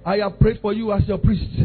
I 0.06 0.18
have 0.18 0.38
prayed 0.38 0.60
for 0.62 0.72
you 0.72 0.92
as 0.92 1.02
your 1.08 1.18
priest. 1.18 1.58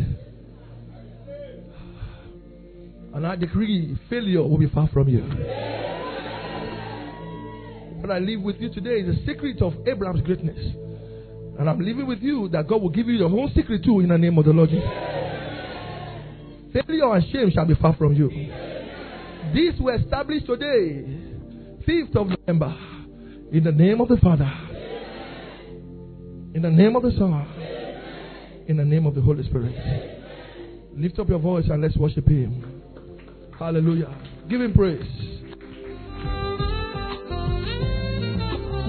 And 3.14 3.28
I 3.28 3.36
decree 3.36 3.96
failure 4.10 4.42
will 4.42 4.58
be 4.58 4.70
far 4.70 4.88
from 4.88 5.10
you. 5.10 5.99
What 8.00 8.12
I 8.12 8.20
leave 8.20 8.42
with 8.42 8.56
you 8.60 8.74
today 8.74 9.02
is 9.02 9.08
the 9.16 9.26
secret 9.26 9.62
of 9.62 9.74
Abraham's 9.86 10.22
greatness. 10.22 10.58
And 11.60 11.70
I'm 11.70 11.80
leaving 11.80 12.08
with 12.08 12.20
you 12.22 12.48
that 12.50 12.68
God 12.68 12.82
will 12.82 12.90
give 12.90 13.08
you 13.08 13.18
the 13.18 13.28
whole 13.28 13.52
secret 13.54 13.84
too 13.84 14.00
in 14.00 14.08
the 14.08 14.18
name 14.18 14.38
of 14.38 14.46
the 14.46 14.52
Lord 14.52 14.70
Jesus. 14.70 14.90
Failure 16.72 17.14
and 17.14 17.24
shame 17.32 17.52
shall 17.54 17.66
be 17.66 17.76
far 17.76 17.96
from 17.98 18.14
you. 18.14 18.30
These 19.54 19.80
were 19.82 19.96
established 19.96 20.46
today, 20.46 21.04
5th 21.86 22.16
of 22.16 22.28
November, 22.30 22.74
in 23.52 23.64
the 23.64 23.72
name 23.72 24.00
of 24.00 24.08
the 24.08 24.18
Father, 24.18 24.50
In 26.56 26.62
the 26.62 26.70
name 26.70 26.96
of 26.96 27.04
the 27.04 27.12
Son. 27.12 28.66
In 28.68 28.78
the 28.78 28.86
name 28.86 29.06
of 29.06 29.16
the 29.16 29.22
Holy 29.22 29.44
Spirit. 29.44 29.76
Lift 30.96 31.20
up 31.20 31.28
your 31.28 31.40
voice 31.40 31.66
and 31.70 31.82
let's 31.82 31.98
worship 31.98 32.28
Him. 32.28 32.82
Hallelujah. 33.58 34.16
Give 34.50 34.62
Him 34.62 34.74
praise. 34.74 35.39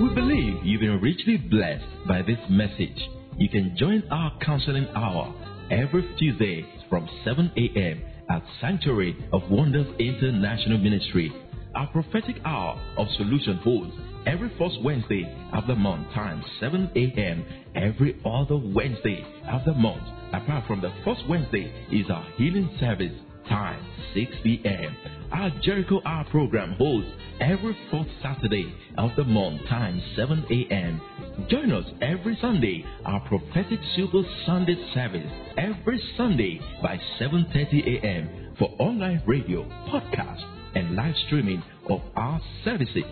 We 0.01 0.09
believe 0.15 0.65
you've 0.65 0.81
been 0.81 0.99
richly 1.03 1.37
blessed 1.37 1.85
by 2.09 2.23
this 2.23 2.39
message. 2.49 2.97
You 3.37 3.51
can 3.51 3.77
join 3.77 4.03
our 4.11 4.33
counseling 4.41 4.89
hour 4.97 5.35
every 5.71 6.09
Tuesday 6.19 6.65
from 6.89 7.07
7 7.23 7.53
a.m. 7.55 8.03
at 8.31 8.43
Sanctuary 8.63 9.15
of 9.35 9.43
Wonders 9.51 9.87
International 9.99 10.79
Ministry. 10.79 11.31
Our 11.75 11.87
prophetic 11.89 12.37
hour 12.47 12.81
of 12.97 13.09
solution 13.19 13.59
holds 13.59 13.93
every 14.27 14.51
first 14.59 14.83
Wednesday 14.83 15.31
of 15.53 15.67
the 15.67 15.77
month, 15.77 16.09
time 16.15 16.43
7 16.61 16.93
a.m. 16.97 17.45
every 17.75 18.19
other 18.25 18.57
Wednesday 18.57 19.23
of 19.53 19.67
the 19.67 19.75
month. 19.75 20.03
Apart 20.33 20.67
from 20.67 20.81
the 20.81 20.95
first 21.05 21.29
Wednesday 21.29 21.71
is 21.93 22.09
our 22.11 22.27
healing 22.39 22.75
service, 22.81 23.13
time 23.49 23.85
6 24.15 24.31
p.m. 24.43 24.97
Our 25.33 25.51
Jericho 25.63 26.01
Hour 26.05 26.25
program 26.31 26.75
holds 26.75 27.07
every 27.41 27.77
fourth 27.91 28.07
Saturday 28.23 28.73
of 28.99 29.11
the 29.17 29.25
month, 29.25 29.63
time 29.69 30.01
7 30.17 30.45
a.m. 30.51 31.01
Join 31.49 31.73
us 31.73 31.85
every 32.03 32.37
Sunday, 32.41 32.85
our 33.05 33.21
prophetic 33.29 33.79
Super 33.97 34.23
Sunday 34.47 34.77
service, 34.95 35.31
every 35.57 36.01
Sunday 36.17 36.61
by 36.83 36.99
7.30 37.21 38.03
a.m. 38.03 38.55
for 38.59 38.69
online 38.79 39.23
radio, 39.27 39.63
podcast, 39.89 40.43
and 40.75 40.97
live 40.97 41.15
streaming 41.27 41.63
of 41.89 42.01
our 42.17 42.41
services. 42.65 43.05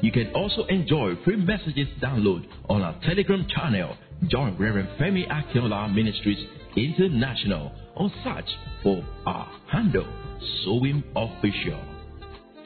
You 0.01 0.11
can 0.11 0.31
also 0.33 0.65
enjoy 0.65 1.15
free 1.23 1.37
messages 1.37 1.87
download 2.01 2.45
on 2.69 2.81
our 2.81 2.99
Telegram 3.01 3.45
channel. 3.55 3.95
Join 4.27 4.57
Reverend 4.57 4.89
Femi 4.99 5.27
Akinola 5.27 5.93
Ministries 5.93 6.45
International 6.75 7.71
or 7.95 8.09
search 8.23 8.49
for 8.83 9.03
our 9.25 9.49
handle, 9.71 10.05
Sowim 10.65 11.03
Official. 11.15 11.79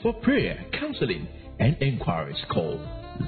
For 0.01 0.13
prayer, 0.21 0.65
counseling, 0.73 1.27
and 1.59 1.77
inquiries, 1.81 2.37
call 2.51 2.79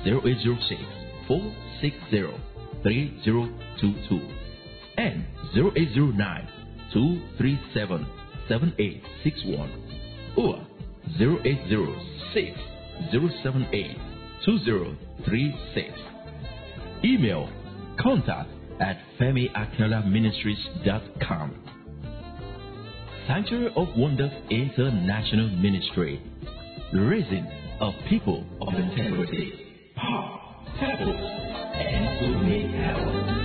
0806 0.05 0.81
460 1.27 2.51
3022 2.83 4.41
and 4.97 5.23
0809 5.55 6.47
237 6.93 8.05
7861 8.51 9.71
or 10.35 10.59
0806 11.19 12.59
Email 17.03 17.49
contact 17.99 18.49
at 18.81 18.97
femiakinolaministries.com. 19.19 21.55
Sanctuary 23.27 23.71
of 23.75 23.87
Wonders 23.95 24.31
International 24.49 25.49
Ministry, 25.49 26.19
raising 26.93 27.45
a 27.79 27.91
people 28.09 28.43
of 28.59 28.73
integrity, 28.73 29.53
power, 29.95 30.39
purpose, 30.77 31.21
and 31.75 32.19
good. 32.19 33.40